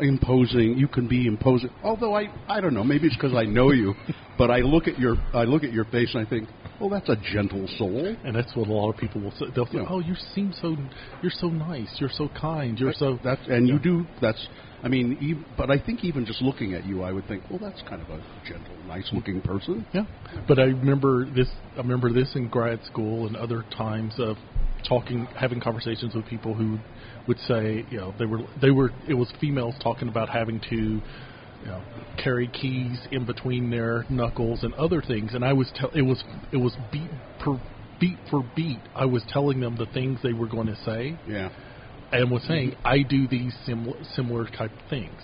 imposing. 0.00 0.76
You 0.76 0.88
can 0.88 1.08
be 1.08 1.26
imposing. 1.26 1.70
Although 1.82 2.14
I, 2.14 2.26
I 2.48 2.60
don't 2.60 2.74
know. 2.74 2.84
Maybe 2.84 3.06
it's 3.06 3.16
because 3.16 3.34
I 3.34 3.44
know 3.44 3.70
you, 3.70 3.94
but 4.38 4.50
I 4.50 4.58
look 4.58 4.88
at 4.88 4.98
your, 4.98 5.16
I 5.32 5.44
look 5.44 5.64
at 5.64 5.72
your 5.72 5.86
face 5.86 6.10
and 6.14 6.26
I 6.26 6.28
think, 6.28 6.48
well, 6.80 6.90
that's 6.90 7.08
a 7.08 7.16
gentle 7.16 7.66
soul. 7.78 8.14
And 8.24 8.36
that's 8.36 8.54
what 8.54 8.68
a 8.68 8.72
lot 8.72 8.90
of 8.90 8.98
people 8.98 9.22
will 9.22 9.30
say. 9.30 9.46
They'll 9.54 9.66
say, 9.66 9.78
Yeah. 9.78 9.86
"Oh, 9.88 10.00
you 10.00 10.14
seem 10.34 10.52
so, 10.60 10.76
you're 11.22 11.32
so 11.34 11.46
nice, 11.48 11.88
you're 11.98 12.10
so 12.12 12.28
kind, 12.38 12.78
you're 12.78 12.92
so." 12.92 13.18
That's 13.24 13.40
and 13.48 13.66
you 13.66 13.78
do. 13.78 14.04
That's. 14.20 14.46
I 14.82 14.88
mean, 14.88 15.16
ev 15.22 15.56
but 15.56 15.70
I 15.70 15.82
think 15.82 16.04
even 16.04 16.26
just 16.26 16.42
looking 16.42 16.74
at 16.74 16.84
you, 16.84 17.02
I 17.02 17.10
would 17.12 17.26
think, 17.26 17.44
well, 17.48 17.58
that's 17.58 17.80
kind 17.88 18.02
of 18.02 18.10
a 18.10 18.22
gentle, 18.46 18.76
nice-looking 18.86 19.40
person. 19.40 19.86
Yeah, 19.94 20.04
but 20.46 20.58
I 20.58 20.64
remember 20.64 21.24
this. 21.30 21.48
I 21.76 21.78
remember 21.78 22.12
this 22.12 22.36
in 22.36 22.48
grad 22.48 22.84
school 22.84 23.26
and 23.26 23.36
other 23.36 23.64
times 23.74 24.12
of 24.18 24.36
talking, 24.88 25.26
having 25.38 25.60
conversations 25.60 26.14
with 26.14 26.26
people 26.26 26.54
who 26.54 26.78
would 27.26 27.38
say, 27.40 27.84
you 27.90 27.98
know, 27.98 28.14
they 28.18 28.26
were 28.26 28.40
they 28.60 28.70
were 28.70 28.90
it 29.08 29.14
was 29.14 29.32
females 29.40 29.74
talking 29.82 30.08
about 30.08 30.28
having 30.28 30.60
to, 30.70 30.76
you 30.76 31.66
know, 31.66 31.82
carry 32.22 32.48
keys 32.48 32.98
in 33.10 33.24
between 33.26 33.70
their 33.70 34.04
knuckles 34.08 34.62
and 34.62 34.72
other 34.74 35.02
things, 35.02 35.32
and 35.34 35.44
I 35.44 35.52
was 35.52 35.70
tell 35.74 35.90
it 35.90 36.02
was 36.02 36.22
it 36.52 36.58
was 36.58 36.74
beat 36.92 37.10
per 37.40 37.60
beat 38.00 38.18
for 38.30 38.48
beat. 38.54 38.80
I 38.94 39.06
was 39.06 39.22
telling 39.28 39.60
them 39.60 39.76
the 39.76 39.86
things 39.86 40.20
they 40.22 40.32
were 40.32 40.48
going 40.48 40.66
to 40.66 40.76
say, 40.84 41.18
Yeah. 41.28 41.50
and 42.12 42.30
was 42.30 42.42
saying 42.46 42.72
mm-hmm. 42.72 42.86
I 42.86 43.02
do 43.02 43.26
these 43.26 43.54
similar 43.64 43.96
similar 44.14 44.46
type 44.46 44.72
things. 44.90 45.20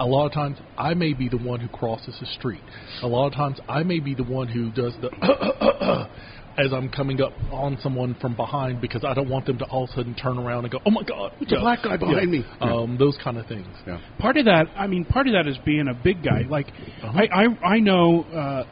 A 0.00 0.06
lot 0.06 0.26
of 0.26 0.32
times 0.32 0.58
I 0.76 0.94
may 0.94 1.12
be 1.12 1.28
the 1.28 1.38
one 1.38 1.60
who 1.60 1.68
crosses 1.68 2.16
the 2.18 2.26
street. 2.26 2.62
A 3.02 3.06
lot 3.06 3.28
of 3.28 3.34
times 3.34 3.58
I 3.68 3.84
may 3.84 4.00
be 4.00 4.14
the 4.14 4.24
one 4.24 4.48
who 4.48 4.72
does 4.72 4.92
the 5.00 6.08
as 6.56 6.72
I'm 6.72 6.88
coming 6.88 7.20
up 7.20 7.32
on 7.50 7.78
someone 7.82 8.14
from 8.20 8.36
behind 8.36 8.80
because 8.80 9.02
I 9.04 9.12
don't 9.12 9.28
want 9.28 9.46
them 9.46 9.58
to 9.58 9.64
all 9.66 9.84
of 9.84 9.90
a 9.90 9.92
sudden 9.94 10.14
turn 10.14 10.38
around 10.38 10.64
and 10.64 10.72
go, 10.72 10.78
"Oh 10.86 10.90
my 10.90 11.02
God, 11.02 11.32
It's 11.40 11.50
a 11.52 11.56
black 11.58 11.82
guy 11.82 11.96
behind 11.96 12.30
me." 12.30 12.44
Um, 12.60 12.96
those 12.96 13.16
kind 13.22 13.38
of 13.38 13.46
things. 13.46 13.66
Yeah. 13.86 13.98
part 14.18 14.36
of 14.36 14.44
that 14.46 14.66
i 14.76 14.86
mean 14.86 15.04
part 15.04 15.26
of 15.26 15.32
that 15.34 15.46
is 15.48 15.58
being 15.64 15.88
a 15.88 15.94
big 15.94 16.22
guy 16.22 16.42
like 16.48 16.68
Uh-huh. 17.02 17.18
I, 17.18 17.42
I 17.44 17.74
i 17.74 17.78
know 17.80 18.22
uh 18.24 18.64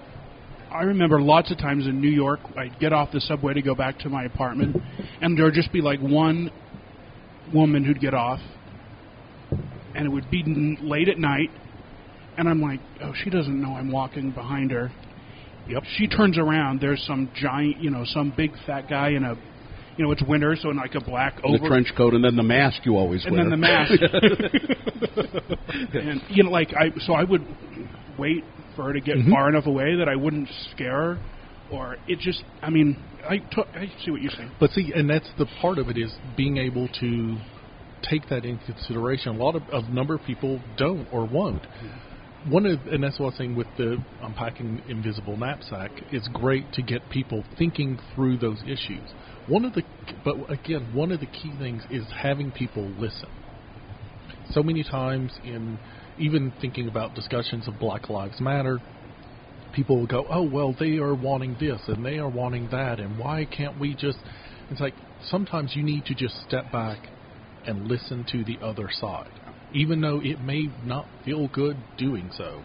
i 0.72 0.82
remember 0.84 1.20
lots 1.20 1.50
of 1.50 1.58
times 1.58 1.86
in 1.86 2.00
new 2.00 2.08
york 2.10 2.40
i'd 2.56 2.78
get 2.78 2.92
off 2.92 3.10
the 3.12 3.20
subway 3.20 3.52
to 3.54 3.62
go 3.62 3.74
back 3.74 3.98
to 4.00 4.08
my 4.08 4.24
apartment 4.24 4.76
and 5.20 5.36
there'd 5.36 5.54
just 5.54 5.72
be 5.72 5.80
like 5.82 6.00
one 6.00 6.50
woman 7.52 7.84
who'd 7.84 8.00
get 8.00 8.14
off 8.14 8.40
and 9.94 10.06
it 10.06 10.08
would 10.08 10.30
be 10.30 10.40
n- 10.46 10.78
late 10.80 11.08
at 11.08 11.18
night 11.18 11.50
and 12.38 12.48
i'm 12.48 12.60
like 12.62 12.80
oh 13.02 13.12
she 13.22 13.28
doesn't 13.30 13.60
know 13.60 13.72
i'm 13.74 13.90
walking 13.90 14.30
behind 14.30 14.70
her 14.70 14.90
Yep. 15.68 15.82
she 15.96 16.06
turns 16.08 16.38
around 16.38 16.80
there's 16.80 17.02
some 17.06 17.30
giant 17.34 17.78
you 17.78 17.90
know 17.90 18.04
some 18.04 18.32
big 18.36 18.52
fat 18.66 18.88
guy 18.88 19.10
in 19.10 19.24
a 19.24 19.34
you 19.96 20.04
know 20.04 20.10
it's 20.10 20.22
winter 20.26 20.56
so 20.60 20.70
in 20.70 20.76
like 20.76 20.94
a 20.94 21.00
black 21.00 21.40
over 21.44 21.58
the 21.58 21.68
trench 21.68 21.92
coat 21.96 22.14
and 22.14 22.24
then 22.24 22.36
the 22.36 22.42
mask 22.42 22.84
you 22.84 22.96
always 22.96 23.24
and 23.24 23.34
wear. 23.36 23.42
And 23.42 23.52
then 23.52 23.60
the 23.60 23.66
mask. 23.66 23.92
and 25.94 26.22
you 26.28 26.44
know, 26.44 26.50
like 26.50 26.72
I, 26.74 26.90
so 27.00 27.12
I 27.14 27.24
would 27.24 27.42
wait 28.18 28.44
for 28.76 28.84
her 28.84 28.92
to 28.92 29.00
get 29.00 29.16
Mm-hmm. 29.16 29.30
far 29.32 29.48
enough 29.48 29.66
away 29.66 29.96
that 29.96 30.08
I 30.08 30.16
wouldn't 30.16 30.48
scare 30.72 31.16
her, 31.16 31.18
or 31.70 31.96
it 32.08 32.18
just. 32.18 32.42
I 32.62 32.70
mean, 32.70 32.96
I, 33.28 33.34
I 33.74 33.92
see 34.04 34.10
what 34.10 34.22
you're 34.22 34.30
saying. 34.30 34.52
But 34.58 34.70
see, 34.70 34.92
and 34.94 35.08
that's 35.08 35.28
the 35.38 35.46
part 35.60 35.78
of 35.78 35.88
it 35.88 35.98
is 35.98 36.12
being 36.36 36.56
able 36.56 36.88
to 37.00 37.36
take 38.08 38.28
that 38.30 38.44
into 38.44 38.64
consideration. 38.64 39.36
A 39.36 39.38
lot 39.38 39.54
of 39.56 39.62
a 39.72 39.82
number 39.90 40.14
of 40.14 40.22
people 40.22 40.60
don't 40.76 41.06
or 41.12 41.26
won't. 41.26 41.62
One 42.48 42.66
of, 42.66 42.80
and 42.88 43.04
that's 43.04 43.18
what 43.20 43.26
I 43.26 43.28
was 43.28 43.36
saying 43.38 43.54
with 43.54 43.68
the 43.76 43.98
unpacking 44.20 44.82
invisible 44.88 45.36
knapsack. 45.36 45.92
It's 46.10 46.26
great 46.28 46.72
to 46.72 46.82
get 46.82 47.08
people 47.10 47.44
thinking 47.56 47.98
through 48.14 48.38
those 48.38 48.60
issues. 48.64 49.08
One 49.46 49.64
of 49.64 49.72
the, 49.74 49.82
but 50.24 50.34
again, 50.50 50.90
one 50.92 51.12
of 51.12 51.20
the 51.20 51.26
key 51.26 51.52
things 51.58 51.84
is 51.90 52.04
having 52.20 52.50
people 52.50 52.88
listen. 52.98 53.28
So 54.50 54.62
many 54.62 54.82
times 54.82 55.32
in 55.44 55.78
even 56.18 56.52
thinking 56.60 56.88
about 56.88 57.14
discussions 57.14 57.68
of 57.68 57.78
Black 57.78 58.10
Lives 58.10 58.40
Matter, 58.40 58.80
people 59.72 60.00
will 60.00 60.06
go, 60.06 60.26
"Oh, 60.28 60.42
well, 60.42 60.74
they 60.78 60.98
are 60.98 61.14
wanting 61.14 61.56
this 61.60 61.80
and 61.86 62.04
they 62.04 62.18
are 62.18 62.28
wanting 62.28 62.68
that, 62.70 62.98
and 62.98 63.18
why 63.18 63.44
can't 63.44 63.78
we 63.78 63.94
just?" 63.94 64.18
It's 64.68 64.80
like 64.80 64.94
sometimes 65.26 65.76
you 65.76 65.84
need 65.84 66.04
to 66.06 66.14
just 66.14 66.34
step 66.42 66.70
back 66.72 66.98
and 67.66 67.86
listen 67.86 68.24
to 68.32 68.44
the 68.44 68.58
other 68.62 68.88
side, 68.90 69.30
even 69.74 70.00
though 70.00 70.20
it 70.22 70.40
may 70.40 70.68
not 70.84 71.06
feel 71.24 71.48
good 71.48 71.76
doing 71.96 72.30
so. 72.36 72.62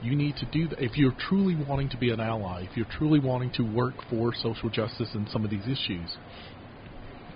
You 0.00 0.14
need 0.14 0.36
to 0.36 0.46
do 0.46 0.68
that 0.68 0.78
if 0.80 0.96
you're 0.96 1.14
truly 1.28 1.56
wanting 1.56 1.88
to 1.90 1.96
be 1.96 2.10
an 2.10 2.20
ally. 2.20 2.66
If 2.70 2.76
you're 2.76 2.86
truly 2.86 3.18
wanting 3.18 3.50
to 3.54 3.62
work 3.62 3.94
for 4.08 4.32
social 4.32 4.70
justice 4.70 5.08
in 5.14 5.26
some 5.32 5.44
of 5.44 5.50
these 5.50 5.64
issues, 5.64 6.16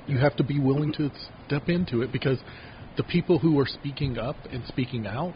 you 0.06 0.18
have 0.18 0.36
to 0.36 0.44
be 0.44 0.60
willing 0.60 0.92
to 0.94 1.10
step 1.46 1.68
into 1.68 2.02
it 2.02 2.12
because 2.12 2.38
the 2.96 3.02
people 3.04 3.38
who 3.38 3.58
are 3.58 3.66
speaking 3.66 4.18
up 4.18 4.36
and 4.50 4.62
speaking 4.68 5.06
out, 5.06 5.34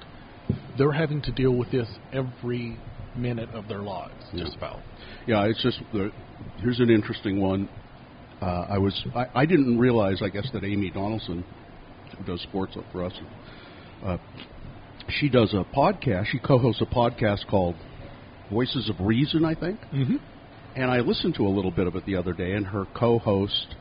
they're 0.79 0.93
having 0.93 1.23
to 1.23 1.33
deal 1.33 1.53
with 1.53 1.71
this 1.73 1.89
every 2.13 2.79
minute 3.17 3.49
of 3.51 3.67
their 3.69 3.81
lives, 3.81 4.15
just 4.37 4.57
about. 4.57 4.81
Yeah, 5.27 5.45
it's 5.45 5.63
just 5.63 5.81
the, 5.93 6.11
here's 6.59 6.81
an 6.81 6.91
interesting 6.91 7.41
one. 7.41 7.69
Uh, 8.41 8.67
I 8.69 8.79
was 8.79 8.95
I, 9.15 9.27
I 9.35 9.47
didn't 9.47 9.79
realize 9.79 10.21
I 10.23 10.29
guess 10.29 10.49
that 10.53 10.63
Amy 10.63 10.91
Donaldson, 10.91 11.45
who 12.17 12.25
does 12.25 12.43
sports 12.43 12.77
up 12.77 12.85
for 12.93 13.05
us, 13.05 13.13
uh, 14.05 14.19
she 15.09 15.29
does 15.29 15.55
a 15.55 15.65
podcast. 15.77 16.27
She 16.27 16.39
co-hosts 16.39 16.83
a 16.83 16.87
podcast 16.87 17.47
called 17.49 17.77
Voices 18.51 18.91
of 18.91 18.97
Reason, 19.05 19.45
I 19.45 19.55
think. 19.55 19.81
Mm-hmm. 19.93 20.17
And 20.77 20.91
I 20.91 20.99
listened 20.99 21.35
to 21.37 21.47
a 21.47 21.49
little 21.49 21.71
bit 21.71 21.87
of 21.87 21.97
it 21.97 22.05
the 22.05 22.17
other 22.17 22.33
day, 22.33 22.53
and 22.53 22.67
her 22.67 22.85
co-host 22.95 23.75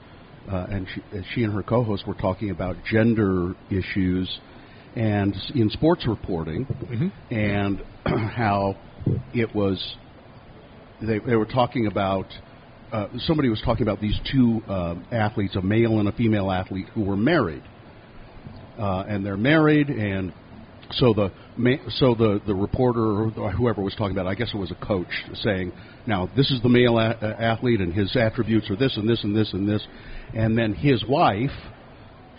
uh, 0.52 0.68
and 0.70 0.88
she, 0.94 1.02
uh, 1.18 1.22
she 1.34 1.44
and 1.44 1.54
her 1.54 1.64
co-host 1.64 2.06
were 2.08 2.14
talking 2.14 2.52
about 2.52 2.76
gender 2.90 3.56
issues 3.70 4.40
and 4.96 5.36
in 5.56 5.70
sports 5.72 6.06
reporting, 6.08 6.66
and 7.30 7.82
how 8.06 8.76
it 9.34 9.54
was 9.54 9.98
they, 11.02 11.20
they 11.20 11.36
were 11.36 11.46
talking 11.46 11.88
about 11.88 12.28
uh, 12.94 13.08
somebody 13.20 13.50
was 13.50 13.62
talking 13.66 13.84
about 13.84 14.00
these 14.00 14.18
two 14.32 14.62
uh, 14.70 14.96
athletes, 15.12 15.56
a 15.56 15.62
male 15.62 16.00
and 16.00 16.08
a 16.08 16.12
female 16.14 16.50
athlete, 16.50 16.88
who 16.94 17.02
were 17.02 17.18
married, 17.18 17.64
uh, 18.78 19.06
and 19.08 19.26
they're 19.26 19.38
married, 19.38 19.90
and 19.90 20.34
so 20.92 21.14
the 21.14 21.32
so 21.98 22.16
the 22.16 22.42
the 22.46 22.54
reporter 22.54 23.02
or 23.02 23.52
whoever 23.52 23.82
was 23.82 23.96
talking 23.96 24.12
about, 24.12 24.28
it, 24.28 24.30
I 24.30 24.36
guess 24.36 24.50
it 24.54 24.58
was 24.58 24.72
a 24.72 24.86
coach, 24.86 25.08
saying, 25.36 25.72
now 26.06 26.30
this 26.36 26.52
is 26.52 26.62
the 26.62 26.70
male 26.70 26.98
a- 26.98 27.18
athlete, 27.40 27.82
and 27.82 27.94
his 27.94 28.16
attributes 28.16 28.70
are 28.70 28.76
this 28.76 28.96
and 28.98 29.10
this 29.10 29.24
and 29.24 29.36
this 29.36 29.54
and 29.54 29.68
this, 29.68 29.86
and 30.34 30.58
then 30.58 30.74
his 30.74 31.04
wife, 31.08 31.52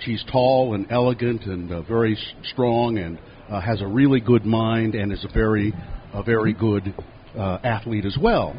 she's 0.01 0.25
tall 0.31 0.75
and 0.75 0.87
elegant 0.91 1.45
and 1.45 1.73
uh, 1.73 1.83
very 1.83 2.17
strong 2.53 2.99
and 2.99 3.19
uh, 3.51 3.61
has 3.61 3.81
a 3.81 3.87
really 3.87 4.21
good 4.21 4.45
mind 4.45 4.95
and 4.95 5.13
is 5.13 5.25
a 5.25 5.33
very 5.33 5.73
a 6.13 6.23
very 6.23 6.53
good 6.53 6.95
uh, 7.37 7.59
athlete 7.65 8.05
as 8.05 8.17
well. 8.21 8.55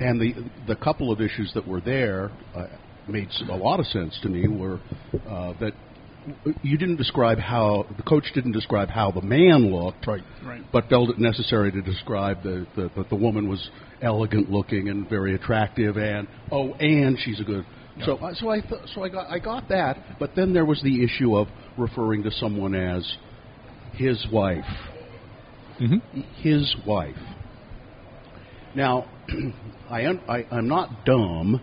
And 0.00 0.20
the 0.20 0.34
the 0.66 0.76
couple 0.76 1.10
of 1.10 1.20
issues 1.20 1.52
that 1.54 1.66
were 1.66 1.80
there 1.80 2.30
uh, 2.56 2.66
made 3.08 3.28
a 3.50 3.56
lot 3.56 3.80
of 3.80 3.86
sense 3.86 4.18
to 4.22 4.28
me 4.28 4.46
were 4.46 4.80
uh, 5.28 5.54
that 5.60 5.72
you 6.62 6.76
didn't 6.78 6.96
describe 6.96 7.38
how 7.38 7.86
the 7.96 8.02
coach 8.02 8.24
didn't 8.34 8.52
describe 8.52 8.88
how 8.88 9.10
the 9.10 9.22
man 9.22 9.72
looked, 9.72 10.06
right? 10.06 10.22
Right. 10.44 10.62
But 10.72 10.88
felt 10.88 11.10
it 11.10 11.18
necessary 11.18 11.72
to 11.72 11.82
describe 11.82 12.42
the, 12.42 12.66
the 12.76 12.90
that 12.96 13.08
the 13.08 13.16
woman 13.16 13.48
was 13.48 13.70
elegant 14.02 14.50
looking 14.50 14.88
and 14.88 15.08
very 15.08 15.34
attractive, 15.34 15.96
and 15.96 16.28
oh, 16.50 16.74
and 16.74 17.18
she's 17.18 17.40
a 17.40 17.44
good. 17.44 17.64
So 18.04 18.18
I 18.18 18.32
so 18.34 18.48
I 18.48 18.60
th- 18.60 18.82
so 18.94 19.02
I 19.02 19.08
got 19.08 19.30
I 19.30 19.38
got 19.38 19.68
that, 19.70 20.18
but 20.18 20.36
then 20.36 20.52
there 20.52 20.64
was 20.64 20.80
the 20.82 21.02
issue 21.02 21.36
of 21.36 21.48
referring 21.76 22.22
to 22.24 22.30
someone 22.30 22.74
as 22.74 23.16
his 23.94 24.24
wife, 24.32 24.64
mm-hmm. 25.80 26.20
his 26.42 26.76
wife. 26.86 27.16
Now, 28.74 29.10
I, 29.90 30.06
un- 30.06 30.22
I 30.28 30.46
I'm 30.50 30.68
not 30.68 31.04
dumb. 31.04 31.60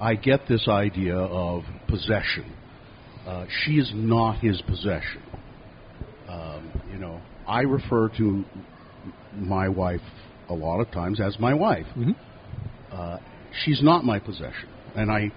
I 0.00 0.14
get 0.14 0.48
this 0.48 0.66
idea 0.68 1.16
of 1.16 1.62
possession. 1.88 2.52
Uh, 3.26 3.44
she 3.64 3.72
is 3.72 3.90
not 3.94 4.38
his 4.38 4.62
possession. 4.62 5.22
Um, 6.28 6.70
you 6.92 6.98
know, 6.98 7.20
I 7.46 7.60
refer 7.62 8.08
to 8.18 8.44
my 9.34 9.68
wife 9.68 10.00
a 10.48 10.54
lot 10.54 10.80
of 10.80 10.90
times 10.92 11.20
as 11.20 11.38
my 11.38 11.52
wife. 11.54 11.86
Uh, 12.92 13.18
she's 13.64 13.82
not 13.82 14.04
my 14.04 14.18
possession, 14.18 14.68
and 14.94 15.10
I 15.10 15.30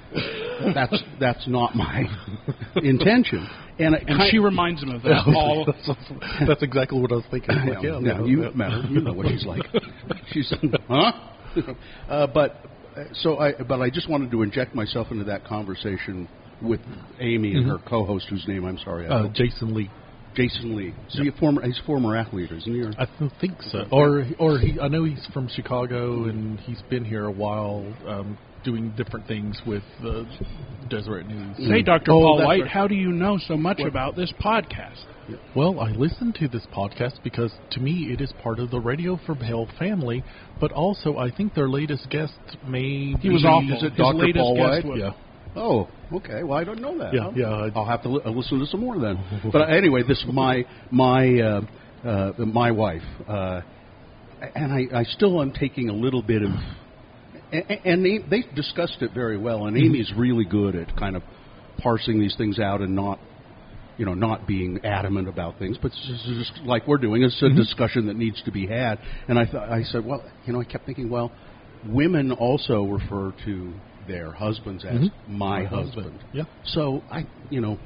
that's 0.73 1.03
that's 1.19 1.47
not 1.47 1.75
my 1.75 2.03
intention. 2.75 3.47
And, 3.79 3.95
it 3.95 4.03
And 4.07 4.19
ki- 4.19 4.29
she 4.31 4.39
reminds 4.39 4.83
him 4.83 4.89
of 4.89 5.01
that 5.03 5.23
all. 5.35 5.65
that's, 5.87 5.99
that's 6.47 6.63
exactly 6.63 6.99
what 6.99 7.11
I 7.11 7.15
was 7.15 7.25
thinking. 7.31 7.55
Like, 7.55 7.81
yeah, 7.83 7.99
yeah, 7.99 8.19
yeah, 8.19 8.25
you 8.25 8.43
yeah. 8.43 8.49
met 8.53 8.71
her. 8.71 8.83
You 8.89 9.01
know 9.01 9.13
what 9.13 9.27
she's 9.27 9.45
like. 9.45 9.63
She's 10.31 10.53
huh? 10.87 11.11
uh, 12.07 12.27
but 12.27 12.57
uh, 12.95 13.03
so 13.13 13.39
I 13.39 13.53
but 13.53 13.81
I 13.81 13.89
just 13.89 14.09
wanted 14.09 14.31
to 14.31 14.41
inject 14.43 14.75
myself 14.75 15.07
into 15.11 15.23
that 15.25 15.43
conversation 15.43 16.27
with 16.61 16.79
Amy 17.19 17.55
and 17.55 17.65
Mhm. 17.65 17.69
her 17.71 17.77
co-host, 17.79 18.27
whose 18.29 18.47
name 18.47 18.65
I'm 18.65 18.77
sorry. 18.79 19.07
I 19.07 19.09
Uh, 19.11 19.27
Jason 19.29 19.73
Lee. 19.73 19.89
Jason 20.35 20.75
Lee. 20.75 20.93
So 21.09 21.23
he's 21.23 21.33
a 21.33 21.37
former 21.37 21.61
he's 21.63 21.79
a 21.79 21.83
former 21.83 22.15
athlete, 22.15 22.51
isn't 22.51 22.73
he? 22.73 22.81
Or- 22.81 22.93
I 22.97 23.05
th- 23.05 23.31
think 23.41 23.61
so. 23.63 23.85
Or 23.91 24.25
or 24.37 24.59
he, 24.59 24.79
I 24.79 24.87
know 24.87 25.03
he's 25.03 25.25
from 25.27 25.47
Chicago 25.47 26.25
and 26.25 26.59
he's 26.61 26.81
been 26.83 27.03
here 27.03 27.25
a 27.25 27.31
while, 27.31 27.83
um, 28.07 28.37
doing 28.63 28.89
different 28.95 29.25
things 29.25 29.59
with 29.65 29.83
uh, 30.05 30.23
Deseret 30.89 31.27
News. 31.27 31.57
Hey, 31.57 31.81
Dr. 31.81 32.11
Oh, 32.11 32.19
Paul 32.21 32.43
White, 32.45 32.61
right. 32.61 32.69
how 32.69 32.87
do 32.87 32.95
you 32.95 33.09
know 33.11 33.37
so 33.37 33.55
much 33.57 33.79
What? 33.79 33.87
about 33.87 34.15
this 34.15 34.31
podcast? 34.33 35.03
Well, 35.55 35.79
I 35.79 35.91
listen 35.91 36.33
to 36.33 36.47
this 36.47 36.65
podcast 36.73 37.21
because 37.23 37.53
to 37.71 37.79
me 37.79 38.11
it 38.11 38.19
is 38.21 38.31
part 38.43 38.59
of 38.59 38.69
the 38.71 38.79
Radio 38.79 39.17
from 39.25 39.37
Hell 39.39 39.67
family, 39.77 40.23
but 40.59 40.71
also 40.71 41.17
I 41.17 41.29
think 41.31 41.53
their 41.53 41.69
latest 41.69 42.09
guest 42.09 42.33
may 42.67 43.13
He 43.21 43.29
was 43.29 43.41
be- 43.43 43.47
awful. 43.47 43.71
Is 43.77 43.83
it 43.83 43.89
His 43.91 43.97
Dr. 43.97 44.17
latest 44.17 44.37
Paul 44.43 44.55
guest 44.55 44.69
White? 44.69 44.85
was- 44.85 44.99
Yeah. 44.99 45.11
Oh, 45.55 45.87
okay. 46.13 46.43
Well, 46.43 46.57
I 46.57 46.63
don't 46.63 46.81
know 46.81 46.97
that. 46.99 47.13
Yeah, 47.13 47.21
I'll, 47.21 47.33
yeah, 47.37 47.69
I'll 47.75 47.85
have 47.85 48.03
to 48.03 48.09
li- 48.09 48.21
uh, 48.25 48.29
listen 48.29 48.59
to 48.59 48.65
some 48.67 48.81
more 48.81 48.99
then. 48.99 49.17
but 49.51 49.69
anyway, 49.69 50.03
this 50.07 50.19
is 50.19 50.25
my 50.31 50.65
my 50.91 51.39
uh, 51.39 51.61
uh, 52.07 52.31
my 52.37 52.71
wife, 52.71 53.01
uh, 53.27 53.61
and 54.55 54.71
I, 54.71 54.99
I 54.99 55.03
still 55.03 55.41
am 55.41 55.51
taking 55.51 55.89
a 55.89 55.93
little 55.93 56.21
bit 56.21 56.43
of, 56.43 56.51
and, 57.51 57.65
and 57.85 58.05
they, 58.05 58.19
they 58.29 58.43
discussed 58.55 59.01
it 59.01 59.11
very 59.13 59.37
well. 59.37 59.65
And 59.65 59.75
Amy's 59.77 60.11
really 60.15 60.45
good 60.45 60.75
at 60.75 60.95
kind 60.97 61.15
of 61.15 61.23
parsing 61.79 62.19
these 62.19 62.35
things 62.37 62.59
out 62.59 62.81
and 62.81 62.95
not, 62.95 63.19
you 63.97 64.05
know, 64.05 64.13
not 64.13 64.47
being 64.47 64.79
adamant 64.85 65.27
about 65.27 65.59
things, 65.59 65.77
but 65.81 65.91
it's 65.91 66.07
just, 66.07 66.51
just 66.51 66.65
like 66.65 66.87
we're 66.87 66.97
doing. 66.97 67.23
It's 67.23 67.41
a 67.41 67.49
discussion 67.49 68.07
that 68.07 68.15
needs 68.15 68.41
to 68.43 68.51
be 68.51 68.67
had. 68.67 68.99
And 69.27 69.37
I 69.37 69.45
thought 69.45 69.69
I 69.69 69.83
said, 69.83 70.05
well, 70.05 70.23
you 70.45 70.53
know, 70.53 70.61
I 70.61 70.63
kept 70.63 70.85
thinking, 70.85 71.09
well, 71.09 71.31
women 71.87 72.31
also 72.31 72.83
refer 72.83 73.33
to 73.45 73.73
their 74.09 74.31
husbands 74.33 74.83
as 74.83 74.99
Mhm. 75.01 75.11
my 75.27 75.63
husband. 75.63 75.95
husband, 75.95 76.19
yeah. 76.33 76.43
So 76.63 77.03
I, 77.09 77.25
you 77.49 77.61
know, 77.61 77.77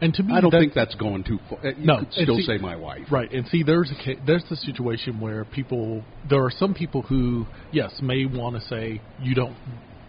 And 0.00 0.12
to 0.14 0.22
me, 0.24 0.34
I 0.34 0.40
don't 0.40 0.50
that- 0.50 0.58
think 0.58 0.74
that's 0.74 0.96
going 0.96 1.22
too 1.22 1.38
far. 1.48 1.58
You 1.64 1.86
no, 1.86 1.98
could 2.00 2.12
still 2.12 2.36
see- 2.38 2.42
say 2.42 2.58
my 2.58 2.74
wife. 2.74 3.06
Right, 3.12 3.30
and 3.32 3.46
see, 3.46 3.62
there's 3.62 3.88
a 3.92 3.94
ca- 3.94 4.18
there's 4.26 4.42
the 4.48 4.56
situation 4.56 5.20
where 5.20 5.44
people 5.44 6.02
there 6.28 6.42
are 6.42 6.50
some 6.50 6.74
people 6.74 7.02
who 7.02 7.46
yes 7.70 8.02
may 8.02 8.24
want 8.24 8.56
to 8.56 8.62
say 8.62 9.00
you 9.22 9.34
don't 9.36 9.54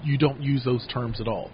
you 0.03 0.17
don't 0.17 0.41
use 0.41 0.63
those 0.63 0.85
terms 0.87 1.21
at 1.21 1.27
all. 1.27 1.51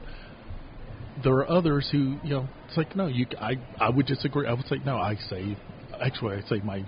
There 1.23 1.33
are 1.33 1.49
others 1.49 1.89
who 1.89 2.17
you 2.23 2.29
know 2.29 2.47
it's 2.67 2.77
like 2.77 2.95
no 2.95 3.07
you 3.07 3.25
I 3.41 3.57
I 3.79 3.89
would 3.89 4.05
disagree. 4.05 4.47
I 4.47 4.53
would 4.53 4.67
say 4.67 4.79
no. 4.85 4.97
I 4.97 5.15
say 5.15 5.57
actually 5.99 6.37
I 6.37 6.41
say 6.41 6.61
my 6.63 6.81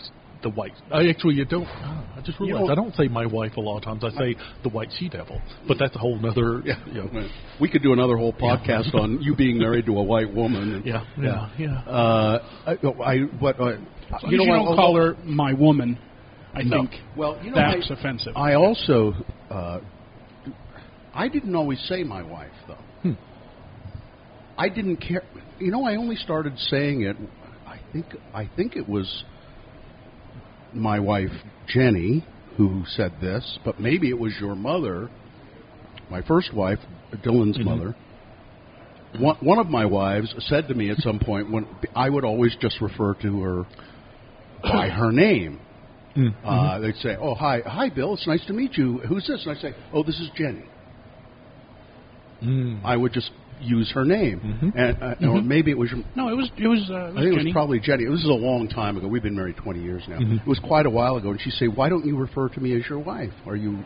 the 0.43 0.49
white. 0.49 0.73
I 0.91 1.07
actually 1.09 1.35
you 1.35 1.45
don't. 1.45 1.65
oh, 1.67 2.05
I 2.17 2.21
just 2.21 2.39
realized 2.39 2.67
don't- 2.67 2.71
I 2.71 2.75
don't 2.75 2.95
say 2.95 3.07
my 3.07 3.25
wife 3.25 3.57
a 3.57 3.61
lot 3.61 3.77
of 3.77 3.83
times. 3.83 4.03
I 4.03 4.09
say 4.17 4.35
the 4.63 4.69
white 4.69 4.89
she 4.97 5.09
devil, 5.09 5.41
but 5.67 5.77
that's 5.79 5.95
a 5.95 5.99
whole 5.99 6.17
nother. 6.19 6.61
Yeah, 6.65 6.75
you 6.87 6.93
know, 7.03 7.29
we 7.59 7.69
could 7.69 7.81
do 7.83 7.93
another 7.93 8.17
whole 8.17 8.33
podcast 8.33 8.93
on 8.95 9.21
you 9.21 9.35
being 9.35 9.57
married 9.57 9.85
to 9.87 9.97
a 9.97 10.03
white 10.03 10.33
woman. 10.33 10.75
And, 10.75 10.85
Yeah, 10.85 11.05
yeah, 11.19 11.49
yeah. 11.57 11.79
Uh, 11.81 12.39
I, 12.67 12.71
I 13.03 13.17
what 13.39 13.59
uh, 13.59 13.63
long 13.63 13.79
you 14.29 14.37
know 14.37 14.43
you 14.43 14.51
don't 14.53 14.75
call 14.75 14.95
her 14.97 15.15
my 15.23 15.53
woman, 15.53 15.97
I 16.53 16.63
No. 16.63 16.77
think 16.81 16.91
Well, 17.17 17.37
you 17.43 17.51
know, 17.51 17.57
that's 17.57 17.89
I- 17.89 17.93
offensive. 17.93 18.33
I 18.35 18.53
also, 18.55 19.13
uh, 19.49 19.79
I 21.13 21.27
didn't 21.27 21.55
always 21.55 21.79
say 21.87 22.03
my 22.03 22.21
wife 22.23 22.51
though. 22.67 22.75
Hmm. 23.03 23.13
I 24.57 24.69
didn't 24.69 24.97
care. 24.97 25.23
You 25.59 25.71
know, 25.71 25.83
I 25.85 25.95
only 25.95 26.15
started 26.15 26.57
saying 26.57 27.01
it. 27.03 27.15
I 27.67 27.79
think 27.93 28.05
I 28.33 28.49
think 28.55 28.75
it 28.75 28.87
was 28.87 29.23
my 30.73 30.99
wife 30.99 31.31
Jenny 31.67 32.25
who 32.57 32.83
said 32.95 33.13
this, 33.21 33.59
but 33.63 33.79
maybe 33.79 34.09
it 34.09 34.19
was 34.19 34.33
your 34.39 34.55
mother, 34.55 35.09
my 36.09 36.21
first 36.21 36.53
wife, 36.53 36.79
Dylan's 37.23 37.57
Mhm. 37.57 37.63
mother. 37.65 37.95
One, 39.17 39.35
one 39.41 39.59
of 39.59 39.69
my 39.69 39.85
wives 39.85 40.33
said 40.47 40.67
to 40.67 40.73
me 40.73 40.89
at 40.89 40.97
some 40.99 41.19
point 41.19 41.49
when 41.49 41.65
I 41.95 42.09
would 42.09 42.23
always 42.23 42.55
just 42.57 42.79
refer 42.81 43.13
to 43.15 43.41
her 43.41 43.65
by 44.63 44.89
her 44.89 45.11
name. 45.11 45.59
Mm, 46.15 46.33
Uh, 46.43 46.79
they'd 46.79 46.95
say, 46.97 47.15
"Oh, 47.15 47.35
hi, 47.35 47.61
hi, 47.65 47.87
Bill. 47.89 48.13
It's 48.15 48.27
nice 48.27 48.43
to 48.45 48.53
meet 48.53 48.77
you. 48.77 48.97
Who's 48.99 49.25
this?" 49.27 49.41
And 49.45 49.51
I 49.51 49.53
would 49.53 49.61
say, 49.61 49.73
"Oh, 49.93 50.03
this 50.03 50.19
is 50.19 50.29
Jenny." 50.35 50.63
Mm. 52.43 52.79
I 52.83 52.97
would 52.97 53.13
just 53.13 53.31
use 53.61 53.91
her 53.93 54.05
name, 54.05 54.73
and 54.75 54.97
uh, 55.01 55.05
or 55.21 55.39
Mhm. 55.39 55.45
maybe 55.45 55.71
it 55.71 55.77
was. 55.77 55.91
No, 56.15 56.29
it 56.29 56.35
was 56.35 56.49
it 56.57 56.67
was. 56.67 56.89
Uh, 56.89 56.93
it 56.93 56.97
I 56.97 57.05
was 57.11 57.15
think 57.23 57.33
it 57.39 57.43
was 57.45 57.53
probably 57.53 57.79
Jenny. 57.79 58.05
This 58.05 58.19
is 58.19 58.25
a 58.29 58.33
long 58.33 58.67
time 58.67 58.97
ago. 58.97 59.07
We've 59.07 59.23
been 59.23 59.35
married 59.35 59.57
20 59.57 59.81
years 59.81 60.03
now. 60.07 60.17
Mhm. 60.19 60.41
It 60.41 60.47
was 60.47 60.59
quite 60.59 60.85
a 60.85 60.89
while 60.89 61.17
ago, 61.17 61.29
and 61.31 61.39
she 61.41 61.51
said, 61.51 61.75
"Why 61.75 61.89
don't 61.89 62.05
you 62.05 62.17
refer 62.17 62.49
to 62.49 62.59
me 62.59 62.75
as 62.75 62.87
your 62.89 62.99
wife? 62.99 63.33
Are 63.45 63.55
you 63.55 63.77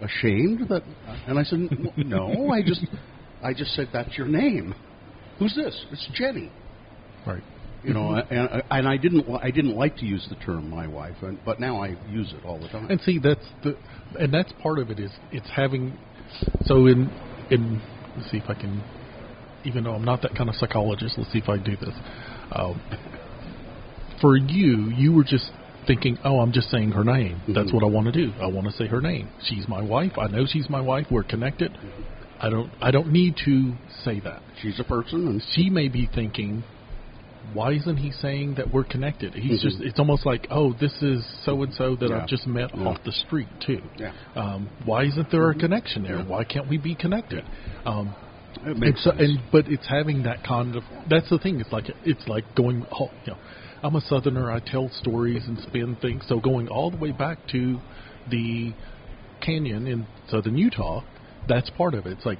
ashamed 0.00 0.68
that?" 0.68 0.82
And 1.26 1.38
I 1.38 1.42
said, 1.42 1.68
"No, 1.96 2.50
I 2.50 2.62
just, 2.62 2.84
I 3.42 3.52
just 3.52 3.74
said 3.74 3.88
that's 3.92 4.16
your 4.16 4.26
name. 4.28 4.74
Who's 5.38 5.54
this? 5.54 5.84
It's 5.92 6.06
Jenny." 6.14 6.50
Right. 7.26 7.42
You 7.82 7.94
know, 7.94 8.12
and, 8.12 8.62
and 8.70 8.86
I 8.88 8.98
didn't, 8.98 9.24
I 9.42 9.50
didn't 9.50 9.74
like 9.74 9.96
to 9.98 10.04
use 10.06 10.26
the 10.28 10.34
term 10.44 10.68
"my 10.68 10.86
wife," 10.86 11.16
and, 11.22 11.38
but 11.46 11.60
now 11.60 11.82
I 11.82 11.96
use 12.10 12.32
it 12.32 12.44
all 12.44 12.58
the 12.58 12.68
time. 12.68 12.88
And 12.90 13.00
see, 13.00 13.18
that's 13.18 13.46
the, 13.62 13.74
and 14.18 14.32
that's 14.32 14.52
part 14.62 14.78
of 14.78 14.90
it 14.90 14.98
is 15.00 15.10
it's 15.32 15.48
having. 15.50 15.96
So 16.64 16.86
in 16.86 17.10
in 17.50 17.80
let's 18.20 18.30
see 18.30 18.38
if 18.38 18.48
I 18.48 18.54
can, 18.54 18.82
even 19.64 19.84
though 19.84 19.94
I'm 19.94 20.04
not 20.04 20.22
that 20.22 20.34
kind 20.36 20.48
of 20.48 20.54
psychologist, 20.56 21.16
let's 21.16 21.32
see 21.32 21.38
if 21.38 21.48
I 21.48 21.56
can 21.56 21.64
do 21.64 21.76
this. 21.76 21.94
Um, 22.52 22.80
for 24.20 24.36
you, 24.36 24.90
you 24.96 25.12
were 25.12 25.24
just 25.24 25.50
thinking, 25.86 26.18
oh, 26.24 26.40
I'm 26.40 26.52
just 26.52 26.70
saying 26.70 26.92
her 26.92 27.04
name. 27.04 27.40
That's 27.48 27.70
Mhm. 27.70 27.74
what 27.74 27.82
I 27.82 27.86
want 27.86 28.06
to 28.06 28.12
do. 28.12 28.32
I 28.40 28.46
want 28.48 28.66
to 28.66 28.72
say 28.72 28.86
her 28.86 29.00
name. 29.00 29.28
She's 29.44 29.66
my 29.68 29.80
wife. 29.80 30.18
I 30.18 30.26
know 30.28 30.44
she's 30.46 30.68
my 30.68 30.80
wife. 30.80 31.06
We're 31.10 31.22
connected. 31.24 31.76
I 32.42 32.50
don't. 32.50 32.70
I 32.80 32.90
don't 32.90 33.10
need 33.12 33.36
to 33.44 33.74
say 34.04 34.20
that. 34.20 34.42
She's 34.60 34.78
a 34.80 34.84
person, 34.84 35.26
and 35.26 35.42
she 35.52 35.70
may 35.70 35.88
be 35.88 36.06
thinking, 36.14 36.62
why 37.54 37.72
isn't 37.72 37.96
he 37.96 38.10
saying 38.12 38.54
that 38.54 38.72
we're 38.72 38.84
connected? 38.84 39.34
He's 39.34 39.60
Mhm. 39.60 39.62
just. 39.62 39.80
It's 39.80 39.98
almost 39.98 40.24
like, 40.26 40.46
oh, 40.50 40.72
this 40.74 41.02
is 41.02 41.24
so 41.44 41.62
and 41.62 41.72
so 41.74 41.96
that 41.96 42.10
Yeah. 42.10 42.16
I've 42.18 42.26
just 42.28 42.46
met 42.46 42.70
Yeah. 42.76 42.88
off 42.88 43.02
the 43.04 43.12
street 43.12 43.48
too. 43.60 43.82
Yeah. 43.98 44.12
Um, 44.36 44.68
why 44.84 45.04
isn't 45.04 45.30
there 45.30 45.50
a 45.50 45.54
connection 45.54 46.02
there? 46.02 46.18
Why 46.18 46.44
can't 46.44 46.68
we 46.68 46.78
be 46.78 46.94
connected? 46.94 47.44
Um, 47.86 48.14
It 48.56 48.72
and 48.72 48.80
makes 48.80 49.02
sense. 49.02 49.20
and 49.20 49.40
but 49.50 49.68
it's 49.68 49.86
having 49.86 50.22
that 50.24 50.42
kind 50.44 50.76
of. 50.76 50.84
That's 51.08 51.28
the 51.28 51.38
thing. 51.38 51.60
It's 51.60 51.72
like 51.72 51.90
it's 52.04 52.26
like 52.28 52.44
going. 52.54 52.86
oh, 52.92 53.10
You 53.26 53.32
know, 53.32 53.38
I'm 53.82 53.94
a 53.96 54.00
Southerner. 54.00 54.50
I 54.50 54.58
tell 54.60 54.88
stories 54.90 55.46
and 55.48 55.58
spin 55.60 55.96
things. 55.96 56.26
So 56.26 56.38
going 56.40 56.68
all 56.68 56.90
the 56.90 56.96
way 56.98 57.12
back 57.12 57.46
to 57.48 57.80
the 58.28 58.72
canyon 59.40 59.86
in 59.86 60.06
southern 60.28 60.56
Utah, 60.58 61.02
that's 61.48 61.70
part 61.70 61.94
of 61.94 62.06
it. 62.06 62.12
It's 62.12 62.26
like 62.26 62.38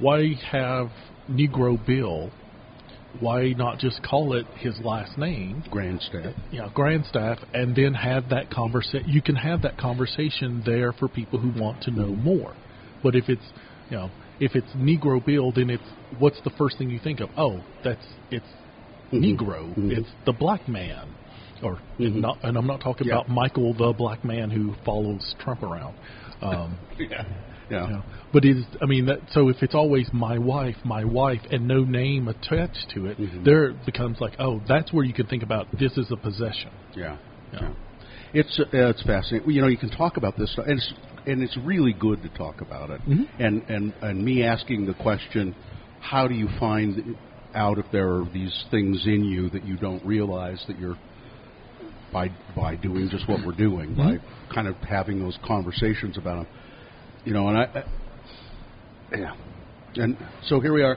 why 0.00 0.34
have 0.50 0.90
Negro 1.30 1.84
Bill? 1.84 2.30
Why 3.18 3.52
not 3.56 3.78
just 3.78 4.02
call 4.02 4.34
it 4.34 4.46
his 4.56 4.78
last 4.84 5.18
name, 5.18 5.64
Grandstaff? 5.70 6.34
Yeah, 6.52 6.68
Grandstaff, 6.74 7.44
and 7.52 7.74
then 7.74 7.94
have 7.94 8.28
that 8.30 8.50
conversation. 8.50 9.08
You 9.08 9.20
can 9.20 9.34
have 9.36 9.62
that 9.62 9.76
conversation 9.76 10.62
there 10.64 10.92
for 10.92 11.08
people 11.08 11.38
who 11.38 11.60
want 11.60 11.82
to 11.82 11.90
know 11.90 12.08
more. 12.08 12.54
But 13.02 13.16
if 13.16 13.28
it's, 13.28 13.42
you 13.90 13.96
know, 13.96 14.10
if 14.38 14.54
it's 14.54 14.68
Negro 14.76 15.24
Bill, 15.24 15.52
then 15.52 15.70
it's 15.70 15.82
what's 16.18 16.40
the 16.42 16.50
first 16.50 16.78
thing 16.78 16.90
you 16.90 17.00
think 17.02 17.20
of? 17.20 17.30
Oh, 17.36 17.62
that's 17.82 18.06
it's 18.30 18.46
mm-hmm. 19.12 19.24
Negro. 19.24 19.68
Mm-hmm. 19.70 19.90
It's 19.90 20.08
the 20.24 20.32
black 20.32 20.68
man, 20.68 21.12
or 21.62 21.80
mm-hmm. 21.98 22.20
not. 22.20 22.38
And 22.42 22.56
I'm 22.56 22.66
not 22.66 22.80
talking 22.80 23.08
Yeah. 23.08 23.14
about 23.14 23.28
Michael 23.28 23.74
the 23.74 23.92
black 23.92 24.24
man 24.24 24.50
who 24.50 24.74
follows 24.84 25.34
Trump 25.40 25.62
around. 25.62 25.96
Um, 26.42 26.78
yeah. 26.98 27.24
Yeah. 27.70 27.86
know. 27.86 28.02
But 28.32 28.44
is 28.44 28.64
I 28.80 28.86
mean 28.86 29.06
that 29.06 29.20
so 29.32 29.48
if 29.48 29.62
it's 29.62 29.74
always 29.74 30.08
my 30.12 30.38
wife, 30.38 30.76
my 30.84 31.04
wife, 31.04 31.40
and 31.50 31.66
no 31.66 31.84
name 31.84 32.28
attached 32.28 32.90
to 32.94 33.06
it, 33.06 33.16
there 33.44 33.70
it 33.70 33.86
becomes 33.86 34.20
like 34.20 34.34
oh 34.38 34.60
that's 34.68 34.92
where 34.92 35.04
you 35.04 35.14
can 35.14 35.26
think 35.26 35.42
about 35.42 35.66
this 35.78 35.96
is 35.96 36.10
a 36.10 36.16
possession. 36.16 36.70
Yeah. 36.96 37.16
Yeah. 37.52 37.72
It's 38.32 38.60
uh, 38.60 38.64
it's 38.72 39.02
fascinating. 39.02 39.50
You 39.50 39.62
know, 39.62 39.68
you 39.68 39.78
can 39.78 39.90
talk 39.90 40.16
about 40.16 40.36
this, 40.38 40.52
stuff, 40.52 40.66
and 40.66 40.78
it's 40.78 40.92
and 41.26 41.42
it's 41.42 41.56
really 41.58 41.92
good 41.92 42.22
to 42.22 42.28
talk 42.30 42.60
about 42.60 42.90
it. 42.90 43.00
Mhm. 43.02 43.28
And 43.38 43.62
and 43.68 43.92
and 44.02 44.24
me 44.24 44.44
asking 44.44 44.86
the 44.86 44.94
question, 44.94 45.54
how 46.00 46.28
do 46.28 46.34
you 46.34 46.48
find 46.58 47.16
out 47.54 47.78
if 47.78 47.86
there 47.90 48.08
are 48.14 48.24
these 48.32 48.64
things 48.70 49.04
in 49.06 49.24
you 49.24 49.50
that 49.50 49.64
you 49.64 49.76
don't 49.76 50.04
realize 50.06 50.62
that 50.68 50.78
you're 50.78 50.96
by 52.12 52.30
by 52.56 52.76
doing 52.76 53.08
just 53.10 53.28
what 53.28 53.44
we're 53.44 53.52
doing, 53.52 53.94
by 53.94 54.18
kind 54.52 54.66
of 54.68 54.76
having 54.76 55.20
those 55.20 55.38
conversations 55.46 56.16
about 56.18 56.44
them. 56.44 56.46
You 57.24 57.34
know, 57.34 57.48
and 57.48 57.58
I, 57.58 57.62
I 59.12 59.16
yeah, 59.16 59.34
and 59.96 60.16
so 60.44 60.60
here 60.60 60.72
we 60.72 60.82
are 60.82 60.96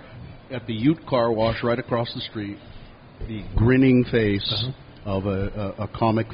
at 0.52 0.66
the 0.68 0.74
Ute 0.74 1.06
car 1.08 1.32
wash 1.32 1.64
right 1.64 1.80
across 1.80 2.14
the 2.14 2.22
street. 2.22 2.58
The 3.28 3.44
grinning 3.56 4.06
face 4.10 4.50
uh-huh. 4.52 5.10
of 5.10 5.26
a, 5.26 5.76
a, 5.80 5.84
a 5.84 5.88
comic 5.88 6.28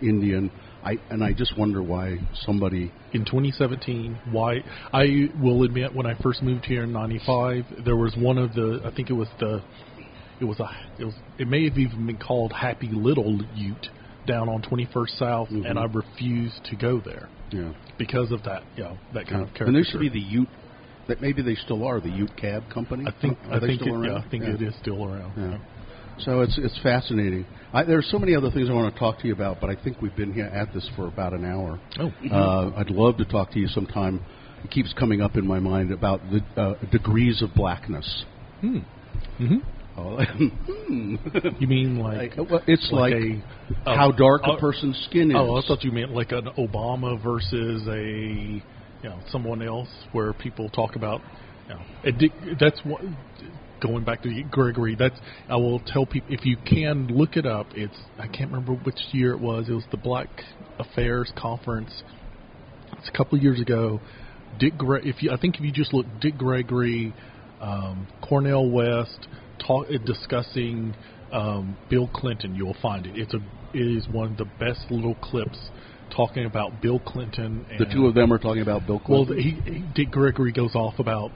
Indian. 0.00 0.50
I 0.84 0.96
and 1.10 1.24
I 1.24 1.32
just 1.32 1.56
wonder 1.56 1.82
why 1.82 2.18
somebody 2.34 2.92
in 3.12 3.24
2017 3.24 4.18
why 4.32 4.64
I 4.92 5.28
will 5.40 5.62
admit 5.62 5.94
when 5.94 6.06
I 6.06 6.14
first 6.20 6.42
moved 6.42 6.64
here 6.64 6.82
in 6.82 6.92
95 6.92 7.84
there 7.84 7.96
was 7.96 8.16
one 8.18 8.36
of 8.36 8.52
the 8.54 8.80
I 8.84 8.92
think 8.92 9.08
it 9.08 9.12
was 9.12 9.28
the 9.38 9.62
it 10.40 10.44
was 10.44 10.58
a 10.58 10.68
it 10.98 11.04
was 11.04 11.14
it 11.38 11.46
may 11.46 11.68
have 11.68 11.78
even 11.78 12.06
been 12.06 12.18
called 12.18 12.52
Happy 12.52 12.88
Little 12.92 13.38
Ute 13.54 13.88
down 14.26 14.48
on 14.48 14.62
21st 14.62 15.18
South 15.18 15.48
and 15.50 15.78
I 15.78 15.84
refuse 15.84 16.52
to 16.70 16.76
go 16.76 17.00
there 17.04 17.28
Yeah. 17.50 17.72
because 17.98 18.30
of 18.32 18.42
that 18.44 18.62
you 18.76 18.84
know 18.84 18.98
that 19.14 19.26
kind 19.26 19.42
of 19.42 19.48
character 19.48 19.64
And 19.64 19.74
there 19.76 19.84
should 19.84 20.00
be 20.00 20.08
the 20.08 20.20
Ute. 20.20 20.48
That 21.08 21.20
maybe 21.20 21.42
they 21.42 21.56
still 21.56 21.84
are 21.84 22.00
the 22.00 22.08
Ute 22.10 22.36
Cab 22.36 22.62
Company. 22.72 23.04
I 23.08 23.20
think 23.20 23.36
Are 23.46 23.54
I 23.54 23.58
they 23.58 23.66
think 23.66 23.80
still 23.82 24.02
it, 24.04 24.06
yeah. 24.06 24.18
I 24.24 24.28
think 24.30 24.44
Yeah. 24.44 24.54
it 24.54 24.62
is 24.62 24.74
still 24.80 25.04
around 25.04 25.32
Yeah. 25.36 25.58
So 26.18 26.42
it's 26.42 26.56
it's 26.58 26.78
fascinating. 26.82 27.44
I, 27.72 27.82
there 27.84 27.98
are 27.98 28.02
so 28.02 28.18
many 28.18 28.36
other 28.36 28.50
things 28.50 28.68
I 28.70 28.72
want 28.72 28.92
to 28.94 28.98
talk 29.00 29.18
to 29.20 29.26
you 29.26 29.32
about, 29.32 29.60
but 29.60 29.70
I 29.70 29.74
think 29.82 30.00
we've 30.00 30.14
been 30.14 30.32
here 30.32 30.44
at 30.44 30.72
this 30.72 30.88
for 30.94 31.08
about 31.08 31.32
an 31.32 31.44
hour. 31.44 31.80
Oh. 31.98 32.12
uh, 32.30 32.72
I'd 32.76 32.90
love 32.90 33.16
to 33.16 33.24
talk 33.24 33.50
to 33.52 33.58
you 33.58 33.66
sometime. 33.66 34.20
It 34.62 34.70
keeps 34.70 34.92
coming 34.92 35.20
up 35.20 35.36
in 35.36 35.44
my 35.46 35.58
mind 35.58 35.90
about 35.90 36.20
the 36.30 36.60
uh, 36.60 36.74
degrees 36.92 37.42
of 37.42 37.52
blackness. 37.54 38.24
Hmm. 38.60 38.78
Mm-hmm. 39.40 39.56
Oh, 39.96 40.16
hmm. 40.66 41.16
You 41.58 41.66
mean 41.66 41.98
like, 41.98 42.32
well, 42.36 42.62
it's 42.66 42.88
like, 42.90 43.12
a, 43.12 43.42
how 43.84 44.10
dark 44.10 44.42
a 44.44 44.52
uh, 44.52 44.60
person's 44.60 44.98
skin 45.08 45.30
is. 45.30 45.36
Oh, 45.38 45.56
I 45.56 45.62
thought 45.66 45.84
you 45.84 45.92
meant 45.92 46.12
like 46.12 46.32
an 46.32 46.46
Obama 46.58 47.22
versus 47.22 47.86
a 47.88 48.62
you 49.02 49.08
know 49.08 49.20
someone 49.30 49.62
else, 49.62 49.88
where 50.12 50.32
people 50.32 50.70
talk 50.70 50.96
about. 50.96 51.20
You 51.68 51.74
know, 51.74 51.80
and 52.04 52.18
Dick, 52.18 52.32
that's 52.58 52.80
what. 52.84 53.02
Going 53.82 54.04
back 54.04 54.22
to 54.22 54.42
Gregory, 54.48 54.94
that's 54.94 55.18
I 55.48 55.56
will 55.56 55.80
tell 55.80 56.06
people 56.06 56.32
if 56.32 56.46
you 56.46 56.56
can 56.56 57.08
look 57.08 57.36
it 57.36 57.44
up. 57.44 57.66
It's 57.74 57.96
I 58.16 58.28
can't 58.28 58.52
remember 58.52 58.74
which 58.74 59.00
year 59.10 59.32
it 59.32 59.40
was. 59.40 59.68
It 59.68 59.72
was 59.72 59.82
the 59.90 59.96
Black 59.96 60.28
Affairs 60.78 61.32
Conference. 61.36 61.90
It's 62.98 63.08
a 63.08 63.12
couple 63.12 63.36
of 63.36 63.42
years 63.42 63.60
ago. 63.60 64.00
Dick, 64.60 64.78
Gre- 64.78 64.98
if 64.98 65.20
you 65.20 65.32
I 65.32 65.36
think 65.36 65.56
if 65.56 65.62
you 65.62 65.72
just 65.72 65.92
look 65.92 66.06
Dick 66.20 66.38
Gregory, 66.38 67.12
um, 67.60 68.06
Cornel 68.20 68.70
West, 68.70 69.26
talk 69.66 69.86
uh, 69.88 69.98
discussing 70.04 70.94
um, 71.32 71.76
Bill 71.88 72.08
Clinton, 72.12 72.54
you'll 72.54 72.76
find 72.82 73.06
it. 73.06 73.16
It's 73.16 73.34
a 73.34 73.40
it 73.74 73.96
is 73.96 74.06
one 74.08 74.32
of 74.32 74.36
the 74.36 74.44
best 74.44 74.90
little 74.90 75.14
clips 75.16 75.58
talking 76.14 76.44
about 76.44 76.82
Bill 76.82 76.98
Clinton. 76.98 77.64
And, 77.70 77.80
the 77.80 77.90
two 77.90 78.06
of 78.06 78.14
them 78.14 78.32
are 78.32 78.38
talking 78.38 78.62
about 78.62 78.86
Bill 78.86 79.00
well, 79.08 79.26
Clinton. 79.26 79.62
he, 79.64 79.72
he, 79.72 79.84
Dick 79.94 80.10
Gregory 80.10 80.52
goes 80.52 80.74
off 80.74 80.98
about 80.98 81.30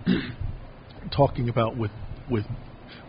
talking 1.16 1.48
about 1.48 1.76
with 1.76 1.90
with 2.30 2.44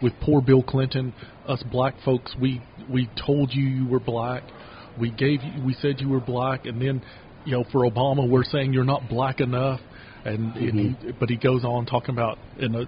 with 0.01 0.13
poor 0.21 0.41
Bill 0.41 0.63
Clinton, 0.63 1.13
us 1.47 1.63
black 1.71 1.95
folks. 2.05 2.35
We 2.39 2.61
we 2.89 3.09
told 3.25 3.53
you 3.53 3.63
you 3.63 3.87
were 3.87 3.99
black. 3.99 4.43
We 4.99 5.11
gave 5.11 5.43
you. 5.43 5.63
We 5.65 5.73
said 5.73 5.99
you 5.99 6.09
were 6.09 6.21
black, 6.21 6.65
and 6.65 6.81
then 6.81 7.03
you 7.45 7.53
know 7.53 7.65
for 7.71 7.89
Obama 7.89 8.29
we're 8.29 8.45
saying 8.45 8.73
you're 8.73 8.83
not 8.83 9.09
black 9.09 9.39
enough. 9.39 9.81
And, 10.25 10.55
and 10.57 10.97
he, 10.97 11.11
but 11.17 11.29
he 11.29 11.37
goes 11.37 11.63
on 11.63 11.85
talking 11.85 12.09
about 12.09 12.37
in 12.59 12.75
a 12.75 12.85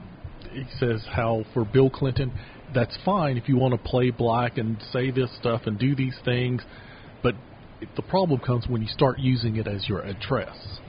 he 0.52 0.66
says 0.80 1.06
how 1.10 1.44
for 1.54 1.66
Bill 1.66 1.90
Clinton 1.90 2.34
that's 2.74 2.98
fine 3.04 3.38
if 3.38 3.50
you 3.50 3.58
want 3.58 3.74
to 3.74 3.90
play 3.90 4.12
black 4.12 4.58
and 4.58 4.78
say 4.92 5.12
this 5.12 5.30
stuff 5.40 5.62
and 5.66 5.80
do 5.80 5.96
these 5.96 6.16
things, 6.24 6.62
but 7.24 7.36
the 7.96 8.02
problem 8.04 8.40
comes 8.40 8.68
when 8.68 8.82
you 8.82 8.88
start 8.88 9.20
using 9.20 9.56
it 9.56 9.68
as 9.68 9.88
your 9.88 10.02
address. 10.02 10.80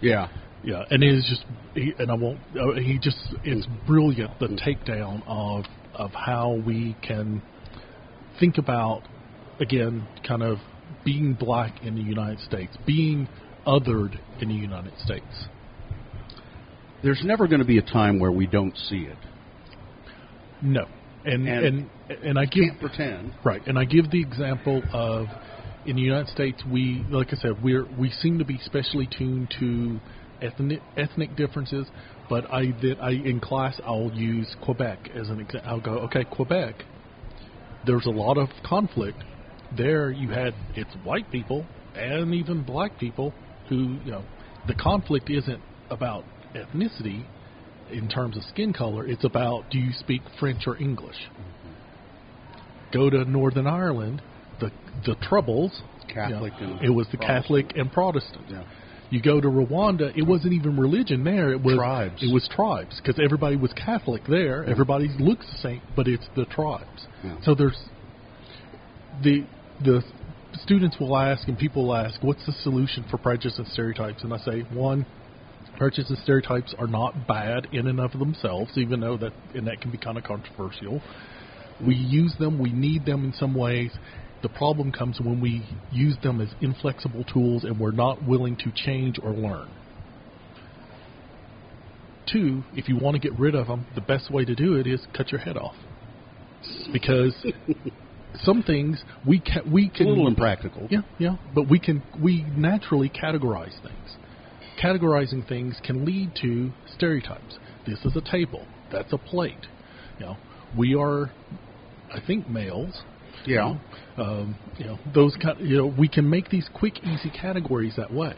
yeah. 0.00 0.28
Yeah, 0.62 0.84
and 0.90 1.02
it 1.02 1.14
is 1.14 1.26
just, 1.26 1.42
he, 1.72 1.94
and 1.98 2.10
I 2.10 2.14
won't. 2.14 2.38
Uh, 2.54 2.74
he 2.74 2.98
just, 2.98 3.16
it's 3.44 3.66
brilliant 3.86 4.38
the 4.40 4.48
takedown 4.48 5.22
of 5.26 5.64
of 5.94 6.10
how 6.10 6.60
we 6.66 6.94
can 7.02 7.40
think 8.38 8.58
about 8.58 9.04
again, 9.60 10.06
kind 10.26 10.42
of 10.42 10.58
being 11.04 11.34
black 11.34 11.82
in 11.82 11.94
the 11.94 12.02
United 12.02 12.40
States, 12.40 12.76
being 12.86 13.28
othered 13.66 14.18
in 14.40 14.48
the 14.48 14.54
United 14.54 14.92
States. 15.04 15.46
There's 17.02 17.22
never 17.24 17.46
going 17.48 17.60
to 17.60 17.66
be 17.66 17.78
a 17.78 17.82
time 17.82 18.18
where 18.18 18.32
we 18.32 18.46
don't 18.46 18.76
see 18.76 19.00
it. 19.08 19.16
No, 20.62 20.86
and 21.24 21.48
And 21.48 21.64
and 22.10 22.22
and, 22.22 22.38
I 22.38 22.44
give 22.44 22.64
Can't 22.64 22.80
pretend. 22.80 23.34
right, 23.44 23.62
and 23.66 23.78
I 23.78 23.84
give 23.84 24.10
the 24.10 24.20
example 24.20 24.82
of 24.92 25.26
in 25.86 25.96
the 25.96 26.02
United 26.02 26.28
States, 26.28 26.62
we 26.70 27.04
like 27.10 27.28
I 27.32 27.36
said, 27.36 27.62
we're 27.62 27.86
we 27.98 28.10
seem 28.10 28.38
to 28.38 28.44
be 28.44 28.58
specially 28.64 29.08
tuned 29.16 29.54
to 29.60 29.98
ethnic 30.42 30.80
ethnic 30.96 31.36
differences. 31.36 31.86
But 32.28 32.52
I 32.52 32.66
that 32.82 32.96
I 33.00 33.10
in 33.12 33.40
class 33.40 33.80
I'll 33.84 34.10
use 34.12 34.54
Quebec 34.62 35.10
as 35.14 35.28
an 35.30 35.40
example. 35.40 35.70
I'll 35.70 35.80
go 35.80 35.92
okay, 36.00 36.24
Quebec. 36.24 36.74
There's 37.86 38.06
a 38.06 38.10
lot 38.10 38.36
of 38.36 38.48
conflict 38.64 39.18
there. 39.76 40.10
You 40.10 40.28
had 40.28 40.54
it's 40.74 40.94
white 41.04 41.30
people 41.32 41.64
and 41.94 42.34
even 42.34 42.62
black 42.62 42.98
people 42.98 43.32
who 43.68 43.98
you 44.04 44.10
know 44.10 44.24
the 44.66 44.74
conflict 44.74 45.30
isn't 45.30 45.60
about 45.90 46.24
ethnicity. 46.54 47.24
in 47.92 48.08
terms 48.08 48.36
of 48.36 48.42
skin 48.44 48.72
color, 48.72 49.06
it's 49.06 49.24
about 49.24 49.70
do 49.70 49.78
you 49.78 49.92
speak 49.98 50.22
French 50.38 50.66
or 50.66 50.76
English. 50.76 51.16
Mm-hmm. 51.16 52.92
Go 52.92 53.10
to 53.10 53.24
Northern 53.24 53.66
Ireland, 53.66 54.22
the 54.60 54.70
the 55.06 55.14
Troubles, 55.16 55.82
Catholic 56.12 56.52
you 56.60 56.66
know, 56.66 56.72
and 56.74 56.84
it 56.84 56.90
was 56.90 57.06
the 57.10 57.18
Protestant. 57.18 57.42
Catholic 57.42 57.76
and 57.76 57.92
Protestant. 57.92 58.44
Yeah. 58.48 58.64
You 59.10 59.20
go 59.20 59.40
to 59.40 59.48
Rwanda, 59.48 60.16
it 60.16 60.22
wasn't 60.22 60.52
even 60.52 60.76
religion 60.78 61.24
there. 61.24 61.52
It 61.52 61.60
was 61.62 61.74
Tribes. 61.74 62.22
It 62.22 62.32
was 62.32 62.48
tribes 62.54 63.00
because 63.02 63.20
everybody 63.22 63.56
was 63.56 63.72
Catholic 63.72 64.22
there. 64.28 64.64
Everybody 64.64 65.08
looks 65.18 65.46
the 65.50 65.58
same, 65.58 65.82
but 65.96 66.06
it's 66.06 66.26
the 66.36 66.44
tribes. 66.44 67.06
Yeah. 67.24 67.36
So 67.42 67.54
there's 67.56 67.76
the 69.22 69.44
the 69.84 70.02
students 70.62 70.96
will 71.00 71.16
ask 71.16 71.48
and 71.48 71.58
people 71.58 71.86
will 71.86 71.96
ask, 71.96 72.22
what's 72.22 72.44
the 72.46 72.52
solution 72.62 73.04
for 73.10 73.18
prejudice 73.18 73.58
and 73.58 73.66
stereotypes? 73.68 74.22
And 74.22 74.32
I 74.32 74.38
say, 74.38 74.60
one, 74.72 75.06
and 75.80 76.18
stereotypes 76.22 76.74
are 76.78 76.86
not 76.86 77.26
bad 77.26 77.68
in 77.72 77.86
and 77.86 78.00
of 78.00 78.12
themselves, 78.12 78.70
even 78.76 79.00
though 79.00 79.16
that 79.16 79.32
and 79.54 79.66
that 79.66 79.80
can 79.80 79.90
be 79.90 79.98
kind 79.98 80.18
of 80.18 80.24
controversial. 80.24 81.00
We 81.84 81.94
use 81.94 82.34
them, 82.38 82.58
we 82.58 82.70
need 82.70 83.06
them 83.06 83.24
in 83.24 83.32
some 83.32 83.54
ways. 83.54 83.90
The 84.42 84.50
problem 84.50 84.92
comes 84.92 85.20
when 85.20 85.40
we 85.40 85.64
use 85.90 86.16
them 86.22 86.40
as 86.40 86.48
inflexible 86.60 87.24
tools 87.24 87.64
and 87.64 87.78
we're 87.78 87.92
not 87.92 88.26
willing 88.26 88.56
to 88.56 88.72
change 88.74 89.18
or 89.22 89.32
learn. 89.32 89.68
Two, 92.30 92.62
if 92.74 92.88
you 92.88 92.96
want 92.96 93.14
to 93.14 93.20
get 93.20 93.38
rid 93.38 93.54
of 93.54 93.66
them, 93.66 93.86
the 93.94 94.00
best 94.00 94.30
way 94.30 94.44
to 94.44 94.54
do 94.54 94.74
it 94.74 94.86
is 94.86 95.00
cut 95.16 95.32
your 95.32 95.40
head 95.40 95.56
off. 95.56 95.74
Because 96.92 97.34
some 98.42 98.62
things 98.62 99.02
we 99.26 99.40
can 99.40 99.70
we 99.72 99.88
can 99.88 100.06
a 100.06 100.10
little 100.10 100.28
impractical. 100.28 100.86
Yeah, 100.90 101.00
yeah, 101.18 101.36
but 101.54 101.68
we 101.68 101.80
can 101.80 102.02
we 102.22 102.44
naturally 102.56 103.08
categorize 103.08 103.80
things. 103.82 104.16
Categorizing 104.82 105.46
things 105.46 105.78
can 105.84 106.04
lead 106.04 106.30
to 106.42 106.72
stereotypes. 106.94 107.58
This 107.86 107.98
is 108.04 108.16
a 108.16 108.20
table. 108.20 108.66
That's 108.90 109.12
a 109.12 109.18
plate. 109.18 109.66
You 110.18 110.26
know, 110.26 110.36
we 110.76 110.94
are, 110.94 111.30
I 112.12 112.20
think, 112.26 112.48
males. 112.48 113.02
Yeah. 113.46 113.70
You 113.70 113.80
know, 114.16 114.24
um, 114.24 114.58
you 114.78 114.84
know 114.86 114.98
those 115.14 115.36
kind. 115.42 115.58
You 115.60 115.78
know, 115.78 115.94
we 115.98 116.08
can 116.08 116.28
make 116.28 116.50
these 116.50 116.68
quick, 116.74 116.98
easy 117.04 117.30
categories 117.30 117.94
that 117.96 118.12
way. 118.12 118.34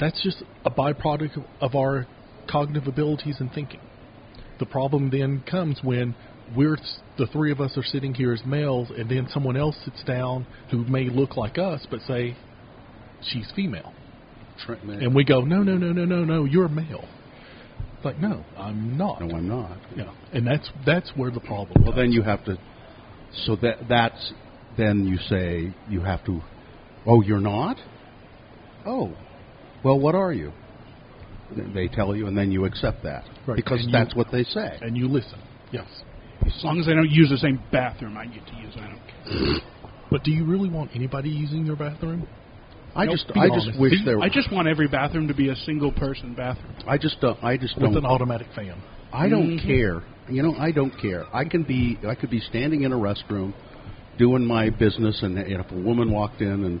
That's 0.00 0.22
just 0.22 0.42
a 0.64 0.70
byproduct 0.70 1.36
of- 1.36 1.44
of 1.60 1.74
our 1.74 2.06
cognitive 2.46 2.86
abilities 2.86 3.40
and 3.40 3.52
thinking. 3.52 3.80
The 4.58 4.66
problem 4.66 5.10
then 5.10 5.40
comes 5.40 5.82
when 5.82 6.14
we're 6.56 6.78
the 7.16 7.26
three 7.26 7.52
of 7.52 7.60
us 7.60 7.76
are 7.76 7.82
sitting 7.82 8.14
here 8.14 8.32
as 8.32 8.44
males, 8.44 8.90
and 8.90 9.08
then 9.08 9.28
someone 9.28 9.56
else 9.56 9.76
sits 9.84 10.02
down 10.04 10.46
who 10.70 10.84
may 10.84 11.08
look 11.08 11.36
like 11.36 11.58
us, 11.58 11.86
but 11.90 12.00
say 12.02 12.36
she's 13.20 13.50
female, 13.52 13.92
Trent, 14.64 14.84
man. 14.84 15.02
and 15.02 15.14
we 15.14 15.24
go, 15.24 15.40
no, 15.40 15.62
no, 15.62 15.76
no, 15.76 15.92
no, 15.92 16.04
no, 16.04 16.24
no, 16.24 16.44
you're 16.44 16.68
male. 16.68 17.06
It's 17.96 18.04
like, 18.04 18.18
no, 18.18 18.44
I'm 18.56 18.96
not. 18.96 19.20
No, 19.20 19.36
I'm 19.36 19.48
not. 19.48 19.78
Yeah, 19.96 20.12
and 20.32 20.46
that's 20.46 20.70
that's 20.86 21.10
where 21.16 21.30
the 21.30 21.40
problem. 21.40 21.82
Well, 21.84 21.94
then 21.96 22.12
you 22.12 22.22
have 22.22 22.44
to. 22.44 22.56
So 23.44 23.56
that 23.56 23.88
that's 23.88 24.32
then 24.76 25.04
you 25.06 25.16
say 25.28 25.72
you 25.88 26.02
have 26.02 26.24
to. 26.26 26.40
Oh, 27.06 27.22
you're 27.22 27.40
not. 27.40 27.76
Oh, 28.86 29.12
well, 29.84 29.98
what 29.98 30.14
are 30.14 30.32
you? 30.32 30.52
They 31.74 31.88
tell 31.88 32.14
you, 32.14 32.26
and 32.26 32.36
then 32.36 32.50
you 32.52 32.66
accept 32.66 33.02
that 33.04 33.24
Right, 33.46 33.56
because 33.56 33.80
and 33.80 33.86
you- 33.88 33.92
that's 33.92 34.14
what 34.14 34.30
they 34.30 34.44
say. 34.44 34.78
and 34.82 34.96
you 34.96 35.08
listen. 35.08 35.38
Yes, 35.72 35.86
As 36.46 36.62
long 36.64 36.78
as 36.78 36.86
I 36.88 36.94
don't 36.94 37.10
use 37.10 37.30
the 37.30 37.36
same 37.38 37.60
bathroom 37.72 38.16
I 38.16 38.26
get 38.26 38.46
to 38.46 38.54
use, 38.56 38.74
I 38.76 38.88
don't 38.88 39.00
care. 39.06 39.60
but 40.10 40.22
do 40.24 40.30
you 40.32 40.44
really 40.44 40.68
want 40.70 40.90
anybody 40.94 41.30
using 41.30 41.64
your 41.66 41.76
bathroom? 41.76 42.26
I 42.96 43.04
Nope. 43.04 43.14
just, 43.14 43.32
Be 43.34 43.40
I 43.40 43.48
just 43.48 43.78
wish 43.78 43.92
Be- 43.92 44.04
there. 44.04 44.20
I 44.20 44.28
just 44.28 44.50
want 44.52 44.66
every 44.68 44.88
bathroom 44.88 45.28
to 45.28 45.34
be 45.34 45.48
a 45.50 45.56
single 45.56 45.92
person 45.92 46.34
bathroom. 46.34 46.72
I 46.86 46.98
just 46.98 47.20
don't. 47.20 47.38
I 47.42 47.56
just 47.56 47.74
With 47.76 47.84
don't. 47.84 47.94
With 47.94 48.04
an 48.04 48.10
automatic 48.10 48.48
fan. 48.56 48.74
I 49.12 49.28
don't 49.28 49.58
Mhm. 49.58 49.66
care. 49.66 50.02
You 50.28 50.42
know, 50.42 50.54
I 50.58 50.72
don't 50.72 50.96
care. 50.98 51.24
I 51.32 51.44
can 51.44 51.62
be. 51.62 51.98
I 52.06 52.14
could 52.14 52.30
be 52.30 52.40
standing 52.40 52.82
in 52.82 52.92
a 52.92 52.96
restroom, 52.96 53.52
doing 54.18 54.44
my 54.44 54.68
business, 54.70 55.22
and 55.22 55.38
if 55.38 55.70
a 55.70 55.74
woman 55.74 56.10
walked 56.10 56.42
in 56.42 56.64
and 56.64 56.80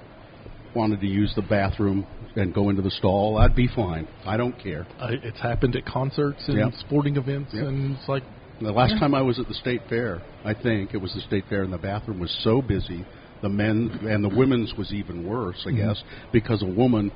wanted 0.74 1.00
to 1.00 1.06
use 1.06 1.32
the 1.34 1.42
bathroom 1.42 2.06
and 2.36 2.52
go 2.52 2.68
into 2.68 2.82
the 2.82 2.90
stall, 2.90 3.38
I'd 3.38 3.54
be 3.54 3.66
fine. 3.68 4.06
I 4.26 4.36
don't 4.36 4.58
care. 4.58 4.86
I, 5.00 5.12
it's 5.22 5.40
happened 5.40 5.76
at 5.76 5.86
concerts 5.86 6.46
and 6.48 6.58
Yep. 6.58 6.72
sporting 6.74 7.16
events, 7.16 7.54
Yep. 7.54 7.64
and 7.66 7.96
it's 7.96 8.08
like 8.08 8.22
The 8.60 8.72
last 8.72 8.94
Yeah. 8.94 8.98
time 8.98 9.14
I 9.14 9.22
was 9.22 9.38
at 9.38 9.46
the 9.46 9.54
state 9.54 9.82
fair, 9.88 10.20
I 10.44 10.52
think 10.52 10.92
it 10.92 10.96
was 11.00 11.14
the 11.14 11.20
state 11.20 11.44
fair, 11.48 11.62
and 11.62 11.72
the 11.72 11.78
bathroom 11.78 12.18
was 12.18 12.32
so 12.42 12.60
busy. 12.60 13.04
The 13.42 13.48
men 13.48 14.00
and 14.08 14.24
the 14.24 14.28
women's 14.28 14.74
was 14.76 14.92
even 14.92 15.26
worse, 15.26 15.64
I 15.66 15.70
Mhm. 15.70 15.76
guess, 15.76 16.02
because 16.32 16.62
a 16.62 16.66
woman 16.66 17.12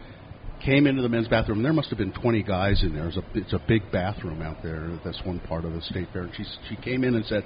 came 0.60 0.86
into 0.86 1.02
the 1.02 1.08
men's 1.08 1.26
bathroom. 1.28 1.62
There 1.62 1.72
must 1.72 1.88
have 1.88 1.98
been 1.98 2.12
20 2.12 2.42
guys 2.42 2.82
in 2.82 2.94
there. 2.94 3.08
It's 3.08 3.16
a, 3.16 3.24
it's 3.34 3.52
a 3.52 3.60
big 3.66 3.90
bathroom 3.90 4.40
out 4.42 4.62
there. 4.62 4.90
That's 5.04 5.20
one 5.24 5.40
part 5.40 5.64
of 5.64 5.72
the 5.72 5.82
state 5.82 6.06
fair. 6.12 6.22
And 6.22 6.34
she 6.36 6.44
she 6.68 6.76
came 6.76 7.02
in 7.02 7.16
and 7.16 7.24
said, 7.26 7.44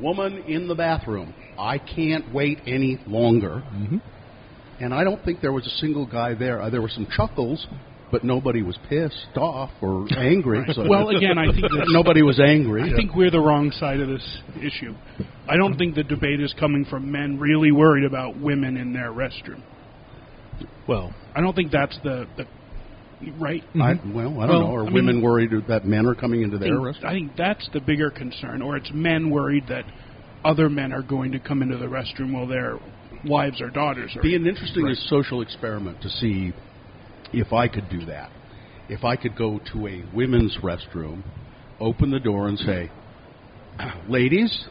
"Woman 0.00 0.42
in 0.48 0.66
the 0.66 0.74
bathroom, 0.74 1.34
I 1.58 1.78
can't 1.78 2.32
wait 2.34 2.60
any 2.66 2.98
longer." 3.06 3.62
Mm-hmm. 3.74 3.98
And 4.80 4.92
I 4.92 5.04
don't 5.04 5.24
think 5.24 5.40
there 5.40 5.52
was 5.52 5.66
a 5.66 5.70
single 5.70 6.04
guy 6.04 6.34
there. 6.34 6.60
Uh, 6.60 6.68
there 6.68 6.82
were 6.82 6.88
some 6.88 7.06
chuckles, 7.16 7.66
but 8.10 8.24
nobody 8.24 8.62
was 8.62 8.78
pissed 8.88 9.36
off 9.36 9.70
or 9.80 10.06
angry. 10.16 10.64
So 10.72 10.88
Well, 10.88 11.08
again, 11.08 11.38
I 11.38 11.46
think 11.52 11.66
nobody 11.88 12.22
was 12.22 12.40
angry. 12.40 12.82
I 12.82 12.96
think 12.96 13.14
we're 13.14 13.30
the 13.30 13.40
wrong 13.40 13.70
side 13.72 14.00
of 14.00 14.08
this 14.08 14.38
issue. 14.56 14.94
I 15.48 15.56
don't 15.56 15.76
think 15.76 15.94
the 15.94 16.04
debate 16.04 16.40
is 16.40 16.54
coming 16.58 16.84
from 16.84 17.10
men 17.10 17.38
really 17.38 17.72
worried 17.72 18.04
about 18.04 18.38
women 18.38 18.76
in 18.76 18.92
their 18.92 19.12
restroom. 19.12 19.62
Well, 20.88 21.14
I 21.34 21.40
don't 21.40 21.54
think 21.54 21.72
that's 21.72 21.98
the, 22.02 22.26
the 22.36 22.46
right. 23.38 23.62
I, 23.74 23.94
well, 24.06 24.40
I 24.40 24.46
don't 24.46 24.60
know. 24.60 24.74
Are 24.74 24.82
I 24.82 24.84
mean, 24.84 24.94
women 24.94 25.22
worried 25.22 25.50
that 25.68 25.84
men 25.84 26.06
are 26.06 26.14
coming 26.14 26.42
into 26.42 26.58
their 26.58 26.74
think, 26.74 26.84
restaurant? 26.84 27.14
I 27.14 27.18
think 27.18 27.32
that's 27.36 27.68
the 27.72 27.80
bigger 27.80 28.10
concern, 28.10 28.62
or 28.62 28.76
it's 28.76 28.90
men 28.92 29.30
worried 29.30 29.64
that 29.68 29.84
other 30.44 30.68
men 30.68 30.92
are 30.92 31.02
going 31.02 31.32
to 31.32 31.40
come 31.40 31.62
into 31.62 31.76
the 31.76 31.86
restroom 31.86 32.32
while 32.32 32.46
their 32.46 32.78
wives 33.24 33.60
or 33.60 33.70
daughters 33.70 34.14
are. 34.16 34.22
Be 34.22 34.36
an 34.36 34.46
interesting 34.46 34.84
Right. 34.84 34.96
social 34.96 35.42
experiment 35.42 36.00
to 36.02 36.08
see 36.08 36.52
if 37.32 37.52
I 37.52 37.68
could 37.68 37.88
do 37.88 38.04
that. 38.06 38.30
If 38.88 39.04
I 39.04 39.16
could 39.16 39.36
go 39.36 39.60
to 39.72 39.86
a 39.88 40.04
women's 40.14 40.56
restroom, 40.62 41.22
open 41.80 42.10
the 42.10 42.20
door, 42.20 42.48
and 42.48 42.58
say, 42.58 42.90
"Ladies, 44.08 44.66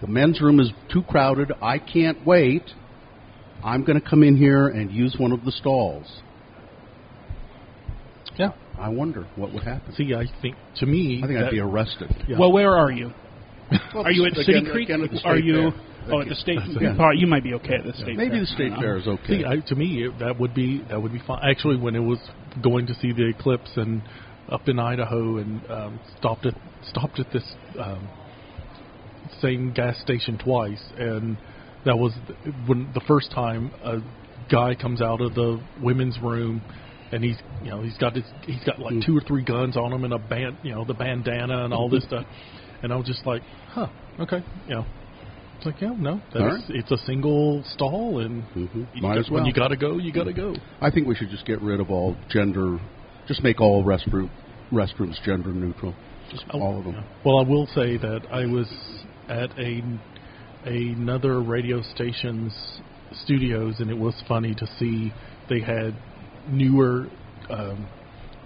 the 0.00 0.06
men's 0.06 0.40
room 0.40 0.60
is 0.60 0.70
too 0.92 1.02
crowded. 1.02 1.52
I 1.60 1.78
can't 1.78 2.26
wait. 2.26 2.62
I'm 3.62 3.84
going 3.84 4.00
to 4.00 4.08
come 4.08 4.22
in 4.22 4.36
here 4.36 4.68
and 4.68 4.90
use 4.90 5.16
one 5.18 5.32
of 5.32 5.44
the 5.44 5.52
stalls." 5.52 6.06
Yeah. 8.38 8.52
I 8.78 8.88
wonder 8.90 9.26
what 9.34 9.52
would 9.52 9.64
happen. 9.64 9.92
See, 9.94 10.14
I 10.14 10.24
think 10.40 10.54
to 10.76 10.86
me, 10.86 11.20
I 11.22 11.26
think 11.26 11.38
I'd 11.40 11.50
be 11.50 11.58
arrested. 11.58 12.14
Yeah. 12.28 12.38
Well, 12.38 12.52
where 12.52 12.76
are 12.76 12.90
you? 12.90 13.12
Well, 13.92 14.04
are 14.06 14.12
you 14.12 14.24
at 14.24 14.32
again- 14.32 14.44
City 14.44 14.70
Creek? 14.70 14.88
again 14.88 15.02
at 15.02 15.26
are 15.26 15.36
you? 15.36 15.72
fair. 15.72 15.80
Oh, 16.10 16.20
at 16.20 16.28
the 16.28 16.34
state. 16.34 16.58
Yeah. 16.80 16.96
Well, 16.96 17.14
You 17.14 17.26
might 17.26 17.42
be 17.42 17.54
okay 17.54 17.74
at 17.74 17.84
the 17.84 17.92
state. 17.92 18.16
Maybe 18.16 18.30
fair. 18.30 18.40
the 18.40 18.46
state 18.46 18.72
fair 18.78 18.96
is 18.96 19.06
okay. 19.06 19.38
See, 19.40 19.44
I, 19.44 19.56
to 19.68 19.74
me, 19.74 20.04
it, 20.04 20.18
that 20.20 20.38
would 20.38 20.54
be 20.54 20.82
that 20.88 21.00
would 21.00 21.12
be 21.12 21.22
fine. 21.26 21.40
Actually, 21.42 21.76
when 21.76 21.94
it 21.94 22.00
was 22.00 22.18
going 22.62 22.86
to 22.86 22.94
see 22.94 23.12
the 23.12 23.28
eclipse 23.28 23.70
and 23.76 24.02
up 24.50 24.68
in 24.68 24.78
Idaho 24.78 25.38
and 25.38 25.70
um, 25.70 26.00
stopped 26.18 26.46
at 26.46 26.54
stopped 26.90 27.18
at 27.20 27.30
this 27.32 27.44
um, 27.78 28.08
same 29.40 29.72
gas 29.72 30.00
station 30.00 30.38
twice, 30.38 30.82
and 30.98 31.36
that 31.84 31.96
was 31.98 32.12
when 32.66 32.90
the 32.94 33.02
first 33.06 33.30
time 33.32 33.70
a 33.84 33.98
guy 34.50 34.74
comes 34.74 35.00
out 35.00 35.20
of 35.20 35.34
the 35.34 35.60
women's 35.82 36.18
room. 36.22 36.62
And 37.10 37.24
he's, 37.24 37.38
you 37.64 37.70
know, 37.70 37.82
he's 37.82 37.96
got 37.96 38.14
his, 38.14 38.24
he's 38.42 38.62
got 38.64 38.78
like 38.80 39.02
two 39.06 39.16
or 39.16 39.22
three 39.22 39.42
guns 39.42 39.78
on 39.78 39.94
him 39.94 40.04
and 40.04 40.12
a 40.12 40.18
band, 40.18 40.58
you 40.62 40.74
know, 40.74 40.84
the 40.84 40.92
bandana 40.92 41.64
and 41.64 41.72
all 41.72 41.88
this 41.88 42.04
stuff. 42.04 42.26
And 42.82 42.92
I 42.92 42.96
was 42.96 43.06
just 43.06 43.24
like, 43.24 43.40
huh, 43.70 43.86
okay, 44.20 44.44
you 44.68 44.74
know, 44.74 44.84
it's 45.58 45.66
like, 45.66 45.80
yeah, 45.80 45.92
no, 45.98 46.20
that's, 46.32 46.44
right. 46.44 46.64
it's 46.68 46.90
a 46.92 46.98
single 46.98 47.64
stall, 47.72 48.20
and 48.20 48.44
you 48.54 48.86
Might 49.02 49.18
as 49.18 49.28
well. 49.28 49.40
when 49.40 49.46
you 49.46 49.52
got 49.52 49.68
to 49.68 49.76
go, 49.76 49.98
you 49.98 50.12
got 50.12 50.24
to 50.24 50.32
go. 50.32 50.54
I 50.80 50.90
think 50.90 51.08
we 51.08 51.16
should 51.16 51.30
just 51.30 51.44
get 51.46 51.60
rid 51.60 51.80
of 51.80 51.90
all 51.90 52.16
gender, 52.30 52.78
just 53.26 53.42
make 53.42 53.60
all 53.60 53.84
restroom 53.84 54.30
restrooms 54.72 55.20
gender 55.24 55.52
neutral, 55.52 55.94
just 56.30 56.44
all 56.50 56.78
of 56.78 56.84
them. 56.84 57.04
Well, 57.24 57.38
I 57.38 57.42
will 57.42 57.66
say 57.74 57.96
that 57.96 58.20
I 58.30 58.46
was 58.46 58.68
at 59.28 59.50
a 59.58 59.82
another 60.64 61.40
radio 61.40 61.82
station's 61.94 62.54
studios, 63.24 63.76
and 63.80 63.90
it 63.90 63.98
was 63.98 64.14
funny 64.28 64.54
to 64.54 64.66
see 64.78 65.12
they 65.48 65.60
had 65.60 65.92
newer 66.48 67.08
um, 67.50 67.88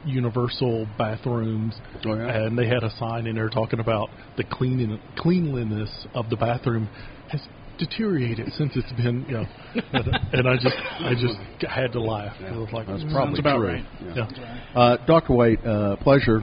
universal 0.04 0.86
bathrooms, 0.98 1.74
Oh, 2.06 2.14
yeah? 2.14 2.36
and 2.46 2.58
they 2.58 2.66
had 2.66 2.82
a 2.84 2.90
sign 2.98 3.26
in 3.26 3.34
there 3.36 3.48
talking 3.48 3.80
about 3.80 4.08
the 4.36 4.44
cleaning 4.44 4.98
cleanliness 5.16 5.90
of 6.14 6.28
the 6.30 6.36
bathroom 6.36 6.88
has 7.30 7.40
deteriorated 7.78 8.52
since 8.58 8.72
it's 8.76 8.92
been, 8.92 9.24
you 9.28 9.34
know, 9.34 9.44
and, 9.92 10.08
and 10.32 10.48
I 10.48 10.54
just 10.56 10.76
I 10.76 11.14
just 11.14 11.36
had 11.70 11.92
to 11.92 12.00
laugh. 12.00 12.36
I 12.40 12.52
was 12.56 12.68
like, 12.72 12.86
That's 12.86 13.02
"Mm, 13.02 13.12
probably 13.12 13.40
about 13.40 13.56
true. 13.58 13.66
right. 13.68 13.84
Yeah. 14.14 14.80
Uh, 14.80 14.96
Dr. 15.06 15.32
White, 15.34 15.64
uh, 15.64 15.96
pleasure. 15.96 16.40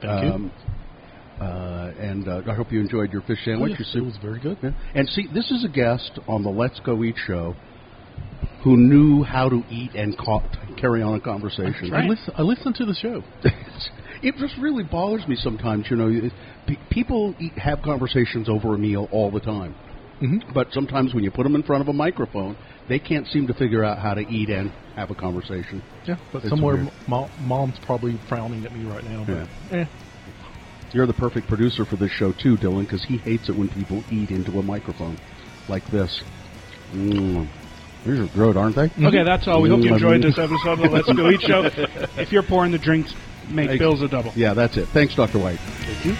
Thank 0.00 0.24
you. 0.24 0.30
Um, 0.32 0.52
uh, 1.40 1.92
and 1.98 2.28
uh, 2.28 2.42
I 2.50 2.54
hope 2.54 2.70
you 2.70 2.80
enjoyed 2.80 3.12
your 3.12 3.22
fish 3.22 3.38
Oh, 3.42 3.50
sandwich. 3.52 3.72
yes, 3.78 3.90
Your 3.94 4.02
it 4.02 4.06
was 4.06 4.18
very 4.22 4.40
good. 4.40 4.58
Yeah. 4.62 4.70
And 4.94 5.08
see, 5.08 5.26
this 5.32 5.50
is 5.50 5.64
a 5.64 5.68
guest 5.68 6.18
on 6.28 6.42
the 6.42 6.50
Let's 6.50 6.78
Go 6.80 7.02
Eat 7.02 7.16
show 7.26 7.56
who 8.62 8.76
knew 8.76 9.22
how 9.22 9.48
to 9.48 9.62
eat 9.70 9.94
and 9.94 10.16
ca- 10.18 10.40
carry 10.76 11.02
on 11.02 11.14
a 11.14 11.20
conversation. 11.20 11.94
I, 11.94 12.06
listen, 12.06 12.34
I 12.36 12.42
listen 12.42 12.72
to 12.74 12.84
the 12.84 12.94
show. 12.94 13.22
it 14.22 14.34
just 14.38 14.54
really 14.58 14.84
bothers 14.84 15.26
me 15.26 15.36
sometimes. 15.36 15.86
You 15.90 15.96
know, 15.96 16.08
it- 16.08 16.32
people 16.90 17.34
eat, 17.40 17.56
have 17.58 17.80
conversations 17.82 18.48
over 18.48 18.74
a 18.74 18.78
meal 18.78 19.08
all 19.10 19.30
the 19.30 19.40
time, 19.40 19.74
Mhm. 20.20 20.52
but 20.54 20.68
sometimes 20.72 21.14
when 21.14 21.24
you 21.24 21.30
put 21.30 21.44
them 21.44 21.54
in 21.54 21.62
front 21.62 21.80
of 21.82 21.88
a 21.88 21.92
microphone, 21.92 22.56
they 22.88 22.98
can't 22.98 23.26
seem 23.28 23.46
to 23.46 23.54
figure 23.54 23.82
out 23.82 23.98
how 23.98 24.14
to 24.14 24.20
eat 24.20 24.50
and 24.50 24.70
have 24.94 25.10
a 25.10 25.14
conversation. 25.14 25.82
Yeah, 26.06 26.16
but 26.32 26.40
It's 26.42 26.50
somewhere 26.50 26.86
mo- 27.08 27.30
mom's 27.40 27.78
probably 27.82 28.18
frowning 28.28 28.64
at 28.66 28.72
me 28.72 28.84
right 28.84 29.04
now. 29.04 29.24
But 29.24 29.48
eh. 29.76 29.84
You're 30.92 31.06
the 31.06 31.14
perfect 31.14 31.46
producer 31.48 31.84
for 31.86 31.96
this 31.96 32.10
show 32.12 32.32
too, 32.32 32.56
Dylan, 32.58 32.82
because 32.82 33.02
he 33.04 33.16
hates 33.18 33.48
it 33.48 33.56
when 33.56 33.68
people 33.68 34.02
eat 34.10 34.30
into 34.30 34.58
a 34.58 34.62
microphone 34.62 35.16
like 35.68 35.86
this. 35.90 36.22
Mm. 36.92 37.48
These 38.04 38.18
are 38.20 38.26
good, 38.28 38.56
aren't 38.56 38.76
they? 38.76 38.90
Okay, 39.04 39.22
that's 39.22 39.46
all. 39.46 39.60
We 39.60 39.68
hope 39.68 39.80
you 39.82 39.90
Mm, 39.90 39.94
enjoyed 39.94 40.22
this 40.22 40.38
episode 40.38 40.72
of 40.72 40.78
the 40.80 40.88
Let's 40.88 41.12
Go 41.12 41.28
Eat 41.30 41.42
Show. 41.42 41.64
If 42.20 42.32
you're 42.32 42.42
pouring 42.42 42.72
the 42.72 42.78
drinks, 42.78 43.14
make 43.50 43.68
Thanks. 43.68 43.78
Bill's 43.80 44.02
a 44.02 44.08
double. 44.08 44.32
Yeah, 44.34 44.54
that's 44.54 44.76
it. 44.76 44.86
Thanks, 44.88 45.14
Dr. 45.14 45.38
White. 45.38 45.58
Thank 45.58 46.04
you. 46.06 46.16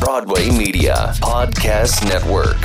Broadway 0.00 0.50
Media 0.50 1.12
Podcast 1.20 2.04
Network. 2.08 2.58